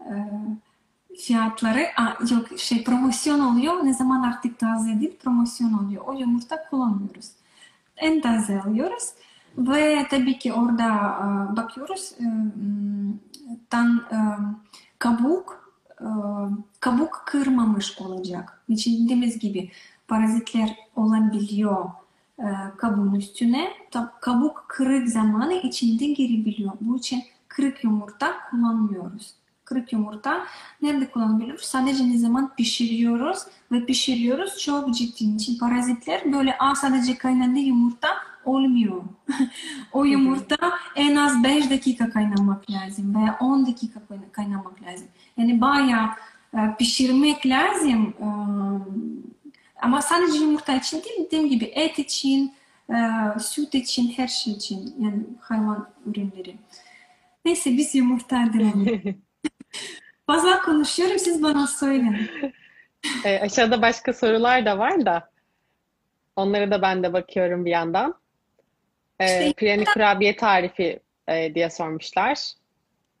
e, 0.00 0.12
fiyatları 1.18 1.86
Aa, 1.96 2.16
yok 2.30 2.58
şey 2.58 2.84
promosyon 2.84 3.40
oluyor. 3.40 3.84
Ne 3.84 3.94
zaman 3.94 4.22
artık 4.22 4.58
taze 4.58 5.00
değil 5.00 5.16
promosyon 5.16 5.72
oluyor. 5.72 6.02
O 6.06 6.12
yumurta 6.12 6.68
kullanmıyoruz. 6.70 7.30
En 7.96 8.20
taze 8.20 8.60
alıyoruz. 8.62 9.04
Ve 9.58 10.06
tabii 10.10 10.38
ki 10.38 10.52
orada 10.52 10.86
e, 11.52 11.56
bakıyoruz 11.56 12.12
e, 12.20 12.24
m, 12.24 13.12
tam 13.70 13.96
e, 13.96 14.18
kabuk 14.98 15.57
kabuk 16.80 17.22
kırmamış 17.26 18.00
olacak. 18.00 18.62
Için 18.68 19.04
dediğimiz 19.04 19.38
gibi 19.38 19.70
parazitler 20.08 20.76
olabiliyor 20.96 21.84
e, 22.38 22.46
kabuğun 22.76 23.14
üstüne. 23.14 23.68
Kabuk 24.20 24.64
kırık 24.68 25.08
zamanı 25.08 25.54
içinde 25.54 26.06
girebiliyor. 26.06 26.72
Bu 26.80 26.96
için 26.96 27.22
kırık 27.48 27.84
yumurta 27.84 28.32
kullanmıyoruz. 28.50 29.34
Kırık 29.64 29.92
yumurta 29.92 30.46
nerede 30.82 31.10
kullanabiliyoruz? 31.10 31.64
Sadece 31.64 32.08
ne 32.08 32.18
zaman 32.18 32.54
pişiriyoruz 32.56 33.38
ve 33.72 33.86
pişiriyoruz 33.86 34.58
çok 34.58 34.94
ciddi. 34.94 35.24
için 35.24 35.58
parazitler 35.58 36.32
böyle 36.32 36.58
Aa, 36.58 36.74
sadece 36.74 37.18
kaynadı 37.18 37.58
yumurta 37.58 38.08
olmuyor. 38.48 39.02
o 39.92 40.04
yumurta 40.04 40.56
en 40.96 41.16
az 41.16 41.44
5 41.44 41.70
dakika 41.70 42.10
kaynamak 42.10 42.70
lazım 42.70 43.14
veya 43.14 43.36
10 43.40 43.66
dakika 43.66 44.00
kayna- 44.00 44.32
kaynamak 44.32 44.82
lazım. 44.82 45.08
Yani 45.36 45.60
bayağı 45.60 46.08
e, 46.54 46.58
pişirmek 46.78 47.46
lazım. 47.46 48.14
E, 48.20 48.28
ama 49.82 50.02
sadece 50.02 50.38
yumurta 50.38 50.74
için 50.74 50.96
değil, 51.02 51.26
dediğim 51.26 51.48
gibi 51.48 51.64
et 51.64 51.98
için, 51.98 52.52
e, 52.90 52.94
süt 53.40 53.74
için, 53.74 54.12
her 54.16 54.28
şey 54.28 54.52
için. 54.52 54.94
Yani 55.00 55.22
hayvan 55.40 55.88
ürünleri. 56.06 56.56
Neyse 57.44 57.70
biz 57.70 57.94
yumurta 57.94 58.36
denelim. 58.36 59.22
Fazla 60.26 60.62
konuşuyorum, 60.64 61.18
siz 61.18 61.42
bana 61.42 61.66
söyleyin. 61.66 62.30
E, 63.24 63.38
aşağıda 63.40 63.82
başka 63.82 64.12
sorular 64.12 64.66
da 64.66 64.78
var 64.78 65.06
da 65.06 65.30
onlara 66.36 66.70
da 66.70 66.82
ben 66.82 67.02
de 67.02 67.12
bakıyorum 67.12 67.64
bir 67.64 67.70
yandan. 67.70 68.14
İşte- 69.20 69.52
Priyani 69.56 69.84
kurabiye 69.84 70.36
tarifi 70.36 71.00
e, 71.28 71.54
diye 71.54 71.70
sormuşlar. 71.70 72.52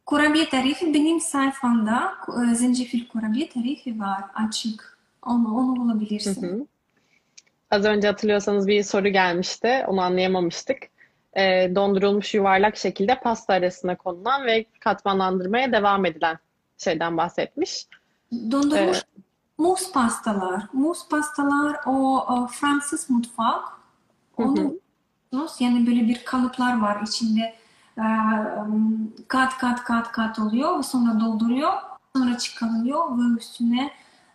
Kurabiye 0.06 0.48
tarifi 0.48 0.94
benim 0.94 1.20
sayfamda 1.20 2.12
e, 2.50 2.54
zencefil 2.54 3.08
kurabiye 3.08 3.48
tarifi 3.48 4.00
var 4.00 4.24
açık. 4.34 4.98
Onu, 5.26 5.56
onu 5.56 5.76
bulabilirsin. 5.76 6.42
hı. 6.42 6.66
Az 7.70 7.84
önce 7.84 8.08
hatırlıyorsanız 8.08 8.66
bir 8.66 8.82
soru 8.82 9.08
gelmişti. 9.08 9.84
Onu 9.88 10.00
anlayamamıştık. 10.00 10.78
E, 11.36 11.74
dondurulmuş 11.74 12.34
yuvarlak 12.34 12.76
şekilde 12.76 13.20
pasta 13.20 13.54
arasına 13.54 13.96
konulan 13.96 14.46
ve 14.46 14.64
katmanlandırmaya 14.80 15.72
devam 15.72 16.04
edilen 16.06 16.38
şeyden 16.78 17.16
bahsetmiş. 17.16 17.86
Dondurmuş 18.32 18.98
muz 19.58 19.92
pastalar. 19.92 20.62
Muz 20.72 21.08
pastalar 21.08 21.76
o, 21.86 22.24
o 22.28 22.46
Fransız 22.46 23.10
mutfak. 23.10 23.64
Hı 24.36 24.42
hı. 24.42 24.78
Onu 25.32 25.40
biliyorsunuz. 25.40 25.60
yani 25.60 25.86
böyle 25.86 26.08
bir 26.08 26.24
kalıplar 26.24 26.80
var 26.80 27.02
içinde 27.02 27.54
e, 27.98 28.04
kat 29.28 29.58
kat 29.58 29.84
kat 29.84 30.12
kat 30.12 30.38
oluyor 30.38 30.78
ve 30.78 30.82
sonra 30.82 31.20
dolduruyor. 31.20 31.72
sonra 32.16 32.38
çıkarılıyor 32.38 33.18
ve 33.18 33.38
üstüne 33.38 33.90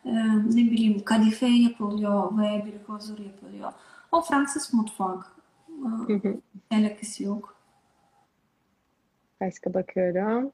e, 0.06 0.12
ne 0.38 0.72
bileyim 0.72 1.04
kadife 1.06 1.48
yapılıyor 1.48 2.38
ve 2.38 2.66
bir 2.66 2.94
huzur 2.94 3.20
yapılıyor. 3.20 3.72
O 4.12 4.22
Fransız 4.22 4.74
mutfak. 4.74 5.34
Alakası 6.72 7.24
yok. 7.24 7.56
Başka 9.42 9.74
bakıyorum. 9.74 10.52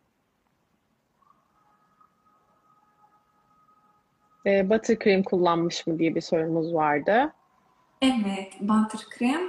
Ee, 4.45 4.69
buttercream 4.69 5.23
kullanmış 5.23 5.87
mı 5.87 5.99
diye 5.99 6.15
bir 6.15 6.21
sorumuz 6.21 6.73
vardı. 6.73 7.33
Evet, 8.01 8.53
buttercream. 8.61 9.41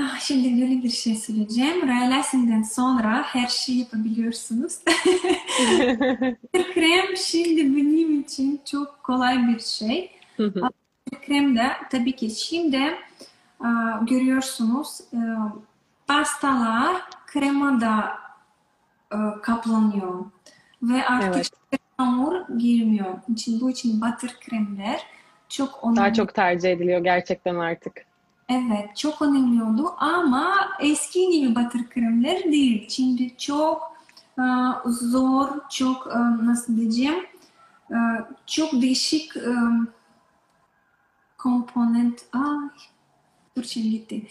Ah, 0.00 0.20
şimdi 0.20 0.62
böyle 0.62 0.82
bir 0.82 0.90
şey 0.90 1.14
söyleyeceğim. 1.16 1.88
Realize'den 1.88 2.62
sonra 2.62 3.22
her 3.22 3.46
şeyi 3.46 3.78
yapabiliyorsunuz. 3.78 4.78
Buttercream 6.54 7.16
şimdi 7.16 7.76
benim 7.76 8.20
için 8.20 8.60
çok 8.64 9.02
kolay 9.02 9.48
bir 9.48 9.58
şey. 9.60 10.10
Krem 11.26 11.56
de 11.56 11.66
tabii 11.90 12.16
ki 12.16 12.30
şimdi 12.30 12.76
e, 13.60 13.68
görüyorsunuz 14.02 15.00
e, 15.12 15.18
pastalar 16.06 16.96
kremada 17.26 18.10
e, 19.12 19.16
kaplanıyor 19.42 20.24
ve 20.82 21.06
artık 21.06 21.34
Evet. 21.34 21.50
hamur 21.96 22.58
girmiyor. 22.58 23.14
İçin, 23.28 23.60
bu 23.60 23.70
için 23.70 24.00
butter 24.00 24.40
kremler 24.40 25.00
çok 25.48 25.82
Daha 25.82 25.90
önemli. 25.92 26.14
çok 26.16 26.34
tercih 26.34 26.70
ediliyor 26.70 27.04
gerçekten 27.04 27.54
artık. 27.54 28.13
Evet, 28.54 28.96
çok 28.96 29.22
önemliydi 29.22 29.82
ama 29.98 30.54
eski 30.80 31.30
gibi 31.30 31.50
butter 31.56 31.88
kremler 31.90 32.42
değil. 32.42 32.88
Şimdi 32.88 33.36
çok 33.36 33.82
e, 34.38 34.44
zor, 34.86 35.48
çok 35.70 36.06
e, 36.06 36.46
nasıl 36.46 36.76
diyeceğim, 36.76 37.26
e, 37.90 37.96
çok 38.46 38.72
değişik 38.72 39.36
e, 39.36 39.54
komponent. 41.38 42.24
Ay, 42.32 42.68
Türkçem 43.54 43.82
gitti. 43.82 44.26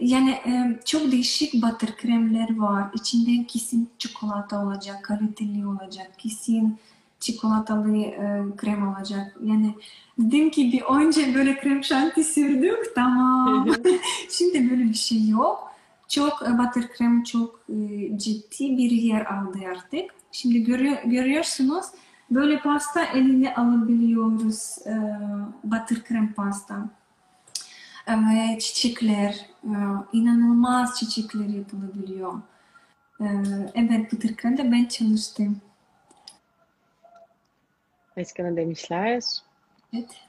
Yani 0.00 0.30
e, 0.30 0.80
çok 0.84 1.12
değişik 1.12 1.54
butter 1.54 1.96
kremler 1.96 2.56
var. 2.58 2.90
İçinde 2.94 3.46
kesin 3.46 3.90
çikolata 3.98 4.64
olacak, 4.64 5.04
kaliteli 5.04 5.66
olacak, 5.66 6.18
kesin 6.18 6.78
çikolatalı 7.22 7.96
e, 7.96 8.42
krem 8.56 8.88
olacak. 8.88 9.36
Yani 9.44 9.74
dediğim 10.18 10.50
gibi 10.50 10.82
önce 10.84 11.34
böyle 11.34 11.60
krem 11.60 11.84
şanti 11.84 12.24
sürdük, 12.24 12.94
tamam. 12.94 13.68
Şimdi 14.30 14.70
böyle 14.70 14.84
bir 14.84 14.94
şey 14.94 15.28
yok. 15.28 15.72
Çok 16.08 16.42
e, 16.42 16.58
butter 16.58 16.88
krem 16.92 17.22
çok 17.22 17.60
e, 17.68 18.18
ciddi 18.18 18.76
bir 18.76 18.90
yer 18.90 19.26
aldı 19.26 19.58
artık. 19.70 20.10
Şimdi 20.32 20.64
görüyor, 20.64 20.96
görüyorsunuz 21.04 21.86
böyle 22.30 22.58
pasta 22.60 23.04
eline 23.04 23.54
alabiliyoruz. 23.54 24.78
E, 24.86 24.94
butter 25.64 26.04
krem 26.04 26.32
pasta. 26.32 26.88
E, 28.06 28.12
Ve 28.12 28.58
çiçekler, 28.58 29.46
e, 29.64 29.74
inanılmaz 30.12 30.98
çiçekler 31.00 31.48
yapılabiliyor. 31.48 32.32
E, 33.20 33.26
Evet, 33.74 34.12
butter 34.12 34.36
kremde 34.36 34.72
ben 34.72 34.84
çalıştım. 34.84 35.60
Başka 38.16 38.42
ne 38.42 38.56
demişler? 38.56 39.22
Evet. 39.94 40.20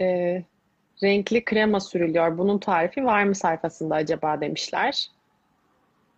Ee, 0.00 0.42
renkli 1.02 1.44
krema 1.44 1.80
sürülüyor. 1.80 2.38
Bunun 2.38 2.58
tarifi 2.58 3.04
var 3.04 3.24
mı 3.24 3.34
sayfasında 3.34 3.94
acaba 3.94 4.40
demişler. 4.40 5.10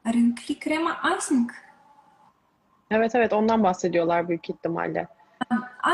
Renkli 0.07 0.59
krema 0.59 1.01
icing. 1.17 1.51
Evet 2.91 3.15
evet 3.15 3.33
ondan 3.33 3.63
bahsediyorlar 3.63 4.29
büyük 4.29 4.51
ihtimalle. 4.51 5.09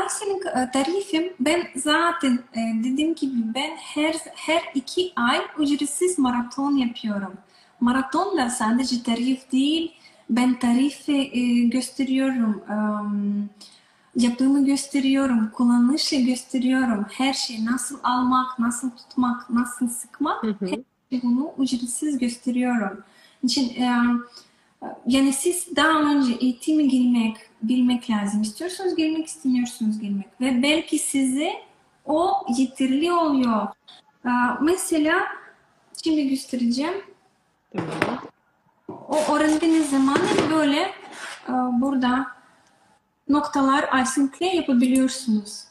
Icing 0.05 0.45
e, 0.45 0.71
tarifim 0.71 1.33
ben 1.39 1.67
zaten 1.75 2.39
e, 2.53 2.83
dediğim 2.83 3.15
gibi 3.15 3.55
ben 3.55 3.75
her 3.75 4.15
her 4.35 4.61
iki 4.73 5.13
ay 5.15 5.41
ücretsiz 5.59 6.19
maraton 6.19 6.75
yapıyorum. 6.75 7.33
Maraton 7.79 8.37
da 8.37 8.49
sadece 8.49 9.03
tarif 9.03 9.51
değil, 9.51 9.95
ben 10.29 10.59
tarifi 10.59 11.31
e, 11.33 11.67
gösteriyorum, 11.67 12.63
em, 12.69 13.49
yapımı 14.15 14.65
gösteriyorum, 14.65 15.49
kullanışı 15.51 16.15
gösteriyorum. 16.15 17.05
Her 17.11 17.33
şeyi 17.33 17.65
nasıl 17.65 17.99
almak, 18.03 18.59
nasıl 18.59 18.89
tutmak, 18.89 19.49
nasıl 19.49 19.89
sıkmak 19.89 20.43
Hı 20.43 20.47
hı. 20.47 20.83
bunu 21.23 21.53
ücretsiz 21.57 22.17
gösteriyorum. 22.17 23.03
için 23.43 23.81
e, 23.81 23.91
yani 25.07 25.33
siz 25.33 25.75
daha 25.75 26.01
önce 26.01 26.33
eğitimi 26.33 26.87
girmek, 26.87 27.37
bilmek 27.63 28.09
lazım. 28.09 28.41
İstiyorsunuz 28.41 28.95
girmek, 28.95 29.27
istemiyorsunuz 29.27 29.99
girmek. 29.99 30.41
Ve 30.41 30.63
belki 30.63 30.99
size 30.99 31.51
o 32.05 32.31
yeterli 32.57 33.11
oluyor. 33.11 33.67
E, 34.25 34.29
mesela 34.61 35.19
şimdi 36.03 36.29
göstereceğim. 36.29 36.93
Tamam. 37.73 38.21
O 38.87 39.35
öğrendiğiniz 39.35 39.89
zaman 39.89 40.17
böyle 40.51 40.79
e, 41.47 41.51
burada 41.51 42.27
noktalar 43.31 44.01
icingle 44.01 44.45
yapabiliyorsunuz. 44.45 45.63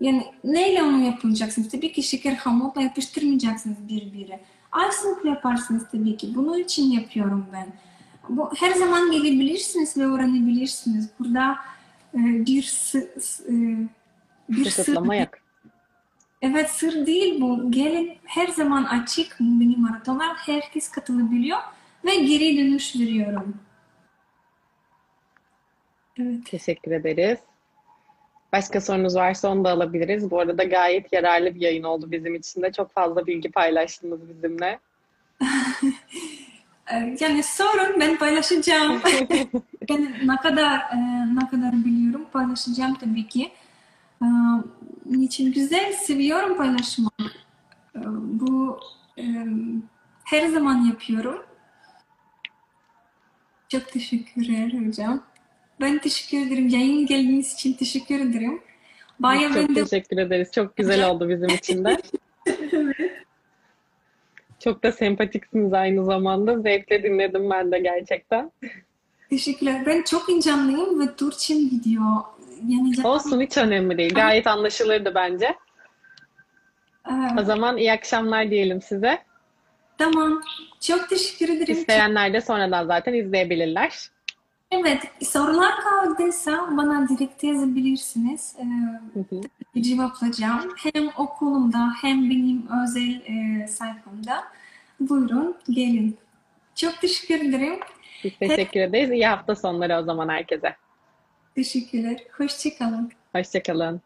Yani 0.00 0.26
neyle 0.44 0.82
onu 0.82 1.02
yapacaksınız? 1.02 1.68
Tabii 1.70 1.92
ki 1.92 2.02
şeker 2.02 2.32
hamurla 2.32 2.82
yapıştırmayacaksınız 2.82 3.88
birbirine. 3.88 4.40
Icingle 4.90 5.28
yaparsınız 5.30 5.82
tabii 5.92 6.16
ki. 6.16 6.34
Bunun 6.34 6.58
için 6.58 6.90
yapıyorum 6.90 7.46
ben. 7.52 7.66
Bu 8.28 8.50
her 8.56 8.72
zaman 8.72 9.10
gelebilirsiniz 9.12 9.96
ve 9.96 10.04
öğrenebilirsiniz. 10.06 11.08
Burada 11.18 11.56
e, 12.14 12.18
bir 12.18 12.62
sı- 12.62 13.10
e, 13.48 13.52
bir 14.48 14.64
sır 14.64 14.64
Kısıtlama 14.64 15.16
yok. 15.16 15.28
Evet 16.42 16.70
sır 16.70 17.06
değil 17.06 17.40
bu. 17.40 17.70
Gelin 17.70 18.12
her 18.24 18.48
zaman 18.48 18.84
açık 18.84 19.40
mini 19.40 19.76
maratonlar. 19.76 20.36
Herkes 20.36 20.88
katılabiliyor 20.90 21.58
ve 22.04 22.14
geri 22.14 22.58
dönüş 22.58 22.96
veriyorum. 22.96 23.56
Evet. 26.20 26.46
Teşekkür 26.46 26.90
ederiz. 26.92 27.38
Başka 28.52 28.80
sorunuz 28.80 29.16
varsa 29.16 29.48
onu 29.48 29.64
da 29.64 29.70
alabiliriz. 29.70 30.30
Bu 30.30 30.40
arada 30.40 30.64
gayet 30.64 31.12
yararlı 31.12 31.54
bir 31.54 31.60
yayın 31.60 31.82
oldu 31.82 32.10
bizim 32.10 32.34
için 32.34 32.62
de. 32.62 32.72
Çok 32.72 32.92
fazla 32.92 33.26
bilgi 33.26 33.50
paylaştınız 33.50 34.20
bizimle. 34.28 34.78
Ee, 36.92 37.16
Yani 37.20 37.42
sorun 37.42 38.00
ben 38.00 38.18
paylaşacağım. 38.18 39.02
ben 39.88 40.14
ne 40.24 40.36
kadar 40.36 40.78
e, 40.78 40.96
ne 41.34 41.48
kadar 41.50 41.72
biliyorum 41.72 42.26
paylaşacağım 42.32 42.94
tabii 42.94 43.28
ki. 43.28 43.52
Ee, 44.22 44.26
Niçin 45.06 45.52
güzel 45.52 45.92
seviyorum 45.92 46.56
paylaşmak. 46.56 47.12
Ee, 47.96 48.00
Bu 48.04 48.80
e, 49.18 49.22
her 50.24 50.46
zaman 50.48 50.84
yapıyorum. 50.84 51.42
Çok 53.68 53.88
teşekkürler 53.92 54.86
hocam. 54.86 55.22
Ben 55.82 55.98
teşekkür 55.98 56.46
ederim. 56.46 56.68
Yayın 56.68 57.06
geldiğiniz 57.06 57.54
için 57.54 57.72
teşekkür 57.72 58.20
ederim. 58.20 58.60
Bayağı 59.18 59.48
Çok 59.48 59.56
ben 59.56 59.76
de 59.76 59.84
teşekkür 59.84 60.18
ederiz. 60.18 60.52
Çok 60.52 60.76
güzel 60.76 61.08
oldu 61.08 61.28
bizim 61.28 61.48
için 61.48 61.84
de. 61.84 61.96
Çok 64.58 64.82
da 64.82 64.92
sempatiksiniz 64.92 65.72
aynı 65.72 66.04
zamanda. 66.04 66.60
Zevkle 66.60 67.02
dinledim 67.02 67.50
ben 67.50 67.72
de 67.72 67.78
gerçekten. 67.78 68.52
teşekkürler. 69.30 69.86
Ben 69.86 70.02
çok 70.02 70.28
heyecanlıyım 70.28 71.00
ve 71.00 71.16
Türkçem 71.16 71.58
gidiyor. 71.58 72.06
Yani 72.68 73.06
Olsun 73.06 73.40
hiç 73.40 73.56
önemli 73.56 73.98
değil. 73.98 74.14
Gayet 74.14 74.46
anlaşılırdı 74.46 75.14
bence. 75.14 75.54
Ee, 77.08 77.12
O 77.40 77.44
zaman 77.44 77.76
iyi 77.76 77.92
akşamlar 77.92 78.50
diyelim 78.50 78.82
size. 78.82 79.18
Tamam. 79.98 80.42
Çok 80.80 81.08
teşekkür 81.08 81.48
ederim. 81.48 81.74
İsteyenler 81.74 82.32
de 82.32 82.40
sonradan 82.40 82.86
zaten 82.86 83.14
izleyebilirler. 83.14 84.10
Evet, 84.74 85.02
sorular 85.26 85.72
kaldıysa 85.80 86.76
bana 86.76 87.08
direkt 87.08 87.44
yazabilirsiniz. 87.44 88.56
Ee, 88.58 88.62
Hı 89.14 89.24
hı. 89.76 89.82
cevaplayacağım. 89.82 90.74
Hem 90.76 91.08
okulumda 91.16 91.92
hem 92.02 92.30
benim 92.30 92.66
özel 92.82 93.22
e, 93.26 93.66
sayfamda. 93.68 94.44
Buyurun, 95.00 95.56
gelin. 95.70 96.18
Çok 96.74 97.00
teşekkür 97.00 97.48
ederim. 97.48 97.80
Biz 98.24 98.32
teşekkür 98.38 98.80
ederiz. 98.80 99.10
İyi 99.10 99.26
hafta 99.26 99.54
sonları 99.54 99.98
o 99.98 100.02
zaman 100.02 100.28
herkese. 100.28 100.76
Teşekkürler. 101.54 102.16
Hoşçakalın. 102.38 103.12
Hoşçakalın. 103.34 104.00